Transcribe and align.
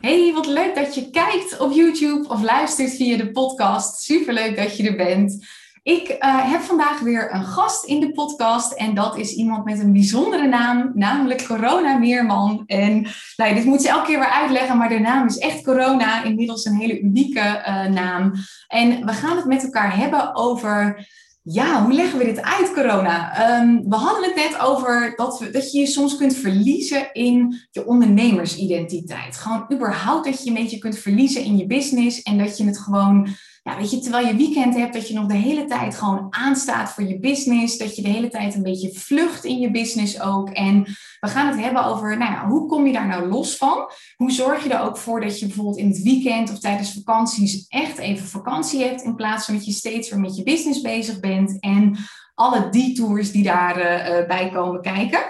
Hey, 0.00 0.32
wat 0.34 0.46
leuk 0.46 0.74
dat 0.74 0.94
je 0.94 1.10
kijkt 1.10 1.58
op 1.58 1.72
YouTube 1.72 2.28
of 2.28 2.42
luistert 2.42 2.90
via 2.90 3.16
de 3.16 3.30
podcast. 3.30 4.02
Superleuk 4.02 4.56
dat 4.56 4.76
je 4.76 4.88
er 4.88 4.96
bent. 4.96 5.46
Ik 5.82 6.08
uh, 6.08 6.50
heb 6.52 6.60
vandaag 6.60 7.00
weer 7.00 7.34
een 7.34 7.44
gast 7.44 7.84
in 7.84 8.00
de 8.00 8.12
podcast 8.12 8.72
en 8.72 8.94
dat 8.94 9.16
is 9.16 9.32
iemand 9.32 9.64
met 9.64 9.78
een 9.78 9.92
bijzondere 9.92 10.48
naam, 10.48 10.90
namelijk 10.94 11.46
Corona 11.46 11.98
Meerman. 11.98 12.62
En 12.66 13.06
nou, 13.36 13.54
dit 13.54 13.64
moet 13.64 13.82
ze 13.82 13.88
elke 13.88 14.06
keer 14.06 14.18
weer 14.18 14.28
uitleggen, 14.28 14.76
maar 14.76 14.88
de 14.88 14.98
naam 14.98 15.26
is 15.26 15.38
echt 15.38 15.62
Corona, 15.62 16.24
inmiddels 16.24 16.64
een 16.64 16.76
hele 16.76 17.00
unieke 17.00 17.64
uh, 17.66 17.86
naam. 17.86 18.32
En 18.68 19.06
we 19.06 19.12
gaan 19.12 19.36
het 19.36 19.46
met 19.46 19.62
elkaar 19.62 19.96
hebben 19.96 20.34
over 20.34 21.06
ja, 21.42 21.84
hoe 21.84 21.92
leggen 21.92 22.18
we 22.18 22.24
dit 22.24 22.42
uit, 22.42 22.72
corona? 22.72 23.40
Um, 23.60 23.88
we 23.88 23.96
hadden 23.96 24.24
het 24.24 24.34
net 24.34 24.60
over 24.60 25.12
dat, 25.16 25.38
we, 25.38 25.50
dat 25.50 25.72
je 25.72 25.78
je 25.78 25.86
soms 25.86 26.16
kunt 26.16 26.36
verliezen 26.36 27.12
in 27.12 27.60
je 27.70 27.86
ondernemersidentiteit. 27.86 29.36
Gewoon 29.36 29.66
überhaupt 29.72 30.24
dat 30.24 30.42
je 30.42 30.48
een 30.48 30.56
beetje 30.56 30.78
kunt 30.78 30.98
verliezen 30.98 31.44
in 31.44 31.56
je 31.56 31.66
business 31.66 32.22
en 32.22 32.38
dat 32.38 32.56
je 32.56 32.64
het 32.64 32.78
gewoon 32.78 33.28
ja, 33.62 33.76
weet 33.76 33.90
je, 33.90 33.98
terwijl 33.98 34.26
je 34.26 34.36
weekend 34.36 34.74
hebt, 34.74 34.92
dat 34.92 35.08
je 35.08 35.14
nog 35.14 35.26
de 35.26 35.34
hele 35.34 35.64
tijd 35.64 35.94
gewoon 35.94 36.26
aanstaat 36.30 36.92
voor 36.92 37.04
je 37.04 37.18
business. 37.18 37.78
Dat 37.78 37.96
je 37.96 38.02
de 38.02 38.08
hele 38.08 38.28
tijd 38.28 38.54
een 38.54 38.62
beetje 38.62 38.92
vlucht 38.92 39.44
in 39.44 39.58
je 39.58 39.70
business 39.70 40.20
ook. 40.20 40.50
En 40.50 40.82
we 41.20 41.28
gaan 41.28 41.46
het 41.46 41.60
hebben 41.60 41.84
over, 41.84 42.18
nou 42.18 42.32
ja, 42.32 42.48
hoe 42.48 42.68
kom 42.68 42.86
je 42.86 42.92
daar 42.92 43.06
nou 43.06 43.28
los 43.28 43.56
van? 43.56 43.90
Hoe 44.16 44.30
zorg 44.30 44.64
je 44.64 44.74
er 44.74 44.80
ook 44.80 44.96
voor 44.96 45.20
dat 45.20 45.38
je 45.38 45.46
bijvoorbeeld 45.46 45.76
in 45.76 45.88
het 45.88 46.02
weekend 46.02 46.50
of 46.50 46.58
tijdens 46.58 46.92
vakanties 46.92 47.66
echt 47.68 47.98
even 47.98 48.26
vakantie 48.26 48.82
hebt, 48.82 49.02
in 49.02 49.14
plaats 49.14 49.44
van 49.44 49.54
dat 49.54 49.64
je 49.64 49.72
steeds 49.72 50.10
weer 50.10 50.20
met 50.20 50.36
je 50.36 50.42
business 50.42 50.80
bezig 50.80 51.20
bent 51.20 51.60
en 51.60 51.96
alle 52.34 52.68
detours 52.68 53.32
die 53.32 53.42
daarbij 53.42 54.20
uh, 54.20 54.26
bij 54.28 54.50
komen 54.50 54.80
kijken. 54.80 55.20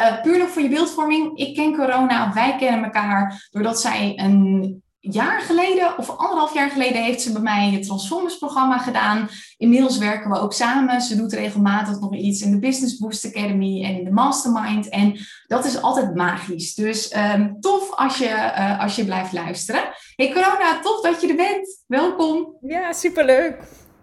Uh, 0.00 0.22
puur 0.22 0.38
nog 0.38 0.48
voor 0.48 0.62
je 0.62 0.68
beeldvorming. 0.68 1.38
Ik 1.38 1.54
ken 1.54 1.76
corona, 1.76 2.32
wij 2.32 2.56
kennen 2.56 2.84
elkaar 2.84 3.48
doordat 3.50 3.80
zij 3.80 4.12
een 4.16 4.84
jaar 5.14 5.40
geleden 5.40 5.98
of 5.98 6.16
anderhalf 6.16 6.54
jaar 6.54 6.70
geleden 6.70 7.02
heeft 7.02 7.20
ze 7.22 7.32
bij 7.32 7.42
mij 7.42 7.70
het 7.70 7.86
Transformers-programma 7.86 8.78
gedaan. 8.78 9.28
Inmiddels 9.56 9.98
werken 9.98 10.30
we 10.30 10.38
ook 10.38 10.52
samen. 10.52 11.00
Ze 11.00 11.16
doet 11.16 11.32
regelmatig 11.32 12.00
nog 12.00 12.14
iets 12.14 12.40
in 12.40 12.50
de 12.50 12.58
Business 12.58 12.96
Boost 12.98 13.26
Academy 13.26 13.84
en 13.84 13.98
in 13.98 14.04
de 14.04 14.10
Mastermind. 14.10 14.88
En 14.88 15.18
dat 15.46 15.64
is 15.64 15.82
altijd 15.82 16.14
magisch. 16.14 16.74
Dus 16.74 17.16
um, 17.16 17.56
tof 17.60 17.94
als 17.94 18.18
je, 18.18 18.28
uh, 18.28 18.80
als 18.80 18.96
je 18.96 19.04
blijft 19.04 19.32
luisteren. 19.32 19.82
Hey 20.14 20.32
Corona, 20.32 20.80
tof 20.82 21.00
dat 21.00 21.20
je 21.20 21.28
er 21.28 21.36
bent. 21.36 21.82
Welkom. 21.86 22.56
Ja, 22.60 22.92
superleuk. 22.92 23.58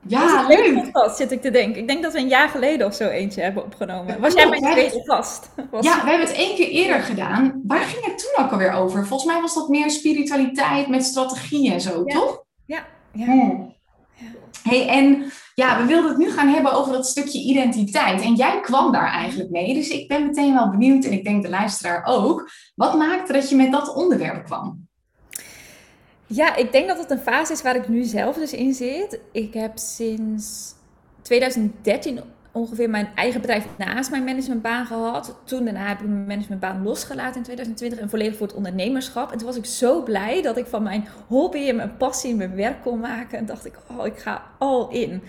Ja, 0.07 0.47
leuk. 0.47 0.73
podcast 0.73 1.17
zit 1.17 1.31
ik 1.31 1.41
te 1.41 1.51
denken. 1.51 1.81
Ik 1.81 1.87
denk 1.87 2.03
dat 2.03 2.13
we 2.13 2.19
een 2.19 2.27
jaar 2.27 2.49
geleden 2.49 2.87
of 2.87 2.93
zo 2.93 3.07
eentje 3.07 3.41
hebben 3.41 3.63
opgenomen. 3.63 4.19
Was 4.19 4.33
jij 4.33 4.49
mijn 4.49 4.61
tweede 4.61 5.01
gast? 5.03 5.49
Was... 5.71 5.85
Ja, 5.85 6.03
we 6.03 6.09
hebben 6.09 6.27
het 6.27 6.35
één 6.35 6.55
keer 6.55 6.67
eerder 6.67 6.99
gedaan. 6.99 7.61
Waar 7.67 7.81
ging 7.81 8.05
het 8.05 8.17
toen 8.17 8.45
ook 8.45 8.51
alweer 8.51 8.71
over? 8.71 9.07
Volgens 9.07 9.31
mij 9.31 9.41
was 9.41 9.53
dat 9.53 9.69
meer 9.69 9.89
spiritualiteit 9.91 10.87
met 10.87 11.03
strategie 11.03 11.71
en 11.71 11.81
zo, 11.81 12.03
toch? 12.03 12.43
Ja. 12.65 12.85
ja. 13.11 13.25
Hmm. 13.25 13.73
ja. 14.15 14.25
Hey, 14.63 14.87
en 14.87 15.31
ja, 15.55 15.81
we 15.81 15.85
wilden 15.85 16.09
het 16.09 16.17
nu 16.17 16.31
gaan 16.31 16.47
hebben 16.47 16.73
over 16.73 16.93
dat 16.93 17.07
stukje 17.07 17.39
identiteit. 17.39 18.21
En 18.21 18.35
jij 18.35 18.59
kwam 18.61 18.91
daar 18.91 19.11
eigenlijk 19.11 19.49
mee. 19.49 19.73
Dus 19.73 19.89
ik 19.89 20.07
ben 20.07 20.25
meteen 20.25 20.53
wel 20.53 20.69
benieuwd, 20.69 21.05
en 21.05 21.11
ik 21.11 21.23
denk 21.23 21.43
de 21.43 21.49
luisteraar 21.49 22.05
ook. 22.05 22.49
Wat 22.75 22.97
maakte 22.97 23.33
dat 23.33 23.49
je 23.49 23.55
met 23.55 23.71
dat 23.71 23.95
onderwerp 23.95 24.45
kwam? 24.45 24.87
Ja, 26.35 26.55
ik 26.55 26.71
denk 26.71 26.87
dat 26.87 26.97
het 26.97 27.11
een 27.11 27.19
fase 27.19 27.53
is 27.53 27.61
waar 27.61 27.75
ik 27.75 27.87
nu 27.87 28.03
zelf 28.03 28.35
dus 28.35 28.53
in 28.53 28.73
zit. 28.73 29.19
Ik 29.31 29.53
heb 29.53 29.77
sinds 29.77 30.73
2013 31.21 32.19
ongeveer 32.51 32.89
mijn 32.89 33.09
eigen 33.15 33.41
bedrijf 33.41 33.65
naast 33.77 34.11
mijn 34.11 34.23
managementbaan 34.23 34.85
gehad. 34.85 35.35
Toen 35.43 35.63
daarna 35.63 35.87
heb 35.87 35.99
ik 35.99 36.07
mijn 36.07 36.25
managementbaan 36.25 36.83
losgelaten 36.83 37.35
in 37.35 37.43
2020 37.43 37.99
en 37.99 38.09
volledig 38.09 38.37
voor 38.37 38.47
het 38.47 38.55
ondernemerschap. 38.55 39.31
En 39.31 39.37
toen 39.37 39.47
was 39.47 39.57
ik 39.57 39.65
zo 39.65 40.03
blij 40.03 40.41
dat 40.41 40.57
ik 40.57 40.65
van 40.65 40.83
mijn 40.83 41.07
hobby 41.27 41.69
en 41.69 41.75
mijn 41.75 41.97
passie 41.97 42.35
mijn 42.35 42.55
werk 42.55 42.81
kon 42.81 42.99
maken. 42.99 43.37
En 43.37 43.45
dacht 43.45 43.65
ik, 43.65 43.77
oh, 43.97 44.05
ik 44.05 44.17
ga 44.17 44.43
al 44.57 44.89
in. 44.89 45.23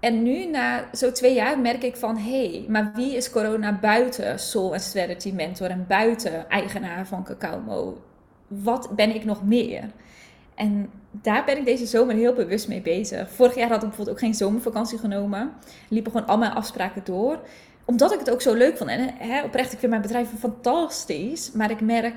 En 0.00 0.22
nu, 0.22 0.46
na 0.46 0.84
zo 0.92 1.12
twee 1.12 1.34
jaar, 1.34 1.58
merk 1.58 1.82
ik 1.82 1.96
van... 1.96 2.16
hé, 2.16 2.48
hey, 2.48 2.64
maar 2.68 2.92
wie 2.94 3.16
is 3.16 3.30
corona 3.30 3.78
buiten 3.78 4.38
Soul 4.38 4.74
en 4.74 4.80
Strategy 4.80 5.32
Mentor... 5.32 5.68
en 5.68 5.84
buiten 5.88 6.48
eigenaar 6.48 7.06
van 7.06 7.24
Cacao 7.24 8.02
Wat 8.48 8.96
ben 8.96 9.14
ik 9.14 9.24
nog 9.24 9.44
meer? 9.44 9.90
En 10.54 10.90
daar 11.10 11.44
ben 11.44 11.56
ik 11.56 11.64
deze 11.64 11.86
zomer 11.86 12.14
heel 12.14 12.32
bewust 12.32 12.68
mee 12.68 12.80
bezig. 12.80 13.30
Vorig 13.30 13.54
jaar 13.54 13.68
had 13.68 13.82
ik 13.82 13.88
bijvoorbeeld 13.88 14.16
ook 14.16 14.22
geen 14.22 14.34
zomervakantie 14.34 14.98
genomen. 14.98 15.52
Liepen 15.88 16.12
gewoon 16.12 16.26
al 16.26 16.38
mijn 16.38 16.52
afspraken 16.52 17.04
door. 17.04 17.40
Omdat 17.84 18.12
ik 18.12 18.18
het 18.18 18.30
ook 18.30 18.42
zo 18.42 18.54
leuk 18.54 18.76
vond. 18.76 18.90
En 18.90 19.44
oprecht, 19.44 19.72
ik 19.72 19.78
vind 19.78 19.90
mijn 19.90 20.02
bedrijf 20.02 20.28
fantastisch. 20.38 21.52
Maar 21.52 21.70
ik 21.70 21.80
merk, 21.80 22.14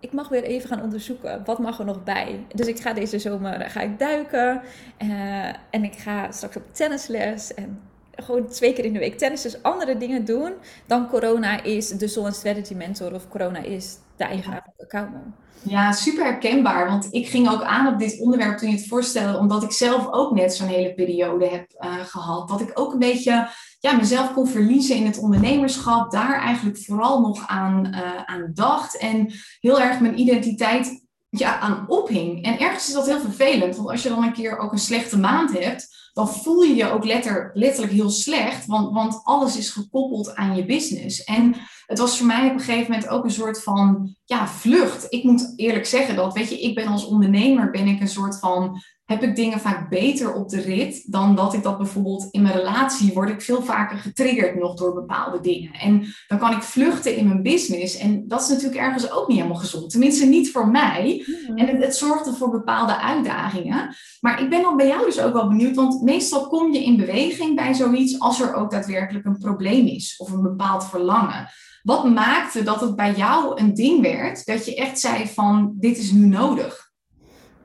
ik 0.00 0.12
mag 0.12 0.28
weer 0.28 0.42
even 0.42 0.68
gaan 0.68 0.82
onderzoeken. 0.82 1.42
Wat 1.44 1.58
mag 1.58 1.78
er 1.78 1.84
nog 1.84 2.04
bij? 2.04 2.46
Dus 2.54 2.66
ik 2.66 2.80
ga 2.80 2.92
deze 2.92 3.18
zomer 3.18 3.70
ga 3.70 3.80
ik 3.80 3.98
duiken. 3.98 4.60
Uh, 5.02 5.46
en 5.70 5.84
ik 5.84 5.94
ga 5.94 6.32
straks 6.32 6.56
op 6.56 6.62
tennisles. 6.72 7.54
En 7.54 7.80
gewoon 8.16 8.48
twee 8.48 8.72
keer 8.72 8.84
in 8.84 8.92
de 8.92 8.98
week 8.98 9.18
tennis. 9.18 9.42
Dus 9.42 9.62
andere 9.62 9.96
dingen 9.96 10.24
doen 10.24 10.52
dan 10.86 11.08
corona 11.08 11.62
is 11.62 11.88
de 11.88 12.08
Zon 12.08 12.32
Strategy 12.32 12.74
Mentor. 12.74 13.14
Of 13.14 13.28
corona 13.28 13.62
is 13.62 13.96
de 14.16 14.24
eigenaar 14.24 14.66
van. 14.88 15.34
Ja, 15.62 15.92
super 15.92 16.24
herkenbaar. 16.24 16.86
Want 16.86 17.08
ik 17.10 17.28
ging 17.28 17.48
ook 17.48 17.62
aan 17.62 17.92
op 17.92 17.98
dit 17.98 18.20
onderwerp 18.20 18.58
toen 18.58 18.70
je 18.70 18.76
het 18.76 18.88
voorstelde, 18.88 19.38
omdat 19.38 19.62
ik 19.62 19.72
zelf 19.72 20.08
ook 20.10 20.34
net 20.34 20.54
zo'n 20.54 20.68
hele 20.68 20.94
periode 20.94 21.46
heb 21.46 21.66
uh, 21.80 21.94
gehad. 22.04 22.48
Dat 22.48 22.60
ik 22.60 22.70
ook 22.74 22.92
een 22.92 22.98
beetje 22.98 23.48
ja, 23.80 23.92
mezelf 23.92 24.32
kon 24.32 24.48
verliezen 24.48 24.96
in 24.96 25.06
het 25.06 25.18
ondernemerschap. 25.18 26.10
Daar 26.10 26.40
eigenlijk 26.40 26.78
vooral 26.78 27.20
nog 27.20 27.46
aan, 27.46 27.86
uh, 27.86 28.22
aan 28.24 28.50
dacht. 28.54 28.98
En 28.98 29.32
heel 29.60 29.80
erg 29.80 30.00
mijn 30.00 30.20
identiteit 30.20 31.06
ja, 31.28 31.58
aan 31.58 31.84
ophing. 31.88 32.44
En 32.44 32.58
ergens 32.58 32.88
is 32.88 32.94
dat 32.94 33.06
heel 33.06 33.20
vervelend. 33.20 33.76
Want 33.76 33.88
als 33.90 34.02
je 34.02 34.08
dan 34.08 34.22
een 34.22 34.32
keer 34.32 34.58
ook 34.58 34.72
een 34.72 34.78
slechte 34.78 35.18
maand 35.18 35.58
hebt, 35.58 35.95
dan 36.16 36.28
voel 36.28 36.62
je 36.62 36.74
je 36.74 36.90
ook 36.90 37.04
letter, 37.04 37.50
letterlijk 37.54 37.92
heel 37.92 38.10
slecht. 38.10 38.66
Want, 38.66 38.92
want 38.92 39.20
alles 39.24 39.56
is 39.56 39.70
gekoppeld 39.70 40.34
aan 40.34 40.56
je 40.56 40.64
business. 40.64 41.24
En 41.24 41.54
het 41.86 41.98
was 41.98 42.18
voor 42.18 42.26
mij 42.26 42.46
op 42.46 42.52
een 42.52 42.60
gegeven 42.60 42.90
moment 42.90 43.08
ook 43.08 43.24
een 43.24 43.30
soort 43.30 43.62
van 43.62 44.14
ja, 44.24 44.48
vlucht. 44.48 45.06
Ik 45.08 45.24
moet 45.24 45.52
eerlijk 45.56 45.86
zeggen 45.86 46.16
dat, 46.16 46.34
weet 46.34 46.48
je, 46.48 46.60
ik 46.60 46.74
ben 46.74 46.86
als 46.86 47.04
ondernemer 47.04 47.70
ben 47.70 47.86
ik 47.86 48.00
een 48.00 48.08
soort 48.08 48.38
van 48.38 48.82
heb 49.06 49.22
ik 49.22 49.36
dingen 49.36 49.60
vaak 49.60 49.88
beter 49.88 50.34
op 50.34 50.48
de 50.48 50.60
rit 50.60 51.12
dan 51.12 51.34
dat 51.34 51.54
ik 51.54 51.62
dat 51.62 51.78
bijvoorbeeld 51.78 52.28
in 52.30 52.42
mijn 52.42 52.54
relatie 52.54 53.12
word 53.12 53.28
ik 53.28 53.42
veel 53.42 53.62
vaker 53.62 53.98
getriggerd 53.98 54.54
nog 54.54 54.74
door 54.74 54.94
bepaalde 54.94 55.40
dingen. 55.40 55.72
En 55.72 56.06
dan 56.26 56.38
kan 56.38 56.52
ik 56.52 56.62
vluchten 56.62 57.16
in 57.16 57.28
mijn 57.28 57.42
business. 57.42 57.96
En 57.96 58.28
dat 58.28 58.40
is 58.40 58.48
natuurlijk 58.48 58.80
ergens 58.80 59.10
ook 59.10 59.28
niet 59.28 59.36
helemaal 59.36 59.58
gezond. 59.58 59.90
Tenminste, 59.90 60.26
niet 60.26 60.50
voor 60.50 60.68
mij. 60.68 61.24
Mhm. 61.26 61.58
En 61.58 61.66
het, 61.66 61.84
het 61.84 61.96
zorgde 61.96 62.32
voor 62.32 62.50
bepaalde 62.50 63.00
uitdagingen. 63.00 63.96
Maar 64.20 64.42
ik 64.42 64.50
ben 64.50 64.62
dan 64.62 64.76
bij 64.76 64.86
jou 64.86 65.04
dus 65.04 65.20
ook 65.20 65.32
wel 65.32 65.48
benieuwd, 65.48 65.74
want 65.74 66.02
meestal 66.02 66.46
kom 66.46 66.72
je 66.72 66.84
in 66.84 66.96
beweging 66.96 67.56
bij 67.56 67.74
zoiets 67.74 68.18
als 68.20 68.40
er 68.40 68.54
ook 68.54 68.70
daadwerkelijk 68.70 69.24
een 69.24 69.38
probleem 69.38 69.86
is 69.86 70.16
of 70.16 70.32
een 70.32 70.42
bepaald 70.42 70.84
verlangen. 70.84 71.48
Wat 71.82 72.10
maakte 72.14 72.62
dat 72.62 72.80
het 72.80 72.96
bij 72.96 73.14
jou 73.14 73.60
een 73.60 73.74
ding 73.74 74.02
werd 74.02 74.46
dat 74.46 74.66
je 74.66 74.74
echt 74.74 75.00
zei 75.00 75.26
van 75.26 75.74
dit 75.76 75.98
is 75.98 76.12
nu 76.12 76.26
nodig? 76.26 76.90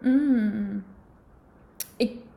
Mm. 0.02 0.84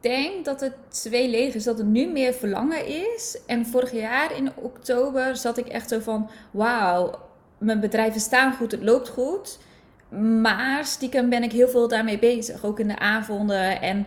Denk 0.04 0.44
dat 0.44 0.60
het 0.60 0.74
twee 0.88 1.54
is, 1.54 1.64
dat 1.64 1.78
het 1.78 1.86
nu 1.86 2.06
meer 2.06 2.32
verlangen 2.32 2.86
is. 2.86 3.38
En 3.46 3.66
vorig 3.66 3.92
jaar 3.92 4.36
in 4.36 4.50
oktober 4.54 5.36
zat 5.36 5.58
ik 5.58 5.66
echt 5.66 5.88
zo 5.88 5.98
van 5.98 6.30
wauw, 6.50 7.18
mijn 7.58 7.80
bedrijven 7.80 8.20
staan 8.20 8.52
goed, 8.52 8.72
het 8.72 8.82
loopt 8.82 9.08
goed. 9.08 9.58
Maar 10.40 10.84
stiekem 10.84 11.28
ben 11.28 11.42
ik 11.42 11.52
heel 11.52 11.68
veel 11.68 11.88
daarmee 11.88 12.18
bezig, 12.18 12.64
ook 12.64 12.80
in 12.80 12.88
de 12.88 12.98
avonden. 12.98 13.80
En 13.80 14.06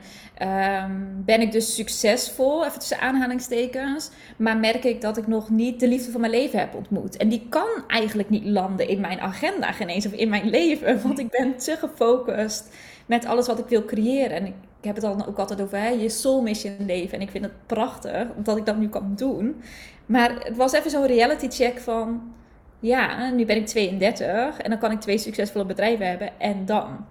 um, 0.81 1.23
ben 1.25 1.41
ik 1.41 1.51
dus 1.51 1.75
succesvol, 1.75 2.65
even 2.65 2.79
tussen 2.79 2.99
aanhalingstekens. 2.99 4.09
Maar 4.37 4.57
merk 4.57 4.83
ik 4.83 5.01
dat 5.01 5.17
ik 5.17 5.27
nog 5.27 5.49
niet 5.49 5.79
de 5.79 5.87
liefde 5.87 6.11
van 6.11 6.21
mijn 6.21 6.33
leven 6.33 6.59
heb 6.59 6.75
ontmoet. 6.75 7.17
En 7.17 7.29
die 7.29 7.45
kan 7.49 7.69
eigenlijk 7.87 8.29
niet 8.29 8.45
landen 8.45 8.87
in 8.87 8.99
mijn 8.99 9.19
agenda, 9.19 9.71
geen 9.71 9.89
eens 9.89 10.05
of 10.05 10.11
in 10.11 10.29
mijn 10.29 10.49
leven. 10.49 11.01
Want 11.01 11.19
ik 11.19 11.29
ben 11.29 11.57
te 11.57 11.77
gefocust 11.77 12.69
met 13.07 13.25
alles 13.25 13.47
wat 13.47 13.59
ik 13.59 13.67
wil 13.67 13.85
creëren. 13.85 14.37
En 14.37 14.45
ik, 14.45 14.53
ik 14.79 14.85
heb 14.85 14.95
het 14.95 15.03
dan 15.03 15.27
ook 15.27 15.37
altijd 15.37 15.61
over 15.61 15.77
hè, 15.77 15.87
je 15.87 16.09
soul 16.09 16.41
mission 16.41 16.75
leven. 16.85 17.17
En 17.17 17.21
ik 17.21 17.31
vind 17.31 17.43
het 17.43 17.65
prachtig, 17.65 18.27
omdat 18.35 18.57
ik 18.57 18.65
dat 18.65 18.77
nu 18.77 18.89
kan 18.89 19.13
doen. 19.15 19.61
Maar 20.05 20.35
het 20.39 20.57
was 20.57 20.71
even 20.71 20.91
zo'n 20.91 21.05
reality 21.05 21.49
check 21.49 21.79
van 21.79 22.33
ja, 22.79 23.29
nu 23.29 23.45
ben 23.45 23.55
ik 23.55 23.65
32 23.65 24.59
en 24.59 24.69
dan 24.69 24.79
kan 24.79 24.91
ik 24.91 24.99
twee 24.99 25.17
succesvolle 25.17 25.65
bedrijven 25.65 26.07
hebben 26.07 26.39
en 26.39 26.65
dan. 26.65 27.05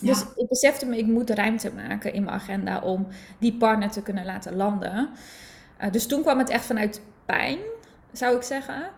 Dus 0.00 0.24
ik 0.36 0.48
besefte 0.48 0.86
me, 0.86 0.98
ik 0.98 1.06
moet 1.06 1.30
ruimte 1.30 1.72
maken 1.74 2.12
in 2.12 2.24
mijn 2.24 2.36
agenda 2.36 2.80
om 2.80 3.06
die 3.38 3.54
partner 3.54 3.90
te 3.90 4.02
kunnen 4.02 4.24
laten 4.24 4.56
landen. 4.56 5.08
Uh, 5.80 5.90
dus 5.90 6.06
toen 6.06 6.22
kwam 6.22 6.38
het 6.38 6.48
echt 6.48 6.64
vanuit 6.64 7.02
pijn, 7.26 7.58
zou 8.12 8.36
ik 8.36 8.42
zeggen. 8.42 8.90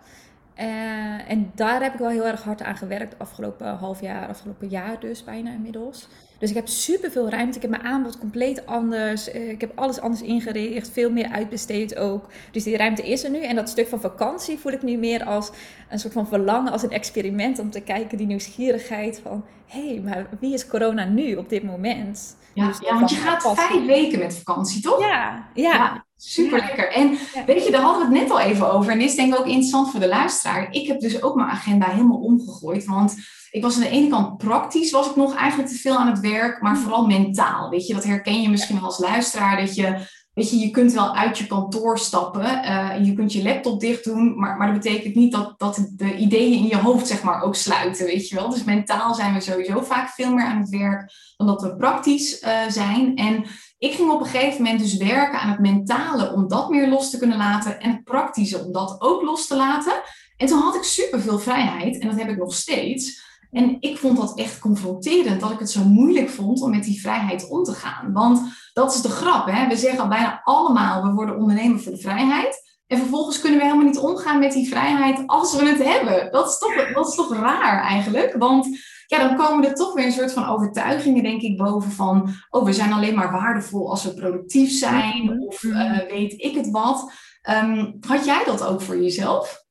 Uh, 0.59 1.31
en 1.31 1.51
daar 1.55 1.83
heb 1.83 1.93
ik 1.93 1.99
wel 1.99 2.09
heel 2.09 2.27
erg 2.27 2.43
hard 2.43 2.63
aan 2.63 2.77
gewerkt 2.77 3.19
afgelopen 3.19 3.77
half 3.77 4.01
jaar, 4.01 4.29
afgelopen 4.29 4.69
jaar 4.69 5.01
dus 5.01 5.25
bijna 5.25 5.51
inmiddels. 5.51 6.09
Dus 6.43 6.51
ik 6.51 6.57
heb 6.57 6.69
super 6.69 7.11
veel 7.11 7.29
ruimte. 7.29 7.57
Ik 7.57 7.63
heb 7.63 7.71
mijn 7.71 7.83
aanbod 7.83 8.19
compleet 8.19 8.67
anders. 8.67 9.35
Uh, 9.35 9.51
ik 9.51 9.61
heb 9.61 9.73
alles 9.75 10.01
anders 10.01 10.23
ingericht. 10.23 10.91
Veel 10.91 11.11
meer 11.11 11.29
uitbesteed 11.29 11.97
ook. 11.97 12.27
Dus 12.51 12.63
die 12.63 12.77
ruimte 12.77 13.03
is 13.03 13.25
er 13.25 13.31
nu. 13.31 13.43
En 13.43 13.57
dat 13.57 13.69
stuk 13.69 13.89
van 13.89 14.01
vakantie 14.01 14.59
voel 14.59 14.73
ik 14.73 14.83
nu 14.83 14.97
meer 14.97 15.25
als 15.25 15.51
een 15.91 15.99
soort 15.99 16.13
van 16.13 16.27
verlangen, 16.27 16.73
als 16.73 16.83
een 16.83 16.91
experiment 16.91 17.59
om 17.59 17.71
te 17.71 17.81
kijken, 17.81 18.19
die 18.19 18.27
nieuwsgierigheid 18.27 19.21
van 19.23 19.45
hé, 19.67 19.89
hey, 19.89 20.01
maar 20.01 20.27
wie 20.41 20.53
is 20.53 20.67
corona 20.67 21.05
nu 21.05 21.35
op 21.35 21.49
dit 21.49 21.63
moment? 21.63 22.37
Ja, 22.55 22.67
dus 22.67 22.79
ja 22.79 22.95
want 22.95 23.11
je 23.11 23.17
gaat 23.17 23.55
vijf 23.55 23.87
weken 23.87 24.19
met 24.19 24.37
vakantie, 24.37 24.83
toch? 24.83 25.01
Ja, 25.01 25.49
ja. 25.55 25.73
ja 25.73 26.05
super 26.25 26.59
lekker. 26.59 26.93
En 26.93 27.19
weet 27.47 27.65
je, 27.65 27.71
daar 27.71 27.83
hadden 27.83 28.09
we 28.09 28.15
het 28.15 28.23
net 28.23 28.31
al 28.31 28.41
even 28.41 28.73
over. 28.73 28.93
En 28.93 28.99
dit 28.99 29.09
is 29.09 29.17
denk 29.17 29.33
ik 29.33 29.39
ook 29.39 29.47
interessant 29.47 29.91
voor 29.91 30.01
de 30.01 30.09
luisteraar. 30.09 30.73
Ik 30.73 30.87
heb 30.87 31.01
dus 31.01 31.23
ook 31.23 31.35
mijn 31.35 31.49
agenda 31.49 31.87
helemaal 31.87 32.19
omgegooid. 32.19 32.85
Want 32.85 33.17
ik 33.51 33.63
was 33.63 33.75
aan 33.75 33.83
de 33.83 33.89
ene 33.89 34.09
kant 34.09 34.39
praktisch, 34.39 34.91
was 34.91 35.11
ik 35.11 35.17
nog 35.17 35.35
eigenlijk 35.35 35.71
te 35.71 35.79
veel 35.79 35.97
aan 35.97 36.09
het 36.09 36.21
werk. 36.21 36.63
Maar 36.63 36.79
vooral 36.79 37.07
mentaal. 37.07 37.71
Weet 37.71 37.87
je, 37.87 37.95
dat 37.95 38.05
herken 38.05 38.43
je 38.43 38.49
misschien 38.49 38.77
wel 38.77 38.85
als 38.85 38.99
luisteraar. 38.99 39.61
Dat 39.61 39.75
je 39.75 39.97
Weet 40.35 40.51
je, 40.51 40.59
je 40.59 40.71
kunt 40.71 40.93
wel 40.93 41.15
uit 41.15 41.39
je 41.39 41.47
kantoor 41.47 41.99
stappen, 41.99 42.45
uh, 42.45 43.05
je 43.05 43.13
kunt 43.13 43.33
je 43.33 43.43
laptop 43.43 43.81
dicht 43.81 44.05
doen, 44.05 44.39
maar, 44.39 44.57
maar 44.57 44.73
dat 44.73 44.83
betekent 44.83 45.15
niet 45.15 45.33
dat, 45.33 45.55
dat 45.57 45.89
de 45.93 46.17
ideeën 46.17 46.59
in 46.59 46.67
je 46.67 46.77
hoofd 46.77 47.07
zeg 47.07 47.23
maar 47.23 47.43
ook 47.43 47.55
sluiten, 47.55 48.07
weet 48.07 48.29
je 48.29 48.35
wel. 48.35 48.49
Dus 48.49 48.65
mentaal 48.65 49.15
zijn 49.15 49.35
we 49.35 49.41
sowieso 49.41 49.81
vaak 49.81 50.09
veel 50.09 50.35
meer 50.35 50.45
aan 50.45 50.61
het 50.61 50.69
werk 50.69 51.13
dan 51.37 51.47
dat 51.47 51.63
we 51.63 51.77
praktisch 51.77 52.43
uh, 52.43 52.51
zijn. 52.69 53.17
En 53.17 53.45
ik 53.79 53.93
ging 53.93 54.11
op 54.11 54.21
een 54.21 54.27
gegeven 54.27 54.63
moment 54.63 54.81
dus 54.81 54.97
werken 54.97 55.41
aan 55.41 55.51
het 55.51 55.61
mentale 55.61 56.33
om 56.33 56.49
dat 56.49 56.71
meer 56.71 56.89
los 56.89 57.11
te 57.11 57.19
kunnen 57.19 57.39
laten 57.39 57.81
en 57.81 57.91
het 57.91 58.05
praktische 58.05 58.65
om 58.65 58.73
dat 58.73 58.97
ook 58.99 59.23
los 59.23 59.47
te 59.47 59.57
laten. 59.57 60.03
En 60.37 60.47
toen 60.47 60.61
had 60.61 60.75
ik 60.75 60.83
superveel 60.83 61.39
vrijheid 61.39 61.99
en 61.99 62.09
dat 62.09 62.19
heb 62.19 62.29
ik 62.29 62.39
nog 62.39 62.55
steeds. 62.55 63.31
En 63.51 63.77
ik 63.81 63.99
vond 63.99 64.17
dat 64.17 64.39
echt 64.39 64.59
confronterend, 64.59 65.41
dat 65.41 65.51
ik 65.51 65.59
het 65.59 65.71
zo 65.71 65.85
moeilijk 65.85 66.29
vond 66.29 66.63
om 66.63 66.71
met 66.71 66.85
die 66.85 67.01
vrijheid 67.01 67.49
om 67.49 67.63
te 67.63 67.73
gaan. 67.73 68.13
Want 68.13 68.43
dat 68.73 68.95
is 68.95 69.01
de 69.01 69.09
grap, 69.09 69.47
hè? 69.47 69.69
we 69.69 69.77
zeggen 69.77 70.09
bijna 70.09 70.41
allemaal, 70.45 71.03
we 71.03 71.13
worden 71.13 71.37
ondernemer 71.37 71.81
voor 71.81 71.93
de 71.93 71.99
vrijheid. 71.99 72.71
En 72.87 72.99
vervolgens 72.99 73.41
kunnen 73.41 73.59
we 73.59 73.65
helemaal 73.65 73.87
niet 73.87 73.99
omgaan 73.99 74.39
met 74.39 74.53
die 74.53 74.69
vrijheid 74.69 75.23
als 75.27 75.57
we 75.57 75.69
het 75.69 75.83
hebben. 75.83 76.33
Dat 76.33 76.49
is 76.49 76.59
toch, 76.59 76.93
dat 76.93 77.09
is 77.09 77.15
toch 77.15 77.35
raar 77.35 77.83
eigenlijk? 77.83 78.35
Want 78.39 78.67
ja, 79.07 79.29
dan 79.29 79.37
komen 79.37 79.69
er 79.69 79.75
toch 79.75 79.95
weer 79.95 80.05
een 80.05 80.13
soort 80.13 80.33
van 80.33 80.49
overtuigingen, 80.49 81.23
denk 81.23 81.43
ik, 81.43 81.57
boven 81.57 81.91
van, 81.91 82.35
oh, 82.51 82.65
we 82.65 82.73
zijn 82.73 82.93
alleen 82.93 83.15
maar 83.15 83.33
waardevol 83.33 83.91
als 83.91 84.05
we 84.05 84.15
productief 84.15 84.71
zijn, 84.71 85.25
mhm. 85.25 85.43
of 85.43 85.63
uh, 85.63 85.99
weet 85.99 86.33
ik 86.37 86.55
het 86.55 86.71
wat. 86.71 87.13
Um, 87.51 87.97
had 88.07 88.25
jij 88.25 88.43
dat 88.45 88.67
ook 88.67 88.81
voor 88.81 89.03
jezelf? 89.03 89.65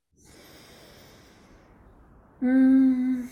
Mm. 2.38 3.30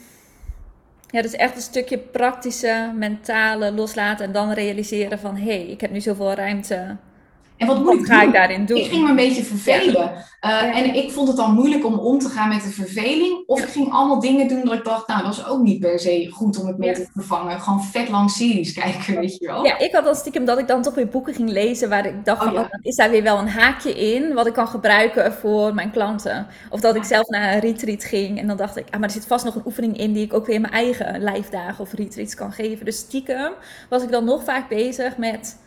Ja, 1.12 1.22
dus 1.22 1.34
echt 1.34 1.56
een 1.56 1.62
stukje 1.62 1.98
praktische, 1.98 2.92
mentale 2.96 3.72
loslaten 3.72 4.26
en 4.26 4.32
dan 4.32 4.52
realiseren 4.52 5.20
van 5.20 5.36
hé, 5.36 5.44
hey, 5.44 5.66
ik 5.66 5.82
heb 5.82 5.92
nu 5.92 6.02
zoveel 6.02 6.34
ruimte 6.34 6.98
en 7.60 7.68
wat 7.68 7.84
moet 7.84 8.00
ik 8.00 8.06
ga 8.06 8.22
ik 8.22 8.34
daarin 8.34 8.66
doen? 8.66 8.78
Ik 8.78 8.90
ging 8.90 9.04
me 9.04 9.10
een 9.10 9.16
beetje 9.16 9.44
vervelen. 9.44 10.12
Uh, 10.46 10.78
En 10.78 10.96
ik 10.96 11.12
vond 11.12 11.28
het 11.28 11.38
dan 11.38 11.54
moeilijk 11.54 11.86
om 11.86 11.94
om 11.94 12.20
te 12.20 12.30
gaan 12.30 12.50
met 12.50 12.64
de 12.64 12.70
verveling. 12.70 13.44
Of 13.48 13.60
ik 13.62 13.70
ging 13.70 13.92
allemaal 13.92 14.20
dingen 14.20 14.48
doen 14.48 14.66
dat 14.66 14.74
ik 14.74 14.84
dacht, 14.84 15.08
nou, 15.08 15.24
dat 15.24 15.32
is 15.32 15.46
ook 15.46 15.62
niet 15.62 15.80
per 15.80 16.00
se 16.00 16.30
goed 16.32 16.60
om 16.60 16.68
het 16.68 16.78
mee 16.78 16.94
te 16.94 17.08
vervangen. 17.14 17.60
Gewoon 17.60 17.84
vet 17.84 18.10
lang 18.10 18.32
series 18.32 18.74
kijken, 18.74 19.16
weet 19.16 19.38
je 19.38 19.48
wel. 19.48 19.66
Ja, 19.66 19.78
ik 19.78 19.94
had 19.94 20.04
dan 20.04 20.16
stiekem 20.16 20.46
dat 20.46 20.60
ik 20.60 20.68
dan 20.68 20.82
toch 20.82 20.96
weer 20.96 21.08
boeken 21.08 21.34
ging 21.34 21.50
lezen 21.50 21.90
waar 21.90 22.06
ik 22.06 22.26
dacht, 22.26 22.46
oh, 22.46 22.54
van, 22.54 22.58
oh, 22.58 22.70
is 22.82 22.96
daar 22.96 23.10
weer 23.10 23.24
wel 23.24 23.38
een 23.38 23.50
haakje 23.50 23.94
in 24.14 24.34
wat 24.34 24.48
ik 24.48 24.54
kan 24.54 24.68
gebruiken 24.68 25.34
voor 25.34 25.74
mijn 25.74 25.92
klanten. 25.92 26.48
Of 26.70 26.80
dat 26.80 26.96
ik 26.96 27.04
zelf 27.04 27.28
naar 27.28 27.54
een 27.54 27.60
retreat 27.60 28.04
ging 28.04 28.40
en 28.40 28.48
dan 28.48 28.58
dacht 28.58 28.78
ik, 28.78 28.86
ah, 28.90 29.00
maar 29.00 29.10
er 29.10 29.16
zit 29.16 29.28
vast 29.28 29.46
nog 29.46 29.56
een 29.56 29.66
oefening 29.66 29.98
in 29.98 30.14
die 30.14 30.26
ik 30.26 30.34
ook 30.34 30.46
weer 30.46 30.56
in 30.56 30.62
mijn 30.62 30.74
eigen 30.74 31.22
lijfdagen 31.22 31.84
of 31.84 31.94
retreats 31.94 32.36
kan 32.36 32.52
geven. 32.52 32.86
Dus 32.86 32.98
stiekem 32.98 33.52
was 33.90 34.04
ik 34.04 34.12
dan 34.12 34.26
nog 34.26 34.44
vaak 34.44 34.70
bezig 34.70 35.18
met 35.18 35.58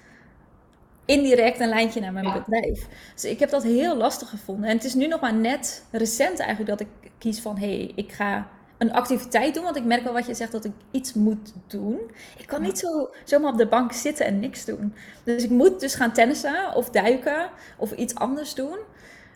indirect 1.05 1.61
een 1.61 1.69
lijntje 1.69 2.01
naar 2.01 2.13
mijn 2.13 2.33
bedrijf. 2.33 2.87
Dus 3.15 3.25
ik 3.25 3.39
heb 3.39 3.51
dat 3.51 3.63
heel 3.63 3.97
lastig 3.97 4.29
gevonden. 4.29 4.69
En 4.69 4.77
het 4.77 4.85
is 4.85 4.95
nu 4.95 5.07
nog 5.07 5.21
maar 5.21 5.35
net 5.35 5.85
recent 5.91 6.39
eigenlijk 6.39 6.71
dat 6.71 6.81
ik 6.81 7.11
kies 7.19 7.41
van... 7.41 7.59
hé, 7.59 7.77
hey, 7.77 7.93
ik 7.95 8.13
ga 8.13 8.49
een 8.79 8.93
activiteit 8.93 9.55
doen. 9.55 9.65
Want 9.65 9.77
ik 9.77 9.85
merk 9.85 10.03
wel 10.03 10.13
wat 10.13 10.27
je 10.27 10.35
zegt, 10.35 10.53
dat 10.53 10.65
ik 10.65 10.73
iets 10.91 11.13
moet 11.13 11.53
doen. 11.67 11.99
Ik 12.39 12.47
kan 12.47 12.63
niet 12.63 12.79
zo, 12.79 13.11
zomaar 13.25 13.53
op 13.53 13.59
de 13.59 13.67
bank 13.67 13.93
zitten 13.93 14.27
en 14.27 14.41
niks 14.41 14.65
doen. 14.65 14.95
Dus 15.25 15.45
ik 15.45 15.51
moet 15.51 15.81
dus 15.81 15.95
gaan 15.95 16.13
tennissen 16.13 16.75
of 16.75 16.91
duiken 16.91 17.51
of 17.77 17.93
iets 17.93 18.15
anders 18.15 18.55
doen 18.55 18.79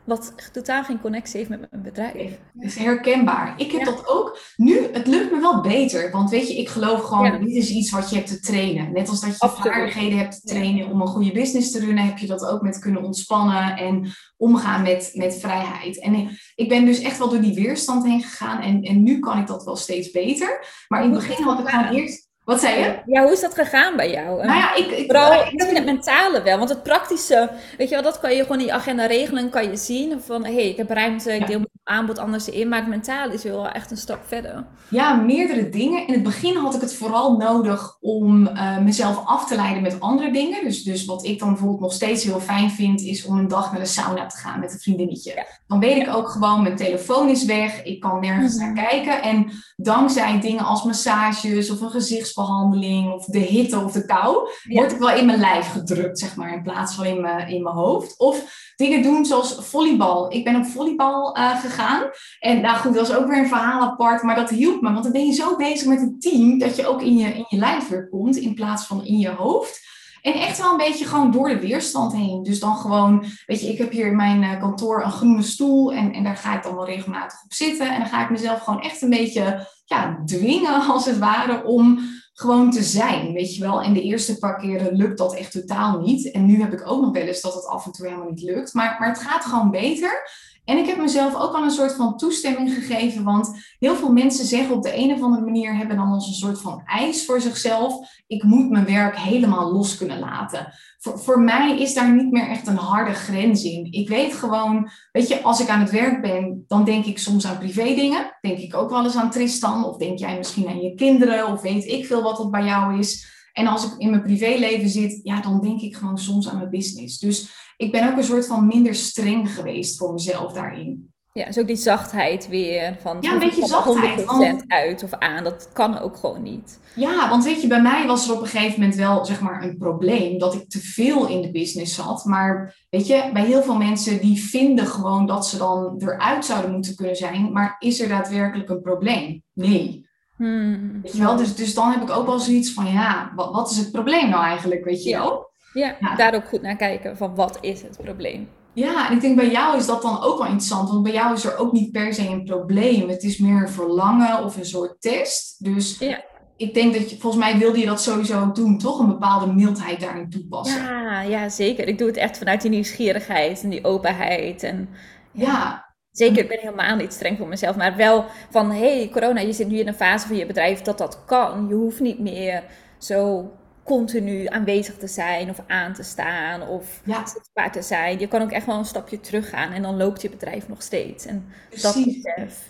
wat 0.07 0.35
totaal 0.53 0.85
geen 0.85 1.01
connectie 1.01 1.37
heeft 1.37 1.51
met 1.51 1.67
mijn 1.71 1.83
bedrijf. 1.83 2.39
Dat 2.53 2.65
is 2.65 2.77
herkenbaar. 2.77 3.55
Ik 3.57 3.73
heb 3.73 3.85
dat 3.85 4.09
ook. 4.09 4.39
Nu, 4.57 4.79
het 4.93 5.07
lukt 5.07 5.33
me 5.33 5.41
wel 5.41 5.61
beter. 5.61 6.11
Want 6.11 6.31
weet 6.31 6.49
je, 6.49 6.57
ik 6.57 6.69
geloof 6.69 7.03
gewoon, 7.03 7.25
ja. 7.25 7.39
dit 7.39 7.55
is 7.55 7.71
iets 7.71 7.91
wat 7.91 8.11
je 8.11 8.17
hebt 8.17 8.29
te 8.29 8.41
trainen. 8.41 8.93
Net 8.93 9.09
als 9.09 9.21
dat 9.21 9.31
je 9.31 9.39
Absoluut. 9.39 9.73
vaardigheden 9.73 10.19
hebt 10.19 10.41
te 10.41 10.47
trainen 10.47 10.91
om 10.91 11.01
een 11.01 11.07
goede 11.07 11.33
business 11.33 11.71
te 11.71 11.79
runnen, 11.79 12.05
heb 12.05 12.19
je 12.19 12.27
dat 12.27 12.47
ook 12.47 12.63
met 12.63 12.79
kunnen 12.79 13.03
ontspannen 13.03 13.77
en 13.77 14.11
omgaan 14.37 14.83
met, 14.83 15.11
met 15.15 15.35
vrijheid. 15.35 16.01
En 16.01 16.39
ik 16.55 16.69
ben 16.69 16.85
dus 16.85 17.01
echt 17.01 17.19
wel 17.19 17.29
door 17.29 17.41
die 17.41 17.55
weerstand 17.55 18.05
heen 18.05 18.23
gegaan. 18.23 18.61
En, 18.61 18.83
en 18.83 19.03
nu 19.03 19.19
kan 19.19 19.39
ik 19.39 19.47
dat 19.47 19.65
wel 19.65 19.77
steeds 19.77 20.11
beter. 20.11 20.67
Maar 20.89 21.05
in 21.05 21.11
het 21.11 21.27
begin 21.27 21.45
had 21.45 21.59
ik 21.59 21.69
gewoon 21.69 21.95
eerst 21.95 22.26
wat 22.47 22.61
zei 22.61 22.79
je? 22.79 23.03
Ja, 23.07 23.23
hoe 23.23 23.33
is 23.33 23.41
dat 23.41 23.55
gegaan 23.55 23.97
bij 23.97 24.11
jou? 24.11 24.47
Nou 24.47 24.59
ja, 24.59 24.75
ik, 24.75 24.91
ik, 24.91 25.07
Vooral 25.07 25.33
ik, 25.33 25.61
het 25.61 25.85
mentale 25.85 26.43
wel. 26.43 26.59
Want 26.59 26.69
het 26.69 26.83
praktische, 26.83 27.51
weet 27.79 27.89
je 27.89 27.95
wel, 27.95 28.05
dat 28.05 28.21
kan 28.21 28.35
je 28.35 28.43
gewoon 28.43 28.61
in 28.61 28.67
je 28.67 28.73
agenda 28.73 29.07
regelen. 29.07 29.51
Kan 29.51 29.71
je 29.71 29.77
zien 29.77 30.21
van, 30.21 30.45
hé, 30.45 30.55
hey, 30.55 30.69
ik 30.69 30.77
heb 30.77 30.91
ruimte, 30.91 31.33
ik 31.33 31.47
deel 31.47 31.59
mijn 31.59 31.71
aanbod 31.85 32.19
anders 32.19 32.49
in. 32.49 32.69
Maar 32.69 32.79
het 32.79 32.89
mentale 32.89 33.33
is 33.33 33.43
wel 33.43 33.69
echt 33.69 33.91
een 33.91 33.97
stap 33.97 34.21
verder. 34.27 34.65
Ja, 34.89 35.15
meerdere 35.15 35.69
dingen. 35.69 36.07
In 36.07 36.13
het 36.13 36.23
begin 36.23 36.57
had 36.57 36.75
ik 36.75 36.81
het 36.81 36.95
vooral 36.95 37.37
nodig 37.37 37.97
om 38.01 38.47
uh, 38.47 38.79
mezelf 38.79 39.23
af 39.25 39.47
te 39.49 39.55
leiden 39.57 39.83
met 39.83 40.01
andere 40.01 40.33
dingen. 40.33 40.65
Dus, 40.65 40.83
dus 40.83 41.05
wat 41.05 41.25
ik 41.25 41.39
dan 41.39 41.49
bijvoorbeeld 41.49 41.81
nog 41.81 41.93
steeds 41.93 42.25
heel 42.25 42.41
fijn 42.41 42.71
vind, 42.71 43.01
is 43.01 43.25
om 43.25 43.39
een 43.39 43.49
dag 43.49 43.73
naar 43.73 43.81
de 43.81 43.87
sauna 43.87 44.27
te 44.27 44.37
gaan 44.37 44.61
met 44.61 44.73
een 44.73 44.79
vriendinnetje. 44.79 45.47
Dan 45.67 45.81
weet 45.81 45.97
ik 45.97 46.15
ook 46.15 46.29
gewoon, 46.29 46.63
mijn 46.63 46.77
telefoon 46.77 47.29
is 47.29 47.45
weg. 47.45 47.83
Ik 47.83 48.01
kan 48.01 48.21
nergens 48.21 48.57
naar 48.57 48.73
mhm. 48.73 48.87
kijken. 48.87 49.23
En 49.23 49.51
dankzij 49.77 50.41
dingen 50.41 50.65
als 50.65 50.85
massages 50.85 51.71
of 51.71 51.81
een 51.81 51.91
gezichts 51.91 52.35
of 52.37 53.25
de 53.25 53.39
hitte 53.39 53.81
of 53.81 53.93
de 53.93 54.05
kou, 54.05 54.49
word 54.65 54.93
ik 54.93 54.99
wel 54.99 55.11
in 55.11 55.27
mijn 55.27 55.39
lijf 55.39 55.73
gedrukt, 55.73 56.19
zeg 56.19 56.37
maar, 56.37 56.53
in 56.53 56.63
plaats 56.63 56.95
van 56.95 57.05
in 57.05 57.21
mijn, 57.21 57.49
in 57.49 57.63
mijn 57.63 57.75
hoofd. 57.75 58.19
Of 58.19 58.65
dingen 58.77 59.03
doen 59.03 59.25
zoals 59.25 59.55
volleybal. 59.55 60.33
Ik 60.33 60.45
ben 60.45 60.57
op 60.57 60.67
volleybal 60.67 61.39
uh, 61.39 61.61
gegaan. 61.61 62.03
En 62.39 62.61
nou 62.61 62.77
goed, 62.77 62.95
dat 62.95 63.09
was 63.09 63.17
ook 63.17 63.27
weer 63.27 63.39
een 63.39 63.49
verhaal 63.49 63.81
apart, 63.81 64.23
maar 64.23 64.37
dat 64.37 64.51
hielp 64.51 64.81
me. 64.81 64.93
Want 64.93 65.03
dan 65.03 65.13
ben 65.13 65.27
je 65.27 65.33
zo 65.33 65.57
bezig 65.57 65.89
met 65.89 66.01
het 66.01 66.21
team 66.21 66.59
dat 66.59 66.77
je 66.77 66.87
ook 66.87 67.03
in 67.03 67.17
je, 67.17 67.35
in 67.35 67.47
je 67.49 67.57
lijf 67.57 67.89
weer 67.89 68.09
komt 68.09 68.37
in 68.37 68.55
plaats 68.55 68.87
van 68.87 69.05
in 69.05 69.19
je 69.19 69.31
hoofd. 69.31 69.85
En 70.23 70.33
echt 70.33 70.59
wel 70.59 70.71
een 70.71 70.77
beetje 70.77 71.05
gewoon 71.05 71.31
door 71.31 71.49
de 71.49 71.61
weerstand 71.61 72.13
heen. 72.13 72.43
Dus 72.43 72.61
dan 72.61 72.77
gewoon, 72.77 73.25
weet 73.47 73.61
je, 73.61 73.73
ik 73.73 73.79
heb 73.79 73.91
hier 73.91 74.07
in 74.07 74.17
mijn 74.17 74.43
uh, 74.43 74.61
kantoor 74.61 75.05
een 75.05 75.11
groene 75.11 75.43
stoel 75.43 75.93
en, 75.93 76.13
en 76.13 76.25
daar 76.25 76.37
ga 76.37 76.57
ik 76.57 76.63
dan 76.63 76.75
wel 76.75 76.87
regelmatig 76.87 77.45
op 77.45 77.53
zitten. 77.53 77.91
En 77.91 77.99
dan 77.99 78.09
ga 78.09 78.23
ik 78.23 78.31
mezelf 78.31 78.61
gewoon 78.61 78.83
echt 78.83 79.03
een 79.03 79.11
beetje 79.11 79.67
ja, 79.85 80.23
dwingen, 80.25 80.87
als 80.87 81.07
het 81.07 81.19
ware, 81.19 81.65
om 81.65 81.99
gewoon 82.39 82.71
te 82.71 82.83
zijn, 82.83 83.33
weet 83.33 83.55
je 83.55 83.63
wel. 83.63 83.83
En 83.83 83.93
de 83.93 84.03
eerste 84.03 84.39
paar 84.39 84.59
keren 84.59 84.97
lukt 84.97 85.19
dat 85.19 85.35
echt 85.35 85.53
totaal 85.53 86.01
niet. 86.01 86.31
En 86.31 86.47
nu 86.47 86.61
heb 86.61 86.73
ik 86.73 86.91
ook 86.91 87.01
nog 87.01 87.13
wel 87.13 87.23
eens 87.23 87.41
dat 87.41 87.55
het 87.55 87.67
af 87.67 87.87
en 87.87 87.93
toe 87.93 88.07
helemaal 88.07 88.29
niet 88.29 88.43
lukt. 88.43 88.75
Maar, 88.75 88.97
maar 88.99 89.09
het 89.09 89.19
gaat 89.19 89.45
gewoon 89.45 89.71
beter. 89.71 90.31
En 90.65 90.79
ik 90.79 90.87
heb 90.87 90.99
mezelf 90.99 91.35
ook 91.35 91.55
al 91.55 91.63
een 91.63 91.71
soort 91.71 91.93
van 91.93 92.17
toestemming 92.17 92.75
gegeven, 92.75 93.25
want 93.25 93.51
heel 93.79 93.97
veel 93.97 94.13
mensen 94.13 94.45
zeggen 94.45 94.75
op 94.75 94.83
de 94.83 94.97
een 94.97 95.13
of 95.13 95.23
andere 95.23 95.45
manier, 95.45 95.77
hebben 95.77 95.97
dan 95.97 96.13
als 96.13 96.27
een 96.27 96.35
soort 96.35 96.61
van 96.61 96.83
eis 96.85 97.25
voor 97.25 97.41
zichzelf, 97.41 98.09
ik 98.27 98.43
moet 98.43 98.71
mijn 98.71 98.87
werk 98.87 99.19
helemaal 99.19 99.73
los 99.73 99.97
kunnen 99.97 100.19
laten. 100.19 100.73
Voor, 101.15 101.41
mij 101.41 101.81
is 101.81 101.95
daar 101.95 102.15
niet 102.15 102.31
meer 102.31 102.49
echt 102.49 102.67
een 102.67 102.77
harde 102.77 103.13
grens 103.13 103.65
in. 103.65 103.93
Ik 103.93 104.09
weet 104.09 104.35
gewoon, 104.35 104.91
weet 105.13 105.29
je, 105.29 105.43
als 105.43 105.61
ik 105.61 105.69
aan 105.69 105.81
het 105.81 105.91
werk 105.91 106.23
ben, 106.23 106.65
dan 106.69 106.85
denk 106.85 107.05
ik 107.05 107.19
soms 107.19 107.47
aan 107.47 107.59
privé 107.59 107.95
dingen. 107.95 108.37
Denk 108.41 108.59
ik 108.59 108.75
ook 108.75 108.91
wel 108.91 109.05
eens 109.05 109.17
aan 109.17 109.31
Tristan, 109.31 109.85
of 109.85 109.97
denk 109.97 110.19
jij 110.19 110.37
misschien 110.37 110.69
aan 110.69 110.81
je 110.81 110.95
kinderen, 110.95 111.47
of 111.47 111.61
weet 111.61 111.85
ik 111.85 112.07
veel 112.07 112.23
wat 112.23 112.39
het 112.39 112.51
bij 112.51 112.65
jou 112.65 112.99
is. 112.99 113.35
En 113.53 113.67
als 113.67 113.85
ik 113.85 113.99
in 113.99 114.11
mijn 114.11 114.23
privéleven 114.23 114.89
zit, 114.89 115.21
ja, 115.23 115.41
dan 115.41 115.61
denk 115.61 115.81
ik 115.81 115.97
gewoon 115.97 116.19
soms 116.19 116.49
aan 116.49 116.57
mijn 116.57 116.71
business. 116.71 117.19
Dus 117.19 117.51
ik 117.77 117.93
ben 117.93 118.11
ook 118.11 118.17
een 118.17 118.25
soort 118.25 118.47
van 118.47 118.67
minder 118.67 118.95
streng 118.95 119.55
geweest 119.55 119.97
voor 119.99 120.13
mezelf 120.13 120.53
daarin. 120.53 121.15
Ja, 121.37 121.45
dus 121.45 121.59
ook 121.59 121.67
die 121.67 121.77
zachtheid 121.77 122.49
weer. 122.49 122.97
Van, 123.01 123.17
ja, 123.21 123.33
een 123.33 123.39
beetje 123.39 123.67
zachtheid. 123.67 124.21
100% 124.63 124.67
uit 124.67 125.03
of 125.03 125.13
aan, 125.13 125.45
dat 125.45 125.69
kan 125.73 125.99
ook 125.99 126.17
gewoon 126.17 126.43
niet. 126.43 126.79
Ja, 126.95 127.29
want 127.29 127.45
weet 127.45 127.63
je, 127.63 127.69
bij 127.69 127.83
mij 127.83 128.07
was 128.07 128.29
er 128.29 128.35
op 128.35 128.41
een 128.41 128.47
gegeven 128.47 128.81
moment 128.81 128.99
wel 128.99 129.25
zeg 129.25 129.41
maar 129.41 129.63
een 129.63 129.77
probleem 129.77 130.39
dat 130.39 130.55
ik 130.55 130.69
te 130.69 130.79
veel 130.79 131.29
in 131.29 131.43
de 131.43 131.51
business 131.51 131.95
zat. 131.95 132.25
Maar 132.25 132.77
weet 132.91 133.07
je, 133.07 133.31
bij 133.33 133.45
heel 133.45 133.63
veel 133.63 133.77
mensen 133.77 134.21
die 134.21 134.41
vinden 134.41 134.87
gewoon 134.87 135.27
dat 135.27 135.47
ze 135.47 135.59
dan 135.59 135.95
eruit 135.99 136.45
zouden 136.45 136.73
moeten 136.73 136.95
kunnen 136.95 137.17
zijn. 137.17 137.53
Maar 137.53 137.77
is 137.79 138.01
er 138.01 138.09
daadwerkelijk 138.09 138.69
een 138.69 138.83
probleem? 138.83 139.43
Nee. 139.53 140.09
Hmm. 140.37 141.01
Weet 141.03 141.13
je 141.13 141.23
wel, 141.23 141.37
dus, 141.37 141.55
dus 141.55 141.75
dan 141.75 141.91
heb 141.91 142.03
ik 142.03 142.11
ook 142.11 142.27
wel 142.27 142.39
zoiets 142.39 142.73
van, 142.73 142.93
ja, 142.93 143.33
wat, 143.35 143.53
wat 143.53 143.71
is 143.71 143.77
het 143.77 143.93
probleem 143.93 144.29
nou 144.29 144.45
eigenlijk, 144.45 144.85
weet 144.85 145.03
je 145.03 145.17
wel? 145.17 145.51
Ja, 145.73 146.15
daar 146.17 146.35
ook 146.35 146.49
goed 146.49 146.63
naar 146.63 146.77
kijken 146.77 147.17
van 147.17 147.35
wat 147.35 147.59
is 147.61 147.83
het 147.83 147.99
probleem. 148.03 148.49
Ja, 148.77 149.09
en 149.09 149.15
ik 149.15 149.21
denk 149.21 149.37
bij 149.37 149.51
jou 149.51 149.77
is 149.77 149.87
dat 149.87 150.03
dan 150.03 150.23
ook 150.23 150.39
wel 150.39 150.47
interessant, 150.47 150.91
want 150.91 151.03
bij 151.03 151.13
jou 151.13 151.35
is 151.35 151.45
er 151.45 151.59
ook 151.59 151.73
niet 151.73 151.93
per 151.93 152.15
se 152.15 152.29
een 152.29 152.45
probleem. 152.45 153.09
Het 153.09 153.23
is 153.23 153.39
meer 153.39 153.63
een 153.63 153.69
verlangen 153.69 154.45
of 154.45 154.57
een 154.57 154.67
soort 154.67 155.01
test. 155.01 155.65
Dus 155.65 155.99
ja. 155.99 156.25
ik 156.57 156.75
denk 156.75 156.95
dat 156.95 157.11
je, 157.11 157.19
volgens 157.19 157.45
mij 157.45 157.59
wilde 157.59 157.79
je 157.79 157.87
dat 157.87 158.03
sowieso 158.03 158.53
doen, 158.53 158.79
toch? 158.79 158.99
Een 158.99 159.09
bepaalde 159.09 159.53
mildheid 159.53 160.01
daarin 160.01 160.31
toepassen. 160.31 160.83
Ja, 160.83 161.21
ja, 161.21 161.49
zeker. 161.49 161.89
Ik 161.89 161.99
doe 161.99 162.07
het 162.07 162.17
echt 162.17 162.39
vanuit 162.39 162.61
die 162.61 162.71
nieuwsgierigheid 162.71 163.63
en 163.63 163.69
die 163.69 163.85
openheid. 163.85 164.63
En, 164.63 164.89
ja. 165.33 165.85
Zeker, 166.11 166.43
ik 166.43 166.49
ben 166.49 166.61
helemaal 166.61 166.97
niet 166.97 167.13
streng 167.13 167.39
voor 167.39 167.49
mezelf, 167.49 167.77
maar 167.77 167.97
wel 167.97 168.25
van, 168.51 168.71
hey 168.71 169.09
corona, 169.13 169.41
je 169.41 169.53
zit 169.53 169.69
nu 169.69 169.79
in 169.79 169.89
een 169.89 169.95
fase 169.95 170.27
van 170.27 170.37
je 170.37 170.47
bedrijf 170.47 170.83
dat 170.83 170.99
dat 170.99 171.25
kan. 171.25 171.69
Je 171.69 171.75
hoeft 171.75 172.01
niet 172.01 172.19
meer 172.19 172.65
zo 172.99 173.51
continu 173.87 174.47
aanwezig 174.47 174.97
te 174.97 175.07
zijn 175.07 175.51
of 175.51 175.59
aan 175.67 175.93
te 175.93 176.03
staan 176.03 176.69
of 176.69 177.01
ja. 177.05 177.27
zichtbaar 177.27 177.73
te 177.73 177.83
zijn. 177.83 178.19
Je 178.19 178.27
kan 178.27 178.43
ook 178.43 178.51
echt 178.51 178.67
wel 178.67 178.79
een 178.79 178.85
stapje 178.85 179.21
teruggaan 179.21 179.73
en 179.73 179.83
dan 179.83 179.97
loopt 179.97 180.23
je 180.23 180.31
bedrijf 180.31 180.69
nog 180.69 180.83
steeds. 180.83 181.27
En 181.27 181.47
dat 181.83 181.95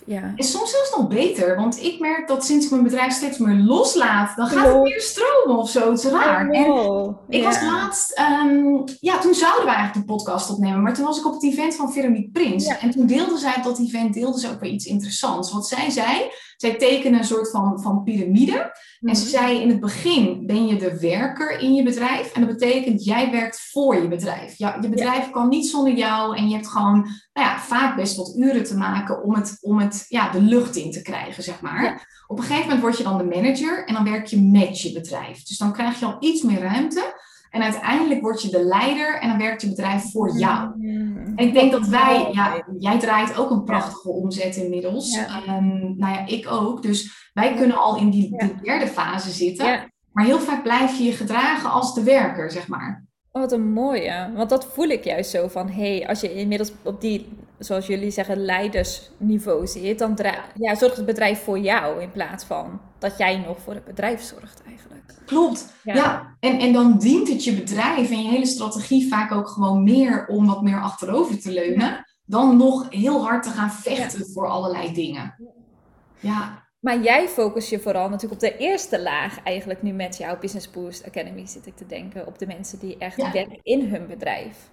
ja. 0.05 0.33
En 0.35 0.43
soms 0.43 0.71
zelfs 0.71 0.95
nog 0.97 1.07
beter, 1.07 1.55
want 1.55 1.83
ik 1.83 1.99
merk 1.99 2.27
dat 2.27 2.45
sinds 2.45 2.65
ik 2.65 2.71
mijn 2.71 2.83
bedrijf 2.83 3.13
steeds 3.13 3.37
meer 3.37 3.55
loslaat, 3.55 4.35
dan 4.35 4.47
gaat 4.47 4.67
het 4.67 4.83
meer 4.83 5.01
stromen 5.01 5.57
of 5.57 5.69
zo. 5.69 5.91
Het 5.91 6.03
is 6.03 6.11
raar. 6.11 6.49
En 6.49 7.17
ik 7.29 7.43
was 7.43 7.61
laatst, 7.61 8.11
ehm, 8.11 8.81
ja, 8.99 9.19
toen 9.19 9.33
zouden 9.33 9.65
we 9.65 9.71
eigenlijk 9.71 10.07
de 10.07 10.13
podcast 10.13 10.49
opnemen, 10.49 10.81
maar 10.81 10.93
toen 10.93 11.05
was 11.05 11.19
ik 11.19 11.25
op 11.25 11.33
het 11.33 11.43
event 11.43 11.75
van 11.75 11.91
Veronique 11.91 12.31
Prins. 12.31 12.65
En 12.65 12.91
toen 12.91 13.05
deelde 13.05 13.37
zij 13.37 13.53
op 13.57 13.63
dat 13.63 13.79
event, 13.79 14.13
deelde 14.13 14.39
ze 14.39 14.49
ook 14.49 14.59
weer 14.59 14.71
iets 14.71 14.85
interessants. 14.85 15.51
Want 15.51 15.67
zij 15.67 15.89
zei, 15.89 16.31
zij 16.57 16.75
tekenen 16.75 17.19
een 17.19 17.25
soort 17.25 17.49
van, 17.49 17.81
van 17.81 18.03
piramide. 18.03 18.71
En 19.01 19.15
ze 19.15 19.21
mhm. 19.21 19.31
zei 19.31 19.61
in 19.61 19.69
het 19.69 19.79
begin 19.79 20.45
ben 20.45 20.67
je 20.67 20.75
de 20.75 20.99
werker 20.99 21.59
in 21.59 21.73
je 21.73 21.83
bedrijf. 21.83 22.33
En 22.33 22.45
dat 22.45 22.57
betekent 22.57 23.03
jij 23.03 23.31
werkt 23.31 23.69
voor 23.71 24.01
je 24.01 24.07
bedrijf. 24.07 24.57
Ja, 24.57 24.77
je 24.81 24.89
bedrijf 24.89 25.29
kan 25.29 25.49
niet 25.49 25.67
zonder 25.67 25.93
jou. 25.93 26.37
En 26.37 26.49
je 26.49 26.55
hebt 26.55 26.67
gewoon 26.67 26.99
nou 27.33 27.47
ja, 27.47 27.59
vaak 27.59 27.95
best 27.95 28.15
wat 28.15 28.35
uren 28.35 28.63
te 28.63 28.77
maken 28.77 29.23
om 29.23 29.35
het, 29.35 29.57
om 29.61 29.79
het 29.79 30.05
ja, 30.07 30.31
de 30.31 30.41
lucht 30.41 30.75
in 30.75 30.91
te 30.91 31.01
krijgen, 31.01 31.43
zeg 31.43 31.61
maar. 31.61 32.15
Op 32.27 32.37
een 32.37 32.43
gegeven 32.43 32.63
moment 32.63 32.81
word 32.81 32.97
je 32.97 33.03
dan 33.03 33.17
de 33.17 33.23
manager 33.23 33.85
en 33.85 33.93
dan 33.93 34.03
werk 34.03 34.25
je 34.25 34.41
met 34.41 34.81
je 34.81 34.91
bedrijf. 34.91 35.43
Dus 35.43 35.57
dan 35.57 35.73
krijg 35.73 35.99
je 35.99 36.05
al 36.05 36.17
iets 36.19 36.41
meer 36.41 36.59
ruimte. 36.59 37.25
En 37.57 37.63
uiteindelijk 37.63 38.21
word 38.21 38.41
je 38.41 38.49
de 38.49 38.63
leider 38.63 39.19
en 39.19 39.29
dan 39.29 39.37
werkt 39.37 39.61
je 39.61 39.69
bedrijf 39.69 40.11
voor 40.11 40.37
jou. 40.37 40.71
Mm. 40.75 41.33
En 41.35 41.47
ik 41.47 41.53
denk 41.53 41.71
dat 41.71 41.87
wij, 41.87 42.29
ja, 42.31 42.63
jij 42.77 42.99
draait 42.99 43.37
ook 43.37 43.49
een 43.49 43.63
prachtige 43.63 44.09
omzet 44.09 44.55
inmiddels. 44.55 45.15
Ja. 45.15 45.25
Ehm, 45.25 45.97
nou 45.97 46.13
ja, 46.13 46.27
ik 46.27 46.51
ook. 46.51 46.81
Dus 46.81 47.29
wij 47.33 47.53
kunnen 47.53 47.77
al 47.77 47.97
in 47.97 48.09
die 48.09 48.35
derde 48.61 48.87
fase 48.87 49.29
zitten. 49.29 49.91
Maar 50.11 50.25
heel 50.25 50.39
vaak 50.39 50.63
blijf 50.63 50.97
je 50.97 51.03
je 51.03 51.11
gedragen 51.11 51.71
als 51.71 51.93
de 51.93 52.03
werker, 52.03 52.51
zeg 52.51 52.67
maar. 52.67 53.05
Oh, 53.31 53.41
wat 53.41 53.51
een 53.51 53.71
mooie. 53.71 54.31
Want 54.35 54.49
dat 54.49 54.65
voel 54.65 54.87
ik 54.87 55.03
juist 55.03 55.29
zo 55.29 55.47
van, 55.47 55.69
hé, 55.69 55.97
hey, 55.97 56.07
als 56.07 56.21
je 56.21 56.33
inmiddels 56.33 56.71
op 56.83 57.01
die, 57.01 57.27
zoals 57.59 57.87
jullie 57.87 58.11
zeggen, 58.11 58.45
leidersniveau 58.45 59.67
zit, 59.67 59.99
dan 59.99 60.17
ja, 60.55 60.75
zorgt 60.75 60.97
het 60.97 61.05
bedrijf 61.05 61.43
voor 61.43 61.59
jou 61.59 62.01
in 62.01 62.11
plaats 62.11 62.43
van 62.43 62.81
dat 62.99 63.17
jij 63.17 63.37
nog 63.37 63.59
voor 63.59 63.73
het 63.73 63.85
bedrijf 63.85 64.21
zorgt 64.21 64.61
eigenlijk. 64.67 65.13
Klopt, 65.25 65.73
ja. 65.83 66.35
En, 66.39 66.59
en 66.59 66.73
dan 66.73 66.97
dient 66.97 67.27
het 67.29 67.43
je 67.43 67.53
bedrijf 67.53 68.11
en 68.11 68.23
je 68.23 68.29
hele 68.29 68.45
strategie 68.45 69.07
vaak 69.07 69.31
ook 69.31 69.47
gewoon 69.47 69.83
meer 69.83 70.27
om 70.27 70.45
wat 70.45 70.61
meer 70.61 70.81
achterover 70.81 71.39
te 71.39 71.51
leunen, 71.51 72.05
dan 72.25 72.57
nog 72.57 72.85
heel 72.89 73.23
hard 73.23 73.43
te 73.43 73.49
gaan 73.49 73.71
vechten 73.71 74.25
voor 74.33 74.47
allerlei 74.47 74.93
dingen. 74.93 75.35
Ja. 76.19 76.65
Maar 76.79 77.01
jij 77.01 77.27
focus 77.27 77.69
je 77.69 77.79
vooral 77.79 78.09
natuurlijk 78.09 78.43
op 78.43 78.49
de 78.49 78.57
eerste 78.57 79.01
laag 79.01 79.43
eigenlijk 79.43 79.81
nu 79.81 79.91
met 79.91 80.17
jouw 80.17 80.39
Business 80.39 80.71
Boost 80.71 81.05
Academy 81.05 81.45
zit 81.45 81.67
ik 81.67 81.75
te 81.75 81.85
denken. 81.85 82.27
Op 82.27 82.39
de 82.39 82.47
mensen 82.47 82.79
die 82.79 82.97
echt 82.97 83.31
werken 83.31 83.59
in 83.63 83.89
hun 83.89 84.07
bedrijf. 84.07 84.69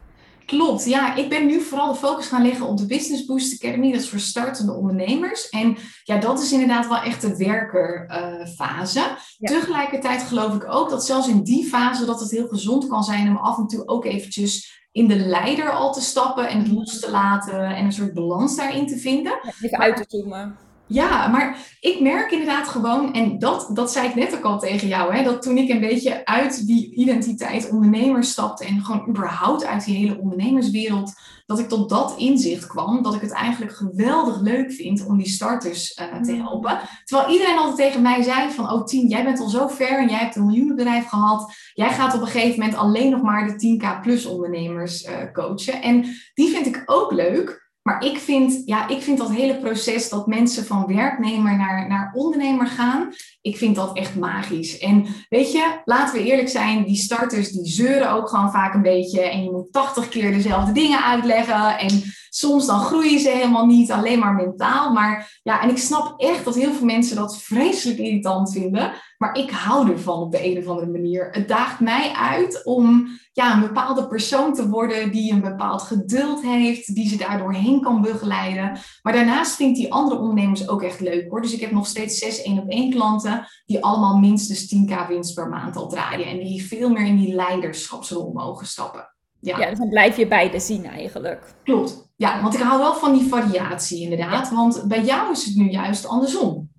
Klopt, 0.46 0.84
ja. 0.84 1.14
Ik 1.14 1.28
ben 1.28 1.46
nu 1.46 1.60
vooral 1.60 1.92
de 1.92 1.98
focus 1.98 2.26
gaan 2.26 2.42
leggen 2.42 2.66
op 2.66 2.78
de 2.78 2.86
Business 2.86 3.24
Boost 3.24 3.64
Academy. 3.64 3.92
Dat 3.92 4.00
is 4.00 4.08
voor 4.08 4.18
startende 4.18 4.72
ondernemers. 4.72 5.48
En 5.48 5.76
ja, 6.04 6.18
dat 6.18 6.42
is 6.42 6.52
inderdaad 6.52 6.88
wel 6.88 6.98
echt 6.98 7.20
de 7.20 7.36
werkerfase. 7.36 9.00
Uh, 9.00 9.48
Tegelijkertijd 9.50 10.22
geloof 10.22 10.54
ik 10.54 10.72
ook 10.72 10.90
dat 10.90 11.04
zelfs 11.04 11.28
in 11.28 11.42
die 11.42 11.64
fase 11.64 12.04
dat 12.04 12.20
het 12.20 12.30
heel 12.30 12.48
gezond 12.48 12.86
kan 12.86 13.04
zijn 13.04 13.28
om 13.28 13.36
af 13.36 13.58
en 13.58 13.66
toe 13.66 13.88
ook 13.88 14.04
eventjes 14.04 14.82
in 14.92 15.08
de 15.08 15.16
leider 15.16 15.70
al 15.70 15.92
te 15.92 16.00
stappen 16.00 16.48
en 16.48 16.58
het 16.58 16.68
los 16.68 17.00
te 17.00 17.10
laten 17.10 17.64
en 17.64 17.84
een 17.84 17.92
soort 17.92 18.14
balans 18.14 18.56
daarin 18.56 18.86
te 18.86 18.96
vinden. 18.96 19.38
even 19.60 19.78
uit 19.78 19.96
te 19.96 20.04
zoomen. 20.08 20.56
Ja, 20.94 21.28
maar 21.28 21.58
ik 21.80 22.00
merk 22.00 22.30
inderdaad 22.30 22.68
gewoon, 22.68 23.12
en 23.12 23.38
dat, 23.38 23.70
dat 23.72 23.92
zei 23.92 24.08
ik 24.08 24.14
net 24.14 24.36
ook 24.36 24.44
al 24.44 24.58
tegen 24.58 24.88
jou, 24.88 25.14
hè, 25.14 25.22
dat 25.22 25.42
toen 25.42 25.58
ik 25.58 25.68
een 25.68 25.80
beetje 25.80 26.26
uit 26.26 26.66
die 26.66 26.94
identiteit 26.94 27.70
ondernemer 27.70 28.24
stapte 28.24 28.64
en 28.64 28.84
gewoon 28.84 29.08
überhaupt 29.08 29.64
uit 29.64 29.84
die 29.84 29.96
hele 29.96 30.18
ondernemerswereld, 30.18 31.12
dat 31.46 31.58
ik 31.58 31.68
tot 31.68 31.88
dat 31.88 32.14
inzicht 32.16 32.66
kwam, 32.66 33.02
dat 33.02 33.14
ik 33.14 33.20
het 33.20 33.32
eigenlijk 33.32 33.72
geweldig 33.72 34.40
leuk 34.40 34.72
vind 34.72 35.06
om 35.06 35.16
die 35.16 35.28
starters 35.28 35.98
uh, 35.98 36.22
te 36.22 36.32
mm. 36.32 36.40
helpen. 36.40 36.80
Terwijl 37.04 37.30
iedereen 37.32 37.58
altijd 37.58 37.76
tegen 37.76 38.02
mij 38.02 38.22
zei 38.22 38.50
van, 38.50 38.72
oh 38.72 38.84
Tien, 38.84 39.08
jij 39.08 39.24
bent 39.24 39.40
al 39.40 39.48
zo 39.48 39.68
ver 39.68 39.98
en 39.98 40.08
jij 40.08 40.18
hebt 40.18 40.36
een 40.36 40.46
miljoenenbedrijf 40.46 41.06
gehad, 41.06 41.54
jij 41.72 41.90
gaat 41.90 42.14
op 42.14 42.20
een 42.20 42.26
gegeven 42.26 42.58
moment 42.60 42.78
alleen 42.78 43.10
nog 43.10 43.22
maar 43.22 43.46
de 43.46 43.78
10k 43.78 44.00
plus 44.02 44.26
ondernemers 44.26 45.04
uh, 45.04 45.32
coachen. 45.32 45.82
En 45.82 46.04
die 46.34 46.48
vind 46.48 46.66
ik 46.66 46.82
ook 46.86 47.12
leuk. 47.12 47.63
Maar 47.88 48.04
ik 48.04 48.18
vind, 48.18 48.62
ja, 48.64 48.88
ik 48.88 49.02
vind 49.02 49.18
dat 49.18 49.32
hele 49.32 49.58
proces 49.58 50.08
dat 50.08 50.26
mensen 50.26 50.64
van 50.64 50.86
werknemer 50.86 51.56
naar, 51.56 51.88
naar 51.88 52.12
ondernemer 52.14 52.66
gaan, 52.66 53.12
ik 53.44 53.56
vind 53.56 53.76
dat 53.76 53.96
echt 53.96 54.16
magisch. 54.16 54.78
En 54.78 55.06
weet 55.28 55.52
je, 55.52 55.80
laten 55.84 56.14
we 56.14 56.24
eerlijk 56.24 56.48
zijn, 56.48 56.84
die 56.84 56.96
starters 56.96 57.50
die 57.50 57.66
zeuren 57.66 58.10
ook 58.10 58.28
gewoon 58.28 58.50
vaak 58.50 58.74
een 58.74 58.82
beetje. 58.82 59.20
En 59.20 59.44
je 59.44 59.50
moet 59.50 59.72
80 59.72 60.08
keer 60.08 60.32
dezelfde 60.32 60.72
dingen 60.72 61.04
uitleggen. 61.04 61.78
En 61.78 62.02
soms 62.30 62.66
dan 62.66 62.80
groeien 62.80 63.20
ze 63.20 63.30
helemaal 63.30 63.66
niet, 63.66 63.92
alleen 63.92 64.18
maar 64.18 64.34
mentaal. 64.34 64.92
Maar 64.92 65.38
ja, 65.42 65.62
en 65.62 65.70
ik 65.70 65.78
snap 65.78 66.20
echt 66.20 66.44
dat 66.44 66.54
heel 66.54 66.72
veel 66.72 66.86
mensen 66.86 67.16
dat 67.16 67.42
vreselijk 67.42 67.98
irritant 67.98 68.52
vinden. 68.52 68.92
Maar 69.18 69.38
ik 69.38 69.50
hou 69.50 69.90
ervan 69.90 70.18
op 70.18 70.32
de 70.32 70.46
een 70.46 70.58
of 70.58 70.66
andere 70.66 70.90
manier. 70.90 71.28
Het 71.30 71.48
daagt 71.48 71.80
mij 71.80 72.12
uit 72.12 72.64
om 72.64 73.08
ja, 73.32 73.54
een 73.54 73.60
bepaalde 73.60 74.06
persoon 74.06 74.54
te 74.54 74.68
worden 74.68 75.12
die 75.12 75.32
een 75.32 75.40
bepaald 75.40 75.82
geduld 75.82 76.42
heeft, 76.42 76.94
die 76.94 77.08
ze 77.08 77.16
daardoor 77.16 77.52
heen 77.52 77.80
kan 77.80 78.02
begeleiden. 78.02 78.78
Maar 79.02 79.12
daarnaast 79.12 79.56
vind 79.56 79.70
ik 79.70 79.82
die 79.82 79.92
andere 79.92 80.20
ondernemers 80.20 80.68
ook 80.68 80.82
echt 80.82 81.00
leuk 81.00 81.30
hoor. 81.30 81.42
Dus 81.42 81.54
ik 81.54 81.60
heb 81.60 81.70
nog 81.70 81.86
steeds 81.86 82.18
zes 82.18 82.42
één 82.42 82.58
op 82.58 82.68
één 82.68 82.90
klanten 82.90 83.33
die 83.66 83.84
allemaal 83.84 84.16
minstens 84.16 84.74
10k 84.74 85.08
winst 85.08 85.34
per 85.34 85.48
maand 85.48 85.76
al 85.76 85.88
draaien 85.88 86.26
en 86.26 86.38
die 86.38 86.66
veel 86.66 86.90
meer 86.90 87.06
in 87.06 87.16
die 87.16 87.34
leiderschapsrol 87.34 88.32
mogen 88.32 88.66
stappen. 88.66 89.08
Ja. 89.40 89.58
ja, 89.58 89.68
dus 89.70 89.78
dan 89.78 89.88
blijf 89.88 90.16
je 90.16 90.26
beide 90.26 90.60
zien 90.60 90.86
eigenlijk. 90.86 91.54
Klopt. 91.62 92.12
Ja, 92.16 92.42
want 92.42 92.54
ik 92.54 92.60
hou 92.60 92.78
wel 92.78 92.94
van 92.94 93.12
die 93.12 93.28
variatie 93.28 94.02
inderdaad. 94.02 94.50
Want 94.50 94.84
bij 94.88 95.04
jou 95.04 95.32
is 95.32 95.44
het 95.44 95.56
nu 95.56 95.70
juist 95.70 96.06
andersom. 96.06 96.70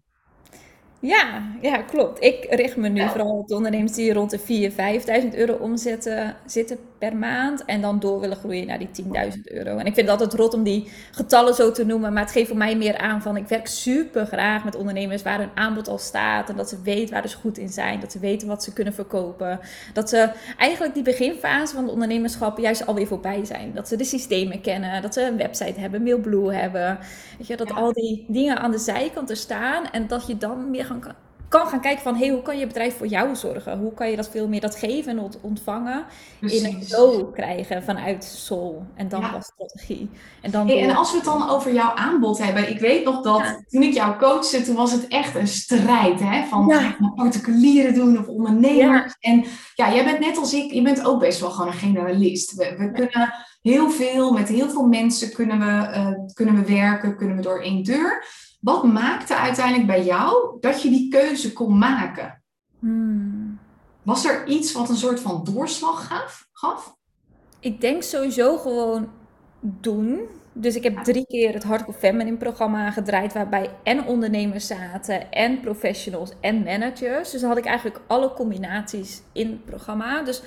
Ja, 1.05 1.43
ja, 1.61 1.81
klopt. 1.81 2.23
Ik 2.23 2.45
richt 2.49 2.75
me 2.75 2.89
nu 2.89 3.07
vooral 3.07 3.37
op 3.37 3.47
de 3.47 3.55
ondernemers 3.55 3.93
die 3.93 4.13
rond 4.13 4.29
de 4.29 4.69
4.000, 5.19 5.23
5.000 5.23 5.37
euro 5.37 5.53
omzetten 5.53 6.35
zitten 6.45 6.77
per 6.97 7.15
maand. 7.15 7.65
En 7.65 7.81
dan 7.81 7.99
door 7.99 8.19
willen 8.19 8.37
groeien 8.37 8.67
naar 8.67 8.79
die 8.79 8.89
10.000 9.03 9.41
euro. 9.43 9.77
En 9.77 9.85
ik 9.85 9.93
vind 9.93 10.09
het 10.09 10.09
altijd 10.09 10.33
rot 10.33 10.53
om 10.53 10.63
die 10.63 10.91
getallen 11.11 11.53
zo 11.53 11.71
te 11.71 11.85
noemen. 11.85 12.13
Maar 12.13 12.23
het 12.23 12.31
geeft 12.31 12.47
voor 12.47 12.57
mij 12.57 12.77
meer 12.77 12.97
aan 12.97 13.21
van 13.21 13.37
ik 13.37 13.47
werk 13.47 13.67
super 13.67 14.25
graag 14.25 14.63
met 14.63 14.75
ondernemers 14.75 15.21
waar 15.21 15.39
hun 15.39 15.49
aanbod 15.55 15.87
al 15.87 15.97
staat. 15.97 16.49
En 16.49 16.55
dat 16.55 16.69
ze 16.69 16.81
weten 16.81 17.13
waar 17.13 17.29
ze 17.29 17.37
goed 17.37 17.57
in 17.57 17.69
zijn. 17.69 17.99
Dat 17.99 18.11
ze 18.11 18.19
weten 18.19 18.47
wat 18.47 18.63
ze 18.63 18.73
kunnen 18.73 18.93
verkopen. 18.93 19.59
Dat 19.93 20.09
ze 20.09 20.29
eigenlijk 20.57 20.93
die 20.93 21.03
beginfase 21.03 21.73
van 21.73 21.83
het 21.83 21.93
ondernemerschap 21.93 22.57
juist 22.57 22.85
alweer 22.85 23.07
voorbij 23.07 23.45
zijn. 23.45 23.73
Dat 23.73 23.87
ze 23.87 23.95
de 23.95 24.03
systemen 24.03 24.61
kennen. 24.61 25.01
Dat 25.01 25.13
ze 25.13 25.21
een 25.27 25.37
website 25.37 25.79
hebben, 25.79 26.03
Mailblue 26.03 26.53
hebben. 26.53 26.99
Weet 27.37 27.47
je, 27.47 27.57
dat 27.57 27.73
al 27.73 27.93
die 27.93 28.25
dingen 28.27 28.59
aan 28.59 28.71
de 28.71 28.77
zijkant 28.77 29.29
er 29.29 29.37
staan. 29.37 29.91
En 29.91 30.07
dat 30.07 30.27
je 30.27 30.37
dan 30.37 30.69
meer 30.69 30.85
kan 31.47 31.67
gaan 31.67 31.81
kijken 31.81 32.03
van 32.03 32.15
hey, 32.15 32.29
hoe 32.29 32.41
kan 32.41 32.57
je 32.57 32.67
bedrijf 32.67 32.97
voor 32.97 33.07
jou 33.07 33.35
zorgen? 33.35 33.77
Hoe 33.79 33.93
kan 33.93 34.09
je 34.09 34.15
dat 34.15 34.29
veel 34.29 34.47
meer 34.47 34.61
dat 34.61 34.75
geven 34.75 35.17
en 35.17 35.31
ontvangen 35.41 36.05
in 36.39 36.65
een 36.65 36.83
flow 36.83 37.33
krijgen 37.33 37.83
vanuit 37.83 38.23
Soul 38.23 38.85
en 38.95 39.09
dan 39.09 39.21
ja. 39.21 39.41
strategie. 39.41 40.09
En, 40.41 40.51
dan 40.51 40.69
en 40.69 40.95
als 40.95 41.11
we 41.11 41.17
het 41.17 41.25
dan 41.25 41.49
over 41.49 41.73
jouw 41.73 41.93
aanbod 41.93 42.37
hebben, 42.37 42.69
ik 42.69 42.79
weet 42.79 43.05
nog 43.05 43.21
dat 43.21 43.63
toen 43.69 43.83
ik 43.83 43.93
jou 43.93 44.17
coachte, 44.17 44.61
toen 44.61 44.75
was 44.75 44.91
het 44.91 45.07
echt 45.07 45.35
een 45.35 45.47
strijd 45.47 46.19
hè, 46.19 46.45
van 46.45 46.67
ja. 46.67 46.97
particulieren 47.15 47.93
doen 47.93 48.19
of 48.19 48.27
ondernemers. 48.27 49.15
En 49.19 49.45
ja, 49.75 49.93
jij 49.93 50.03
bent 50.03 50.19
net 50.19 50.37
als 50.37 50.53
ik, 50.53 50.71
je 50.71 50.81
bent 50.81 51.05
ook 51.05 51.19
best 51.19 51.39
wel 51.39 51.51
gewoon 51.51 51.67
een 51.67 51.77
generalist. 51.77 52.55
We, 52.55 52.75
we 52.77 52.91
kunnen 52.91 53.33
heel 53.61 53.89
veel, 53.89 54.33
met 54.33 54.47
heel 54.47 54.69
veel 54.69 54.87
mensen 54.87 55.33
kunnen 55.33 55.59
we, 55.59 55.97
uh, 55.97 56.09
kunnen 56.33 56.55
we 56.55 56.73
werken, 56.73 57.17
kunnen 57.17 57.35
we 57.35 57.41
door 57.41 57.61
één 57.61 57.83
deur. 57.83 58.23
Wat 58.65 58.83
maakte 58.83 59.35
uiteindelijk 59.35 59.87
bij 59.87 60.03
jou 60.03 60.57
dat 60.59 60.81
je 60.81 60.89
die 60.89 61.09
keuze 61.09 61.53
kon 61.53 61.77
maken? 61.77 62.41
Hmm. 62.79 63.59
Was 64.03 64.25
er 64.25 64.47
iets 64.47 64.71
wat 64.71 64.89
een 64.89 64.95
soort 64.95 65.19
van 65.19 65.43
doorslag 65.43 66.07
gaf? 66.07 66.47
gaf? 66.51 66.95
Ik 67.59 67.81
denk 67.81 68.03
sowieso 68.03 68.57
gewoon 68.57 69.09
doen. 69.59 70.19
Dus 70.53 70.75
ik 70.75 70.83
heb 70.83 70.97
drie 70.97 71.25
keer 71.25 71.53
het 71.53 71.63
Hardcore 71.63 71.97
Feminine 71.97 72.37
programma 72.37 72.91
gedraaid, 72.91 73.33
waarbij 73.33 73.75
en 73.83 74.05
ondernemers 74.05 74.67
zaten, 74.67 75.31
en 75.31 75.59
professionals 75.59 76.31
en 76.41 76.63
managers. 76.63 77.31
Dus 77.31 77.41
dan 77.41 77.49
had 77.49 77.59
ik 77.59 77.65
eigenlijk 77.65 78.01
alle 78.07 78.33
combinaties 78.33 79.21
in 79.33 79.49
het 79.49 79.65
programma. 79.65 80.23
Dus 80.23 80.41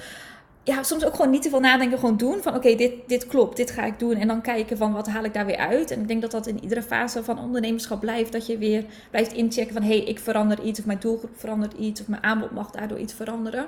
ja, 0.68 0.82
soms 0.82 1.04
ook 1.04 1.14
gewoon 1.14 1.30
niet 1.30 1.42
te 1.42 1.48
veel 1.48 1.60
nadenken, 1.60 1.98
gewoon 1.98 2.16
doen. 2.16 2.42
Van 2.42 2.54
oké, 2.54 2.74
dit, 2.74 2.92
dit 3.06 3.26
klopt, 3.26 3.56
dit 3.56 3.70
ga 3.70 3.84
ik 3.84 3.98
doen. 3.98 4.14
En 4.14 4.28
dan 4.28 4.40
kijken 4.40 4.76
van 4.76 4.92
wat 4.92 5.08
haal 5.08 5.24
ik 5.24 5.34
daar 5.34 5.46
weer 5.46 5.56
uit. 5.56 5.90
En 5.90 6.00
ik 6.00 6.08
denk 6.08 6.20
dat 6.20 6.30
dat 6.30 6.46
in 6.46 6.62
iedere 6.62 6.82
fase 6.82 7.24
van 7.24 7.38
ondernemerschap 7.38 8.00
blijft. 8.00 8.32
Dat 8.32 8.46
je 8.46 8.58
weer 8.58 8.84
blijft 9.10 9.32
inchecken 9.32 9.72
van 9.72 9.82
hé, 9.82 9.96
hey, 9.96 10.04
ik 10.04 10.18
verander 10.18 10.62
iets. 10.62 10.78
Of 10.80 10.86
mijn 10.86 10.98
doelgroep 10.98 11.30
verandert 11.36 11.72
iets. 11.72 12.00
Of 12.00 12.08
mijn 12.08 12.22
aanbod 12.22 12.50
mag 12.50 12.70
daardoor 12.70 12.98
iets 12.98 13.12
veranderen. 13.12 13.66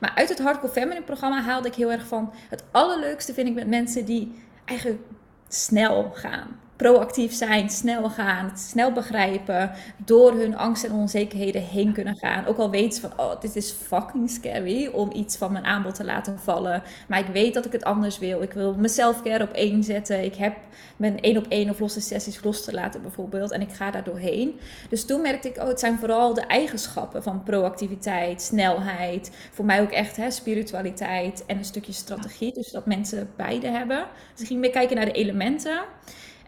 Maar 0.00 0.12
uit 0.14 0.28
het 0.28 0.38
Hardcore 0.38 0.72
Feminine 0.72 1.04
programma 1.04 1.42
haalde 1.42 1.68
ik 1.68 1.74
heel 1.74 1.92
erg 1.92 2.06
van... 2.06 2.32
Het 2.48 2.64
allerleukste 2.70 3.34
vind 3.34 3.48
ik 3.48 3.54
met 3.54 3.68
mensen 3.68 4.04
die 4.04 4.32
eigenlijk 4.64 5.00
snel 5.48 6.10
gaan 6.14 6.60
proactief 6.78 7.32
zijn, 7.32 7.70
snel 7.70 8.10
gaan, 8.10 8.52
snel 8.56 8.92
begrijpen, 8.92 9.70
door 10.04 10.32
hun 10.32 10.56
angst 10.56 10.84
en 10.84 10.92
onzekerheden 10.92 11.62
heen 11.62 11.92
kunnen 11.92 12.16
gaan. 12.16 12.46
Ook 12.46 12.58
al 12.58 12.70
weten 12.70 12.92
ze 12.92 13.00
van, 13.00 13.12
oh, 13.26 13.40
dit 13.40 13.56
is 13.56 13.70
fucking 13.70 14.30
scary 14.30 14.86
om 14.86 15.10
iets 15.12 15.36
van 15.36 15.52
mijn 15.52 15.64
aanbod 15.64 15.94
te 15.94 16.04
laten 16.04 16.38
vallen. 16.38 16.82
Maar 17.08 17.18
ik 17.18 17.26
weet 17.26 17.54
dat 17.54 17.64
ik 17.64 17.72
het 17.72 17.84
anders 17.84 18.18
wil. 18.18 18.42
Ik 18.42 18.52
wil 18.52 18.74
mezelf 18.74 19.22
care 19.22 19.44
op 19.44 19.52
één 19.52 19.82
zetten. 19.84 20.24
Ik 20.24 20.34
heb 20.34 20.56
mijn 20.96 21.20
één 21.20 21.36
op 21.36 21.46
één 21.48 21.70
of 21.70 21.78
losse 21.78 22.00
sessies 22.00 22.42
los 22.42 22.64
te 22.64 22.72
laten 22.72 23.02
bijvoorbeeld. 23.02 23.50
En 23.50 23.60
ik 23.60 23.72
ga 23.72 23.90
daar 23.90 24.04
doorheen. 24.04 24.60
Dus 24.88 25.04
toen 25.04 25.20
merkte 25.20 25.48
ik, 25.48 25.56
oh, 25.56 25.68
het 25.68 25.80
zijn 25.80 25.98
vooral 25.98 26.34
de 26.34 26.46
eigenschappen 26.46 27.22
van 27.22 27.42
proactiviteit, 27.42 28.42
snelheid. 28.42 29.30
Voor 29.52 29.64
mij 29.64 29.80
ook 29.80 29.92
echt 29.92 30.16
hè, 30.16 30.30
spiritualiteit 30.30 31.46
en 31.46 31.58
een 31.58 31.64
stukje 31.64 31.92
strategie. 31.92 32.52
Dus 32.52 32.70
dat 32.70 32.86
mensen 32.86 33.30
beide 33.36 33.68
hebben. 33.68 34.06
Dus 34.32 34.40
ik 34.40 34.46
ging 34.46 34.60
meer 34.60 34.70
kijken 34.70 34.96
naar 34.96 35.04
de 35.04 35.12
elementen. 35.12 35.80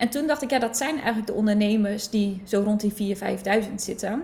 En 0.00 0.08
toen 0.08 0.26
dacht 0.26 0.42
ik, 0.42 0.50
ja, 0.50 0.58
dat 0.58 0.76
zijn 0.76 0.94
eigenlijk 0.94 1.26
de 1.26 1.32
ondernemers 1.32 2.10
die 2.10 2.42
zo 2.44 2.62
rond 2.62 2.80
die 2.80 3.16
4.000, 3.16 3.22
5.000 3.68 3.74
zitten. 3.74 4.22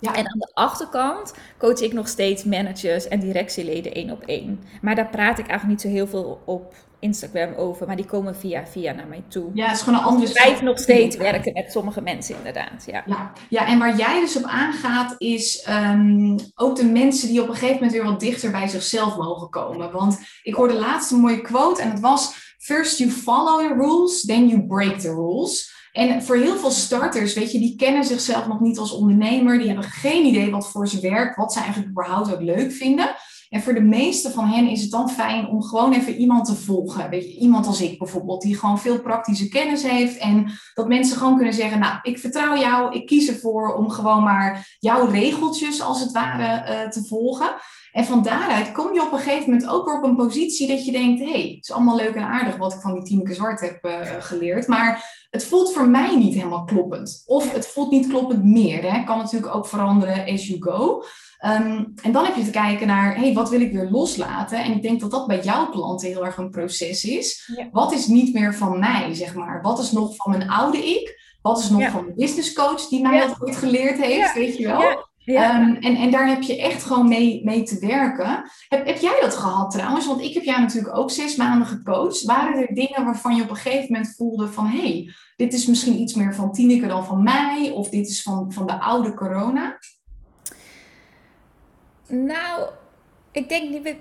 Ja. 0.00 0.14
En 0.14 0.28
aan 0.28 0.38
de 0.38 0.50
achterkant 0.54 1.34
coach 1.58 1.80
ik 1.80 1.92
nog 1.92 2.08
steeds 2.08 2.44
managers 2.44 3.08
en 3.08 3.20
directieleden 3.20 3.92
één 3.92 4.10
op 4.10 4.22
één. 4.22 4.60
Maar 4.82 4.94
daar 4.94 5.08
praat 5.08 5.38
ik 5.38 5.46
eigenlijk 5.46 5.66
niet 5.66 5.80
zo 5.80 5.88
heel 5.88 6.06
veel 6.06 6.40
op 6.44 6.74
Instagram 6.98 7.54
over, 7.54 7.86
maar 7.86 7.96
die 7.96 8.04
komen 8.04 8.36
via 8.36 8.66
via 8.66 8.92
naar 8.92 9.06
mij 9.06 9.22
toe. 9.28 9.50
Ja, 9.54 9.66
het 9.66 9.76
is 9.76 9.82
gewoon 9.82 9.98
een 9.98 10.04
andere. 10.04 10.26
Ik 10.26 10.32
blijf 10.32 10.62
nog 10.62 10.78
steeds 10.78 11.16
werken 11.16 11.52
met 11.52 11.72
sommige 11.72 12.00
mensen 12.00 12.36
inderdaad. 12.36 12.84
Ja. 12.86 13.02
Ja, 13.06 13.32
ja 13.48 13.66
en 13.66 13.78
waar 13.78 13.96
jij 13.96 14.20
dus 14.20 14.36
op 14.36 14.44
aangaat 14.44 15.14
is 15.18 15.62
ehm, 15.62 16.38
ook 16.54 16.76
de 16.76 16.84
mensen 16.84 17.28
die 17.28 17.42
op 17.42 17.48
een 17.48 17.54
gegeven 17.54 17.74
moment 17.74 17.92
weer 17.92 18.04
wat 18.04 18.20
dichter 18.20 18.50
bij 18.50 18.68
zichzelf 18.68 19.16
mogen 19.16 19.50
komen. 19.50 19.92
Want 19.92 20.18
ik 20.42 20.54
hoorde 20.54 20.74
laatst 20.74 21.10
een 21.10 21.20
mooie 21.20 21.40
quote 21.40 21.82
en 21.82 21.90
het 21.90 22.00
was 22.00 22.45
First 22.66 22.98
you 22.98 23.10
follow 23.10 23.68
the 23.68 23.74
rules, 23.74 24.22
then 24.22 24.48
you 24.48 24.66
break 24.66 24.98
the 24.98 25.14
rules. 25.14 25.74
En 25.92 26.22
voor 26.22 26.36
heel 26.36 26.56
veel 26.56 26.70
starters, 26.70 27.34
weet 27.34 27.52
je, 27.52 27.58
die 27.58 27.76
kennen 27.76 28.04
zichzelf 28.04 28.46
nog 28.46 28.60
niet 28.60 28.78
als 28.78 28.92
ondernemer. 28.92 29.58
Die 29.58 29.66
hebben 29.66 29.84
geen 29.84 30.24
idee 30.24 30.50
wat 30.50 30.70
voor 30.70 30.88
ze 30.88 31.00
werkt, 31.00 31.36
wat 31.36 31.52
ze 31.52 31.58
eigenlijk 31.58 31.90
überhaupt 31.90 32.32
ook 32.32 32.40
leuk 32.40 32.72
vinden. 32.72 33.14
En 33.48 33.62
voor 33.62 33.74
de 33.74 33.80
meeste 33.80 34.30
van 34.30 34.44
hen 34.44 34.68
is 34.68 34.82
het 34.82 34.90
dan 34.90 35.10
fijn 35.10 35.48
om 35.48 35.62
gewoon 35.62 35.92
even 35.92 36.14
iemand 36.14 36.44
te 36.44 36.54
volgen. 36.54 37.10
Weet 37.10 37.24
je, 37.24 37.38
iemand 37.38 37.66
als 37.66 37.80
ik 37.80 37.98
bijvoorbeeld, 37.98 38.42
die 38.42 38.58
gewoon 38.58 38.78
veel 38.78 39.00
praktische 39.00 39.48
kennis 39.48 39.82
heeft. 39.82 40.16
En 40.16 40.50
dat 40.74 40.88
mensen 40.88 41.16
gewoon 41.16 41.36
kunnen 41.36 41.54
zeggen, 41.54 41.78
nou, 41.78 41.98
ik 42.02 42.18
vertrouw 42.18 42.56
jou, 42.56 42.94
ik 42.94 43.06
kies 43.06 43.28
ervoor 43.28 43.74
om 43.74 43.90
gewoon 43.90 44.22
maar 44.22 44.76
jouw 44.78 45.06
regeltjes 45.06 45.82
als 45.82 46.00
het 46.00 46.12
ware 46.12 46.72
uh, 46.72 46.88
te 46.88 47.04
volgen. 47.04 47.54
En 47.96 48.04
van 48.04 48.22
daaruit 48.22 48.72
kom 48.72 48.94
je 48.94 49.02
op 49.02 49.12
een 49.12 49.18
gegeven 49.18 49.50
moment 49.50 49.68
ook 49.68 49.86
weer 49.86 49.96
op 49.96 50.02
een 50.02 50.16
positie 50.16 50.68
dat 50.68 50.84
je 50.84 50.92
denkt: 50.92 51.20
hé, 51.20 51.30
hey, 51.30 51.52
het 51.54 51.64
is 51.64 51.72
allemaal 51.72 51.96
leuk 51.96 52.14
en 52.14 52.22
aardig 52.22 52.56
wat 52.56 52.72
ik 52.72 52.80
van 52.80 52.94
die 52.94 53.02
Tineke 53.02 53.34
Zwart 53.34 53.60
heb 53.60 53.84
uh, 53.84 54.00
geleerd. 54.18 54.66
Maar 54.66 55.26
het 55.30 55.44
voelt 55.44 55.72
voor 55.72 55.88
mij 55.88 56.16
niet 56.16 56.34
helemaal 56.34 56.64
kloppend. 56.64 57.22
Of 57.26 57.52
het 57.52 57.66
voelt 57.66 57.90
niet 57.90 58.08
kloppend 58.08 58.44
meer. 58.44 58.92
Hè. 58.92 59.04
Kan 59.04 59.18
natuurlijk 59.18 59.54
ook 59.54 59.66
veranderen 59.66 60.26
as 60.26 60.46
you 60.46 60.62
go. 60.62 61.02
Um, 61.46 61.92
en 62.02 62.12
dan 62.12 62.24
heb 62.24 62.36
je 62.36 62.44
te 62.44 62.50
kijken 62.50 62.86
naar, 62.86 63.16
hey, 63.16 63.32
wat 63.32 63.50
wil 63.50 63.60
ik 63.60 63.72
weer 63.72 63.88
loslaten? 63.90 64.64
En 64.64 64.72
ik 64.72 64.82
denk 64.82 65.00
dat 65.00 65.10
dat 65.10 65.26
bij 65.26 65.40
jouw 65.40 65.68
klanten 65.70 66.08
heel 66.08 66.24
erg 66.24 66.36
een 66.36 66.50
proces 66.50 67.04
is. 67.04 67.50
Wat 67.72 67.92
is 67.92 68.06
niet 68.06 68.34
meer 68.34 68.54
van 68.54 68.78
mij, 68.78 69.14
zeg 69.14 69.34
maar? 69.34 69.62
Wat 69.62 69.78
is 69.78 69.92
nog 69.92 70.16
van 70.16 70.30
mijn 70.30 70.50
oude 70.50 70.78
ik? 70.78 71.36
Wat 71.42 71.58
is 71.58 71.70
nog 71.70 71.80
ja. 71.80 71.90
van 71.90 72.06
de 72.06 72.14
business 72.14 72.52
coach 72.52 72.88
die 72.88 73.02
mij 73.02 73.26
dat 73.26 73.36
ooit 73.40 73.56
geleerd 73.56 74.00
heeft, 74.02 74.34
weet 74.34 74.56
je 74.56 74.66
wel? 74.66 75.06
Ja. 75.32 75.60
Um, 75.60 75.76
en, 75.76 75.96
en 75.96 76.10
daar 76.10 76.28
heb 76.28 76.42
je 76.42 76.60
echt 76.60 76.82
gewoon 76.82 77.08
mee, 77.08 77.40
mee 77.44 77.62
te 77.62 77.78
werken. 77.78 78.50
Heb, 78.68 78.86
heb 78.86 78.98
jij 78.98 79.18
dat 79.20 79.34
gehad 79.34 79.70
trouwens? 79.70 80.06
Want 80.06 80.20
ik 80.20 80.34
heb 80.34 80.42
jou 80.42 80.60
natuurlijk 80.60 80.96
ook 80.96 81.10
zes 81.10 81.36
maanden 81.36 81.66
gecoacht. 81.66 82.24
Waren 82.24 82.56
er 82.56 82.74
dingen 82.74 83.04
waarvan 83.04 83.36
je 83.36 83.42
op 83.42 83.50
een 83.50 83.56
gegeven 83.56 83.92
moment 83.92 84.14
voelde 84.16 84.48
van... 84.48 84.66
hé, 84.66 84.78
hey, 84.78 85.14
dit 85.36 85.52
is 85.52 85.66
misschien 85.66 86.00
iets 86.00 86.14
meer 86.14 86.34
van 86.34 86.52
Tineke 86.52 86.86
dan 86.86 87.04
van 87.04 87.22
mij... 87.22 87.70
of 87.74 87.88
dit 87.88 88.08
is 88.08 88.22
van, 88.22 88.52
van 88.52 88.66
de 88.66 88.80
oude 88.80 89.14
corona? 89.14 89.78
Nou, 92.08 92.68
ik 93.32 93.48
denk 93.48 93.70
niet 93.70 93.96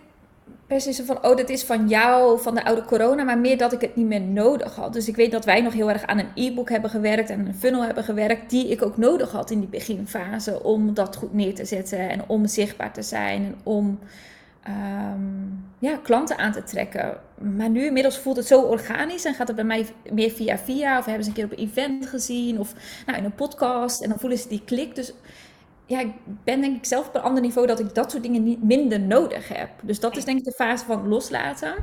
per 0.68 0.82
se 0.82 1.06
van, 1.06 1.26
oh, 1.26 1.36
dit 1.36 1.50
is 1.50 1.64
van 1.64 1.88
jou, 1.88 2.40
van 2.42 2.56
de 2.56 2.66
oude 2.66 2.84
corona, 2.86 3.24
maar 3.24 3.38
meer 3.38 3.58
dat 3.58 3.74
ik 3.74 3.82
het 3.82 3.96
niet 3.96 4.08
meer 4.08 4.22
nodig 4.22 4.76
had. 4.76 4.94
Dus 4.94 5.08
ik 5.08 5.16
weet 5.16 5.32
dat 5.32 5.46
wij 5.46 5.62
nog 5.62 5.74
heel 5.74 5.90
erg 5.90 6.06
aan 6.06 6.20
een 6.20 6.32
e-book 6.36 6.70
hebben 6.70 6.90
gewerkt 6.90 7.30
en 7.30 7.48
een 7.48 7.56
funnel 7.56 7.84
hebben 7.84 8.04
gewerkt, 8.04 8.50
die 8.50 8.68
ik 8.68 8.82
ook 8.82 8.98
nodig 8.98 9.32
had 9.32 9.52
in 9.52 9.60
die 9.60 9.70
beginfase 9.70 10.64
om 10.64 10.94
dat 10.94 11.16
goed 11.16 11.34
neer 11.34 11.56
te 11.56 11.66
zetten 11.66 12.10
en 12.10 12.22
om 12.28 12.48
zichtbaar 12.48 12.94
te 12.94 13.02
zijn 13.02 13.46
en 13.46 13.56
om 13.64 14.00
um, 14.68 15.66
ja, 15.80 15.98
klanten 16.04 16.38
aan 16.38 16.52
te 16.52 16.64
trekken. 16.64 17.18
Maar 17.56 17.70
nu 17.70 17.86
inmiddels 17.86 18.18
voelt 18.18 18.38
het 18.38 18.48
zo 18.48 18.62
organisch 18.62 19.26
en 19.26 19.34
gaat 19.34 19.48
het 19.48 19.56
bij 19.56 19.66
mij 19.66 19.86
meer 20.12 20.32
via 20.32 20.58
via, 20.58 20.98
of 21.00 21.06
hebben 21.06 21.24
ze 21.24 21.30
een 21.30 21.36
keer 21.36 21.46
op 21.46 21.52
een 21.52 21.68
event 21.68 22.06
gezien 22.06 22.60
of 22.60 22.74
nou, 23.06 23.18
in 23.18 23.24
een 23.24 23.36
podcast 23.36 24.02
en 24.02 24.10
dan 24.10 24.20
voelen 24.20 24.38
ze 24.38 24.48
die 24.48 24.62
klik. 24.66 24.96
Dus 24.96 25.14
ja, 25.86 26.00
ik 26.00 26.14
ben 26.44 26.62
denk 26.62 26.78
ik 26.78 26.86
zelf 26.86 27.08
op 27.08 27.16
een 27.16 27.22
ander 27.22 27.42
niveau 27.42 27.68
dat 27.68 27.80
ik 27.80 27.96
dat 27.96 28.12
soort 28.12 28.24
dingen 28.24 28.44
niet 28.44 28.64
minder 28.64 29.00
nodig 29.00 29.48
heb. 29.48 29.70
Dus 29.82 30.00
dat 30.00 30.18
is 30.18 30.26
denk 30.26 30.38
ik 30.38 30.44
de 30.44 30.52
fase 30.52 30.86
van 30.86 31.08
loslaten. 31.08 31.76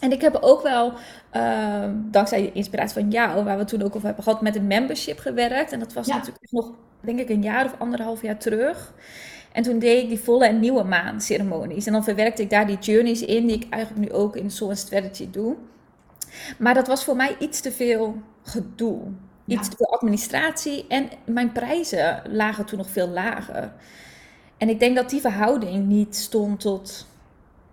En 0.00 0.12
ik 0.12 0.20
heb 0.20 0.38
ook 0.40 0.62
wel, 0.62 0.92
uh, 1.32 1.84
dankzij 1.94 2.42
de 2.42 2.52
inspiratie 2.52 3.00
van 3.02 3.10
jou, 3.10 3.44
waar 3.44 3.58
we 3.58 3.64
toen 3.64 3.82
ook 3.82 3.94
over 3.94 4.06
hebben 4.06 4.24
gehad, 4.24 4.40
met 4.40 4.56
een 4.56 4.66
membership 4.66 5.18
gewerkt. 5.18 5.72
En 5.72 5.78
dat 5.78 5.92
was 5.92 6.06
natuurlijk 6.06 6.50
nog, 6.50 6.70
denk 7.00 7.18
ik, 7.18 7.28
een 7.28 7.42
jaar 7.42 7.64
of 7.64 7.74
anderhalf 7.78 8.22
jaar 8.22 8.38
terug. 8.38 8.94
En 9.52 9.62
toen 9.62 9.78
deed 9.78 10.02
ik 10.02 10.08
die 10.08 10.20
volle 10.20 10.46
en 10.46 10.60
nieuwe 10.60 10.82
maan 10.82 11.20
ceremonies. 11.20 11.86
En 11.86 11.92
dan 11.92 12.04
verwerkte 12.04 12.42
ik 12.42 12.50
daar 12.50 12.66
die 12.66 12.78
journeys 12.78 13.20
in, 13.20 13.46
die 13.46 13.56
ik 13.56 13.66
eigenlijk 13.70 14.08
nu 14.08 14.16
ook 14.16 14.36
in 14.36 14.50
Soul 14.50 14.76
Strategy 14.76 15.30
doe. 15.30 15.56
Maar 16.58 16.74
dat 16.74 16.86
was 16.86 17.04
voor 17.04 17.16
mij 17.16 17.36
iets 17.38 17.60
te 17.60 17.72
veel 17.72 18.16
gedoe 18.42 19.00
iets 19.52 19.68
ja. 19.78 19.86
administratie 19.86 20.84
en 20.88 21.08
mijn 21.24 21.52
prijzen 21.52 22.22
lagen 22.28 22.64
toen 22.64 22.78
nog 22.78 22.90
veel 22.90 23.08
lager. 23.08 23.72
En 24.56 24.68
ik 24.68 24.78
denk 24.78 24.96
dat 24.96 25.10
die 25.10 25.20
verhouding 25.20 25.86
niet 25.86 26.16
stond 26.16 26.60
tot 26.60 27.06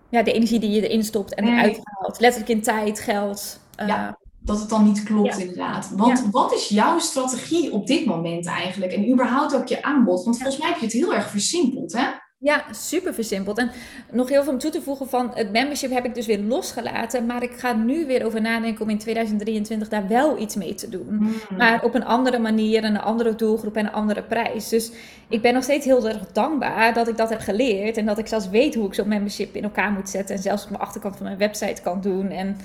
ja, 0.10 0.24
de 0.24 0.32
energie 0.32 0.60
die 0.60 0.70
je 0.70 0.89
erin 0.89 1.04
stopt 1.04 1.34
en 1.34 1.48
eruit 1.48 1.80
haalt. 1.84 2.20
Letterlijk 2.20 2.52
in 2.52 2.62
tijd, 2.62 3.00
geld. 3.00 3.60
Ja, 3.76 4.08
uh, 4.08 4.13
dat 4.39 4.60
het 4.60 4.70
dan 4.70 4.84
niet 4.84 5.04
klopt 5.04 5.38
inderdaad. 5.38 5.92
Want 5.96 6.28
wat 6.32 6.54
is 6.54 6.68
jouw 6.68 7.00
strategie 7.00 7.72
op 7.72 7.88
dit 7.88 8.06
moment 8.06 8.46
eigenlijk? 8.46 8.92
En 8.92 9.12
überhaupt 9.12 9.56
ook 9.56 9.68
je 9.68 9.84
aanbod? 9.84 10.24
Want 10.24 10.36
volgens 10.36 10.58
mij 10.58 10.70
heb 10.70 10.78
je 10.78 10.86
het 10.86 10.94
heel 10.94 11.13
erg 11.13 11.30
versimpeld, 11.30 11.94
hè? 11.94 12.08
Ja, 12.41 12.65
super 12.71 13.13
versimpeld. 13.13 13.58
En 13.58 13.71
nog 14.12 14.30
heel 14.30 14.43
veel 14.43 14.54
om 14.54 14.60
toe 14.60 14.71
te 14.71 14.82
voegen 14.82 15.10
van 15.10 15.32
het 15.34 15.52
membership 15.52 15.91
heb 15.91 16.06
ik 16.06 16.15
dus 16.15 16.25
weer 16.25 16.39
losgelaten. 16.39 17.25
Maar 17.25 17.43
ik 17.43 17.52
ga 17.52 17.73
nu 17.73 18.06
weer 18.06 18.25
over 18.25 18.41
nadenken 18.41 18.82
om 18.82 18.89
in 18.89 18.97
2023 18.97 19.89
daar 19.89 20.08
wel 20.08 20.38
iets 20.38 20.56
mee 20.56 20.73
te 20.73 20.89
doen. 20.89 21.08
Hmm. 21.08 21.58
Maar 21.58 21.84
op 21.84 21.95
een 21.95 22.06
andere 22.06 22.39
manier, 22.39 22.84
een 22.84 22.99
andere 22.99 23.36
doelgroep 23.36 23.75
en 23.75 23.86
een 23.86 23.91
andere 23.91 24.23
prijs. 24.23 24.69
Dus 24.69 24.91
ik 25.30 25.41
ben 25.41 25.54
nog 25.54 25.63
steeds 25.63 25.86
heel 25.86 26.08
erg 26.08 26.32
dankbaar 26.32 26.93
dat 26.93 27.08
ik 27.08 27.17
dat 27.17 27.30
heb 27.30 27.39
geleerd. 27.39 27.97
En 27.97 28.06
dat 28.06 28.17
ik 28.17 28.28
zelfs 28.28 28.49
weet 28.49 28.75
hoe 28.75 28.88
ik 28.88 28.93
zo'n 28.93 29.08
membership 29.08 29.56
in 29.56 29.63
elkaar 29.63 29.91
moet 29.91 30.10
zetten. 30.10 30.36
En 30.36 30.41
zelfs 30.41 30.63
op 30.63 30.69
de 30.69 30.78
achterkant 30.78 31.15
van 31.15 31.25
mijn 31.25 31.38
website 31.38 31.82
kan 31.82 32.02
doen. 32.02 32.30
En 32.30 32.58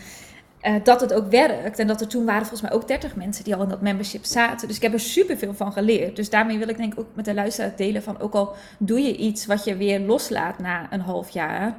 uh, 0.66 0.74
dat 0.83 1.00
het 1.00 1.12
ook 1.12 1.31
werkt. 1.31 1.79
En 1.79 1.87
dat 1.87 2.00
er 2.00 2.09
toen 2.09 2.24
waren 2.24 2.46
volgens 2.46 2.62
mij 2.62 2.72
ook 2.72 2.88
30 2.88 3.16
mensen 3.16 3.44
die 3.44 3.55
al 3.55 3.62
in 3.62 3.68
dat 3.68 3.81
membership 3.81 4.24
zaten. 4.24 4.68
Dus 4.68 4.77
ik 4.77 4.83
heb 4.83 4.92
er 4.92 5.00
superveel 5.00 5.55
van 5.55 5.72
geleerd. 5.72 6.16
Dus 6.16 6.31
daarmee 6.31 6.59
wil 6.59 6.68
ik 6.68 6.77
denk 6.77 6.92
ik 6.92 6.98
ook 6.98 7.14
met 7.14 7.24
de 7.24 7.35
luisteraar 7.35 7.77
delen 7.77 8.03
van... 8.03 8.20
ook 8.20 8.35
al 8.35 8.55
doe 8.79 9.00
je 9.00 9.16
iets 9.16 9.46
wat 9.46 9.64
je 9.64 9.77
weer 9.77 10.00
loslaat 10.00 10.59
na 10.59 10.87
een 10.90 11.00
half 11.00 11.31
jaar... 11.31 11.79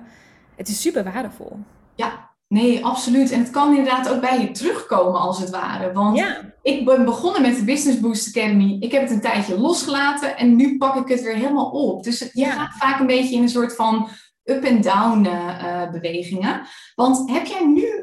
het 0.56 0.68
is 0.68 0.82
super 0.82 1.04
waardevol. 1.04 1.58
Ja, 1.96 2.30
nee, 2.48 2.86
absoluut. 2.86 3.32
En 3.32 3.40
het 3.40 3.50
kan 3.50 3.76
inderdaad 3.76 4.10
ook 4.10 4.22
bij 4.22 4.42
je 4.42 4.52
terugkomen 4.52 5.20
als 5.20 5.40
het 5.40 5.50
ware. 5.50 5.92
Want 5.92 6.24
ik 6.62 6.86
ben 6.86 7.06
begonnen 7.06 7.42
met 7.42 7.56
de 7.56 7.64
Business 7.64 8.00
Boost 8.00 8.38
Academy. 8.38 8.78
Ik 8.80 8.92
heb 8.92 9.02
het 9.02 9.12
een 9.12 9.22
tijdje 9.22 9.60
losgelaten 9.60 10.38
en 10.38 10.56
nu 10.56 10.78
pak 10.78 10.96
ik 10.96 11.08
het 11.08 11.22
weer 11.22 11.36
helemaal 11.36 11.70
op. 11.70 12.04
Dus 12.04 12.20
je 12.20 12.30
ja. 12.34 12.52
gaat 12.52 12.74
vaak 12.78 13.00
een 13.00 13.08
beetje 13.08 13.36
in 13.36 13.42
een 13.42 13.50
soort 13.50 13.76
van 13.76 14.10
up-and-down 14.46 15.26
uh, 15.26 15.92
bewegingen. 15.92 16.62
Want 16.96 17.32
heb 17.32 17.46
jij 17.46 17.66
nu 17.66 17.95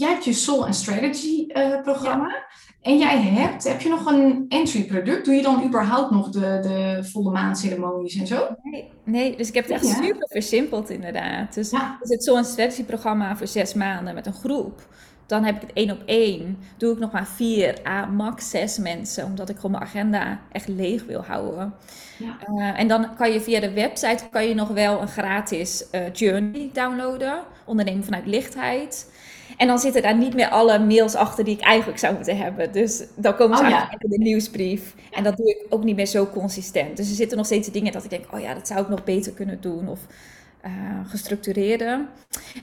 jij 0.00 0.10
hebt 0.10 0.24
je 0.24 0.32
Soul 0.32 0.64
and 0.64 0.74
Strategy 0.74 1.44
uh, 1.48 1.82
programma. 1.82 2.46
En 2.82 2.98
jij 2.98 3.20
hebt, 3.20 3.64
heb 3.64 3.80
je 3.80 3.88
nog 3.88 4.06
een 4.06 4.44
entry 4.48 4.84
product? 4.84 5.24
Doe 5.24 5.34
je 5.34 5.42
dan 5.42 5.64
überhaupt 5.64 6.10
nog 6.10 6.28
de, 6.28 6.40
de 6.40 7.08
volle 7.10 7.30
maanceremonies 7.30 8.16
en 8.16 8.26
zo? 8.26 8.56
Nee, 8.62 8.90
nee, 9.04 9.36
dus 9.36 9.48
ik 9.48 9.54
heb 9.54 9.64
het 9.64 9.72
echt 9.72 9.86
super 9.86 10.28
versimpeld 10.30 10.90
inderdaad. 10.90 11.54
Dus, 11.54 11.70
ja. 11.70 11.98
het 12.00 12.24
Soul 12.24 12.36
and 12.36 12.46
Strategy 12.46 12.84
programma 12.84 13.36
voor 13.36 13.46
zes 13.46 13.74
maanden 13.74 14.14
met 14.14 14.26
een 14.26 14.32
groep. 14.32 14.88
dan 15.26 15.44
heb 15.44 15.54
ik 15.54 15.60
het 15.60 15.72
één 15.72 15.90
op 15.90 16.02
één. 16.06 16.58
Doe 16.76 16.92
ik 16.92 16.98
nog 16.98 17.12
maar 17.12 17.26
vier 17.26 17.78
à 17.86 18.06
max 18.06 18.50
zes 18.50 18.78
mensen, 18.78 19.24
omdat 19.24 19.48
ik 19.48 19.56
gewoon 19.56 19.70
mijn 19.70 19.82
agenda 19.82 20.40
echt 20.52 20.68
leeg 20.68 21.04
wil 21.04 21.24
houden. 21.24 21.74
Ja. 22.18 22.36
Eh, 22.46 22.80
en 22.80 22.88
dan 22.88 23.14
kan 23.16 23.32
je 23.32 23.40
via 23.40 23.60
de 23.60 23.72
website 23.72 24.28
kan 24.30 24.48
je 24.48 24.54
nog 24.54 24.68
wel 24.68 25.00
een 25.00 25.08
gratis 25.08 25.84
uh, 25.92 26.12
journey 26.12 26.70
downloaden. 26.72 27.42
Ondernemen 27.64 28.04
vanuit 28.04 28.26
lichtheid. 28.26 29.06
En 29.60 29.66
dan 29.66 29.78
zitten 29.78 30.02
daar 30.02 30.16
niet 30.16 30.34
meer 30.34 30.48
alle 30.48 30.78
mails 30.78 31.14
achter 31.14 31.44
die 31.44 31.56
ik 31.56 31.62
eigenlijk 31.62 31.98
zou 31.98 32.14
moeten 32.14 32.36
hebben. 32.36 32.72
Dus 32.72 33.04
dan 33.16 33.36
komen 33.36 33.56
ze 33.56 33.62
oh, 33.62 33.68
ja. 33.68 33.90
in 33.98 34.10
de 34.10 34.18
nieuwsbrief. 34.18 34.94
En 35.10 35.24
dat 35.24 35.36
doe 35.36 35.50
ik 35.50 35.66
ook 35.68 35.84
niet 35.84 35.96
meer 35.96 36.06
zo 36.06 36.26
consistent. 36.26 36.96
Dus 36.96 37.08
er 37.08 37.14
zitten 37.14 37.36
nog 37.36 37.46
steeds 37.46 37.70
dingen 37.70 37.92
dat 37.92 38.04
ik 38.04 38.10
denk, 38.10 38.24
oh 38.34 38.40
ja, 38.40 38.54
dat 38.54 38.66
zou 38.66 38.80
ik 38.80 38.88
nog 38.88 39.04
beter 39.04 39.32
kunnen 39.32 39.60
doen. 39.60 39.88
Of 39.88 40.00
uh, 40.66 40.70
gestructureerde. 41.06 42.06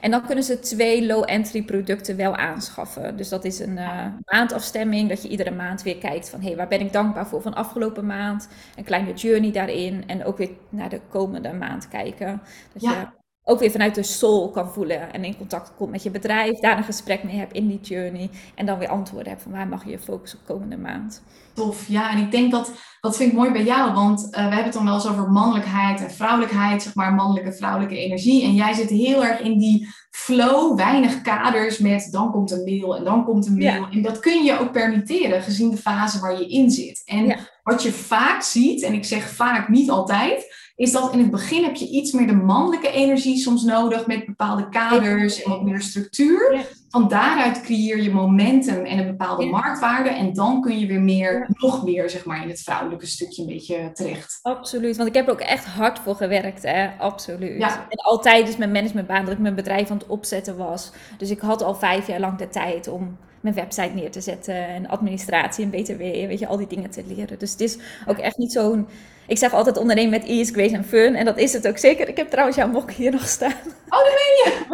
En 0.01 0.11
dan 0.11 0.25
kunnen 0.25 0.43
ze 0.43 0.59
twee 0.59 1.05
low-entry 1.05 1.63
producten 1.63 2.15
wel 2.15 2.35
aanschaffen. 2.35 3.17
Dus 3.17 3.29
dat 3.29 3.45
is 3.45 3.59
een 3.59 3.77
uh, 3.77 4.05
maandafstemming, 4.25 5.09
dat 5.09 5.21
je 5.21 5.29
iedere 5.29 5.51
maand 5.51 5.83
weer 5.83 5.97
kijkt 5.97 6.29
van 6.29 6.39
hé, 6.39 6.47
hey, 6.47 6.55
waar 6.55 6.67
ben 6.67 6.81
ik 6.81 6.93
dankbaar 6.93 7.27
voor 7.27 7.41
van 7.41 7.53
afgelopen 7.53 8.05
maand? 8.05 8.47
Een 8.75 8.83
kleine 8.83 9.13
journey 9.13 9.51
daarin 9.51 10.03
en 10.07 10.25
ook 10.25 10.37
weer 10.37 10.51
naar 10.69 10.89
de 10.89 11.01
komende 11.09 11.53
maand 11.53 11.87
kijken. 11.87 12.41
Dat 12.73 12.81
ja. 12.81 12.91
je 12.91 13.25
ook 13.49 13.59
weer 13.59 13.71
vanuit 13.71 13.95
de 13.95 14.03
soul 14.03 14.49
kan 14.49 14.69
voelen 14.69 15.13
en 15.13 15.23
in 15.23 15.37
contact 15.37 15.71
komt 15.77 15.91
met 15.91 16.03
je 16.03 16.11
bedrijf, 16.11 16.59
daar 16.59 16.77
een 16.77 16.83
gesprek 16.83 17.23
mee 17.23 17.35
hebt 17.35 17.53
in 17.53 17.67
die 17.67 17.79
journey 17.81 18.29
en 18.55 18.65
dan 18.65 18.77
weer 18.79 18.87
antwoorden 18.87 19.29
hebt 19.29 19.43
van 19.43 19.51
waar 19.51 19.67
mag 19.67 19.83
je 19.83 19.89
je 19.89 19.99
focussen 19.99 20.39
op 20.39 20.45
komende 20.45 20.77
maand. 20.77 21.23
Tof, 21.53 21.87
ja. 21.87 22.11
En 22.11 22.17
ik 22.17 22.31
denk 22.31 22.51
dat, 22.51 22.71
dat 23.01 23.17
vind 23.17 23.31
ik 23.31 23.37
mooi 23.37 23.51
bij 23.51 23.63
jou, 23.63 23.93
want 23.93 24.23
uh, 24.23 24.29
we 24.31 24.39
hebben 24.39 24.63
het 24.63 24.73
dan 24.73 24.85
wel 24.85 24.93
eens 24.93 25.07
over 25.07 25.31
mannelijkheid 25.31 26.01
en 26.01 26.11
vrouwelijkheid, 26.11 26.81
zeg 26.81 26.95
maar 26.95 27.13
mannelijke, 27.13 27.53
vrouwelijke 27.53 27.97
energie. 27.97 28.43
En 28.43 28.53
jij 28.53 28.73
zit 28.73 28.89
heel 28.89 29.25
erg 29.25 29.39
in 29.39 29.57
die 29.57 29.87
flow, 30.09 30.77
weinig 30.77 31.21
kaders 31.21 31.77
met 31.77 32.07
dan 32.11 32.31
komt 32.31 32.51
een 32.51 32.63
mail 32.63 32.97
en 32.97 33.03
dan 33.03 33.25
komt 33.25 33.45
een 33.45 33.57
mail. 33.57 33.87
En 33.91 34.01
dat 34.01 34.19
kun 34.19 34.43
je 34.43 34.59
ook 34.59 34.71
permitteren, 34.71 35.41
gezien 35.41 35.69
de 35.69 35.77
fase 35.77 36.19
waar 36.19 36.39
je 36.39 36.47
in 36.47 36.71
zit. 36.71 37.01
En 37.05 37.39
wat 37.63 37.83
je 37.83 37.91
vaak 37.91 38.41
ziet, 38.41 38.83
en 38.83 38.93
ik 38.93 39.05
zeg 39.05 39.29
vaak 39.29 39.69
niet 39.69 39.89
altijd, 39.89 40.55
is 40.77 40.91
dat 40.91 41.13
in 41.13 41.19
het 41.19 41.31
begin 41.31 41.63
heb 41.63 41.75
je 41.75 41.89
iets 41.89 42.11
meer 42.11 42.27
de 42.27 42.35
mannelijke 42.35 42.91
energie 42.91 43.37
soms 43.37 43.63
nodig 43.63 44.07
met 44.07 44.25
bepaalde 44.25 44.69
kaders 44.69 45.43
en 45.43 45.49
wat 45.49 45.63
meer 45.63 45.81
structuur. 45.81 46.65
Van 46.89 47.07
daaruit 47.07 47.61
creëer 47.61 48.01
je 48.01 48.11
momentum 48.11 48.85
en 48.85 48.97
een 48.97 49.07
bepaalde 49.07 49.45
marktwaarde. 49.45 50.09
En 50.09 50.33
dan 50.33 50.61
kun 50.61 50.79
je 50.79 50.85
weer 50.85 51.01
meer, 51.01 51.49
nog 51.49 51.83
meer, 51.83 52.09
zeg 52.09 52.25
maar, 52.25 52.41
in 52.41 52.49
het 52.49 52.61
vrouwelijke 52.61 53.05
stukje 53.05 53.41
een 53.41 53.47
beetje 53.47 53.91
terecht. 53.93 54.39
Absoluut, 54.41 54.97
want 54.97 55.09
ik 55.09 55.15
heb 55.15 55.25
er 55.25 55.31
ook 55.31 55.39
echt 55.39 55.65
hard 55.65 55.99
voor 55.99 56.15
gewerkt, 56.15 56.63
hè? 56.63 56.87
Absoluut. 56.97 57.61
En 57.61 57.97
altijd 57.97 58.45
dus 58.45 58.57
mijn 58.57 58.71
managementbaan, 58.71 59.25
dat 59.25 59.33
ik 59.33 59.39
mijn 59.39 59.55
bedrijf 59.55 59.91
aan 59.91 59.97
het 59.97 60.07
opzetten 60.07 60.57
was. 60.57 60.91
Dus 61.17 61.29
ik 61.29 61.39
had 61.39 61.63
al 61.63 61.75
vijf 61.75 62.07
jaar 62.07 62.19
lang 62.19 62.37
de 62.37 62.49
tijd 62.49 62.87
om 62.87 63.17
mijn 63.41 63.55
website 63.55 63.93
neer 63.93 64.11
te 64.11 64.21
zetten 64.21 64.67
en 64.67 64.87
administratie 64.87 65.63
en 65.63 65.69
btw, 65.69 65.97
weet 65.97 66.39
je, 66.39 66.47
al 66.47 66.57
die 66.57 66.67
dingen 66.67 66.89
te 66.89 67.03
leren. 67.07 67.39
Dus 67.39 67.51
het 67.51 67.61
is 67.61 67.77
ook 68.07 68.17
echt 68.17 68.37
niet 68.37 68.51
zo'n 68.51 68.87
ik 69.27 69.37
zeg 69.37 69.53
altijd 69.53 69.77
ondernemen 69.77 70.11
met 70.11 70.25
ease, 70.25 70.53
grace 70.53 70.75
en 70.75 70.85
fun. 70.85 71.15
En 71.15 71.25
dat 71.25 71.37
is 71.37 71.53
het 71.53 71.67
ook 71.67 71.77
zeker. 71.77 72.07
Ik 72.07 72.17
heb 72.17 72.29
trouwens 72.29 72.57
jouw 72.57 72.67
mok 72.67 72.91
hier 72.91 73.11
nog 73.11 73.27
staan. 73.27 73.53
Oh, 73.89 74.03
dat 74.03 74.13
weet 74.13 74.43
je! 74.43 74.65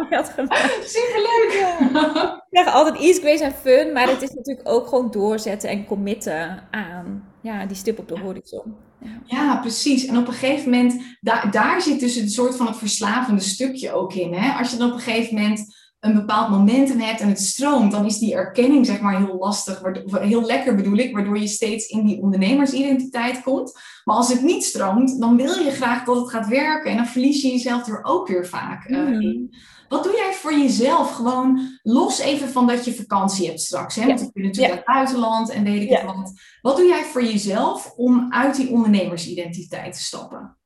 Superleuk! 0.98 1.58
Ja. 1.60 2.44
Ik 2.50 2.58
zeg 2.58 2.74
altijd 2.74 2.98
ease, 2.98 3.20
grace 3.20 3.44
en 3.44 3.52
fun. 3.52 3.92
Maar 3.92 4.08
het 4.08 4.22
is 4.22 4.30
natuurlijk 4.30 4.68
ook 4.68 4.86
gewoon 4.88 5.10
doorzetten 5.10 5.68
en 5.68 5.86
committen 5.86 6.62
aan 6.70 7.32
ja, 7.40 7.66
die 7.66 7.76
stip 7.76 7.98
op 7.98 8.08
de 8.08 8.18
horizon. 8.18 8.74
Ja. 9.00 9.20
ja, 9.24 9.56
precies. 9.56 10.06
En 10.06 10.16
op 10.16 10.26
een 10.26 10.32
gegeven 10.32 10.70
moment, 10.70 11.02
daar, 11.20 11.50
daar 11.50 11.80
zit 11.80 12.00
dus 12.00 12.16
een 12.16 12.28
soort 12.28 12.56
van 12.56 12.66
het 12.66 12.76
verslavende 12.76 13.40
stukje 13.40 13.92
ook 13.92 14.14
in. 14.14 14.34
Hè? 14.34 14.52
Als 14.58 14.70
je 14.70 14.76
dan 14.76 14.88
op 14.88 14.94
een 14.94 15.00
gegeven 15.00 15.34
moment 15.34 15.74
een 16.04 16.14
bepaald 16.14 16.50
momentum 16.50 17.00
hebt 17.00 17.20
en 17.20 17.28
het 17.28 17.40
stroomt, 17.40 17.92
dan 17.92 18.04
is 18.04 18.18
die 18.18 18.34
erkenning 18.34 18.86
zeg 18.86 19.00
maar 19.00 19.16
heel 19.18 19.36
lastig, 19.38 19.82
heel 20.10 20.42
lekker 20.42 20.74
bedoel 20.74 20.96
ik, 20.96 21.14
waardoor 21.14 21.38
je 21.38 21.46
steeds 21.46 21.86
in 21.86 22.06
die 22.06 22.22
ondernemersidentiteit 22.22 23.42
komt. 23.42 23.72
Maar 24.04 24.16
als 24.16 24.28
het 24.28 24.42
niet 24.42 24.64
stroomt, 24.64 25.20
dan 25.20 25.36
wil 25.36 25.58
je 25.58 25.70
graag 25.70 26.04
dat 26.04 26.16
het 26.16 26.30
gaat 26.30 26.48
werken 26.48 26.90
en 26.90 26.96
dan 26.96 27.06
verlies 27.06 27.42
je 27.42 27.48
jezelf 27.48 27.88
er 27.88 28.00
ook 28.02 28.28
weer 28.28 28.46
vaak 28.46 28.88
uh, 28.88 28.98
in. 28.98 29.54
Wat 29.88 30.04
doe 30.04 30.12
jij 30.12 30.32
voor 30.32 30.52
jezelf? 30.52 31.10
Gewoon 31.12 31.78
los 31.82 32.18
even 32.18 32.48
van 32.48 32.66
dat 32.66 32.84
je 32.84 32.94
vakantie 32.94 33.46
hebt 33.46 33.60
straks. 33.60 33.94
Hè? 33.94 34.06
Want 34.06 34.18
dan 34.18 34.32
kun 34.32 34.42
je 34.42 34.48
natuurlijk 34.48 34.74
ja. 34.74 34.82
naar 34.84 34.96
het 34.96 35.10
buitenland 35.10 35.50
en 35.50 35.64
weet 35.64 35.82
ik 35.82 35.88
ja. 35.88 36.04
wat. 36.04 36.32
Wat 36.62 36.76
doe 36.76 36.86
jij 36.86 37.04
voor 37.04 37.24
jezelf 37.24 37.92
om 37.96 38.32
uit 38.32 38.56
die 38.56 38.70
ondernemersidentiteit 38.70 39.92
te 39.92 40.02
stappen? 40.02 40.56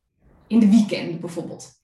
In 0.46 0.58
de 0.58 0.68
weekend 0.68 1.20
bijvoorbeeld. 1.20 1.76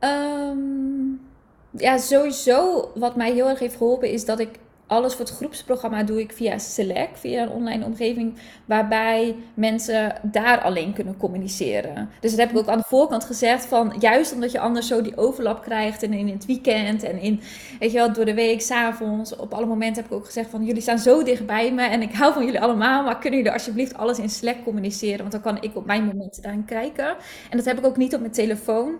Um 0.00 1.32
ja, 1.76 1.98
sowieso 1.98 2.90
wat 2.94 3.16
mij 3.16 3.32
heel 3.32 3.48
erg 3.48 3.58
heeft 3.58 3.76
geholpen 3.76 4.10
is 4.10 4.24
dat 4.24 4.38
ik 4.38 4.48
alles 4.86 5.14
voor 5.14 5.24
het 5.24 5.34
groepsprogramma 5.34 6.02
doe 6.02 6.20
ik 6.20 6.32
via 6.32 6.58
Select, 6.58 7.20
via 7.20 7.42
een 7.42 7.48
online 7.48 7.84
omgeving, 7.84 8.38
waarbij 8.64 9.36
mensen 9.54 10.14
daar 10.22 10.60
alleen 10.60 10.92
kunnen 10.92 11.16
communiceren. 11.16 12.10
Dus 12.20 12.30
dat 12.30 12.40
heb 12.40 12.50
ik 12.50 12.56
ook 12.56 12.68
aan 12.68 12.78
de 12.78 12.84
voorkant 12.86 13.24
gezegd 13.24 13.66
van, 13.66 13.94
juist 13.98 14.32
omdat 14.32 14.52
je 14.52 14.58
anders 14.58 14.86
zo 14.86 15.02
die 15.02 15.16
overlap 15.16 15.62
krijgt 15.62 16.02
en 16.02 16.12
in 16.12 16.28
het 16.28 16.46
weekend 16.46 17.02
en 17.02 17.18
in, 17.18 17.40
weet 17.78 17.90
je 17.90 17.98
wel, 17.98 18.12
door 18.12 18.24
de 18.24 18.34
week, 18.34 18.60
s'avonds, 18.60 19.36
op 19.36 19.54
alle 19.54 19.66
momenten 19.66 20.02
heb 20.02 20.12
ik 20.12 20.18
ook 20.18 20.26
gezegd 20.26 20.50
van, 20.50 20.64
jullie 20.64 20.82
staan 20.82 20.98
zo 20.98 21.22
dicht 21.22 21.46
bij 21.46 21.72
me 21.72 21.82
en 21.82 22.02
ik 22.02 22.14
hou 22.14 22.32
van 22.32 22.44
jullie 22.44 22.60
allemaal, 22.60 23.04
maar 23.04 23.18
kunnen 23.18 23.38
jullie 23.38 23.54
alsjeblieft 23.54 23.96
alles 23.96 24.18
in 24.18 24.30
Slack 24.30 24.64
communiceren, 24.64 25.18
want 25.18 25.32
dan 25.32 25.40
kan 25.40 25.62
ik 25.62 25.76
op 25.76 25.86
mijn 25.86 26.04
momenten 26.04 26.42
daarin 26.42 26.64
kijken. 26.64 27.16
En 27.50 27.56
dat 27.56 27.64
heb 27.64 27.78
ik 27.78 27.86
ook 27.86 27.96
niet 27.96 28.14
op 28.14 28.20
mijn 28.20 28.32
telefoon. 28.32 28.94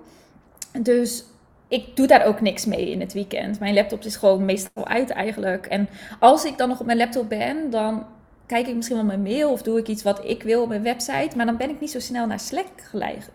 Dus 0.82 1.24
ik 1.68 1.96
doe 1.96 2.06
daar 2.06 2.24
ook 2.24 2.40
niks 2.40 2.64
mee 2.66 2.90
in 2.90 3.00
het 3.00 3.12
weekend. 3.12 3.60
Mijn 3.60 3.74
laptop 3.74 4.04
is 4.04 4.16
gewoon 4.16 4.44
meestal 4.44 4.86
uit 4.86 5.10
eigenlijk. 5.10 5.66
En 5.66 5.88
als 6.20 6.44
ik 6.44 6.58
dan 6.58 6.68
nog 6.68 6.80
op 6.80 6.86
mijn 6.86 6.98
laptop 6.98 7.28
ben, 7.28 7.70
dan 7.70 8.06
kijk 8.46 8.66
ik 8.66 8.74
misschien 8.74 8.96
wel 8.96 9.04
mijn 9.04 9.22
mail 9.22 9.50
of 9.50 9.62
doe 9.62 9.78
ik 9.78 9.88
iets 9.88 10.02
wat 10.02 10.24
ik 10.24 10.42
wil 10.42 10.62
op 10.62 10.68
mijn 10.68 10.82
website. 10.82 11.36
Maar 11.36 11.46
dan 11.46 11.56
ben 11.56 11.70
ik 11.70 11.80
niet 11.80 11.90
zo 11.90 12.00
snel 12.00 12.26
naar 12.26 12.40
Slack 12.40 12.66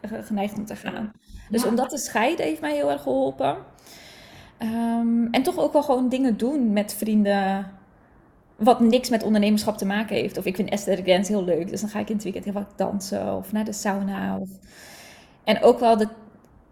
geneigd 0.01 0.57
om 0.57 0.65
te 0.65 0.75
gaan. 0.75 1.11
Dus 1.49 1.65
om 1.65 1.75
dat 1.75 1.89
te 1.89 1.97
scheiden 1.97 2.45
heeft 2.45 2.61
mij 2.61 2.75
heel 2.75 2.91
erg 2.91 3.01
geholpen. 3.01 3.57
Ehm, 4.57 5.25
en 5.31 5.43
toch 5.43 5.57
ook 5.57 5.73
wel 5.73 5.83
gewoon 5.83 6.09
dingen 6.09 6.37
doen 6.37 6.73
met 6.73 6.93
vrienden. 6.93 7.71
Wat 8.55 8.79
niks 8.79 9.09
met 9.09 9.23
ondernemerschap 9.23 9.77
te 9.77 9.85
maken 9.85 10.15
heeft. 10.15 10.37
Of 10.37 10.45
ik 10.45 10.55
vind 10.55 10.69
Esther 10.69 11.03
Dance 11.03 11.31
heel 11.31 11.43
leuk. 11.43 11.69
Dus 11.69 11.81
dan 11.81 11.89
ga 11.89 11.99
ik 11.99 12.09
in 12.09 12.15
het 12.15 12.23
weekend 12.23 12.45
heel 12.45 12.53
vaak 12.53 12.77
dansen. 12.77 13.35
Of 13.35 13.51
naar 13.51 13.65
de 13.65 13.73
sauna. 13.73 14.37
Of... 14.37 14.49
En 15.43 15.61
ook 15.61 15.79
wel 15.79 15.97
de 15.97 16.07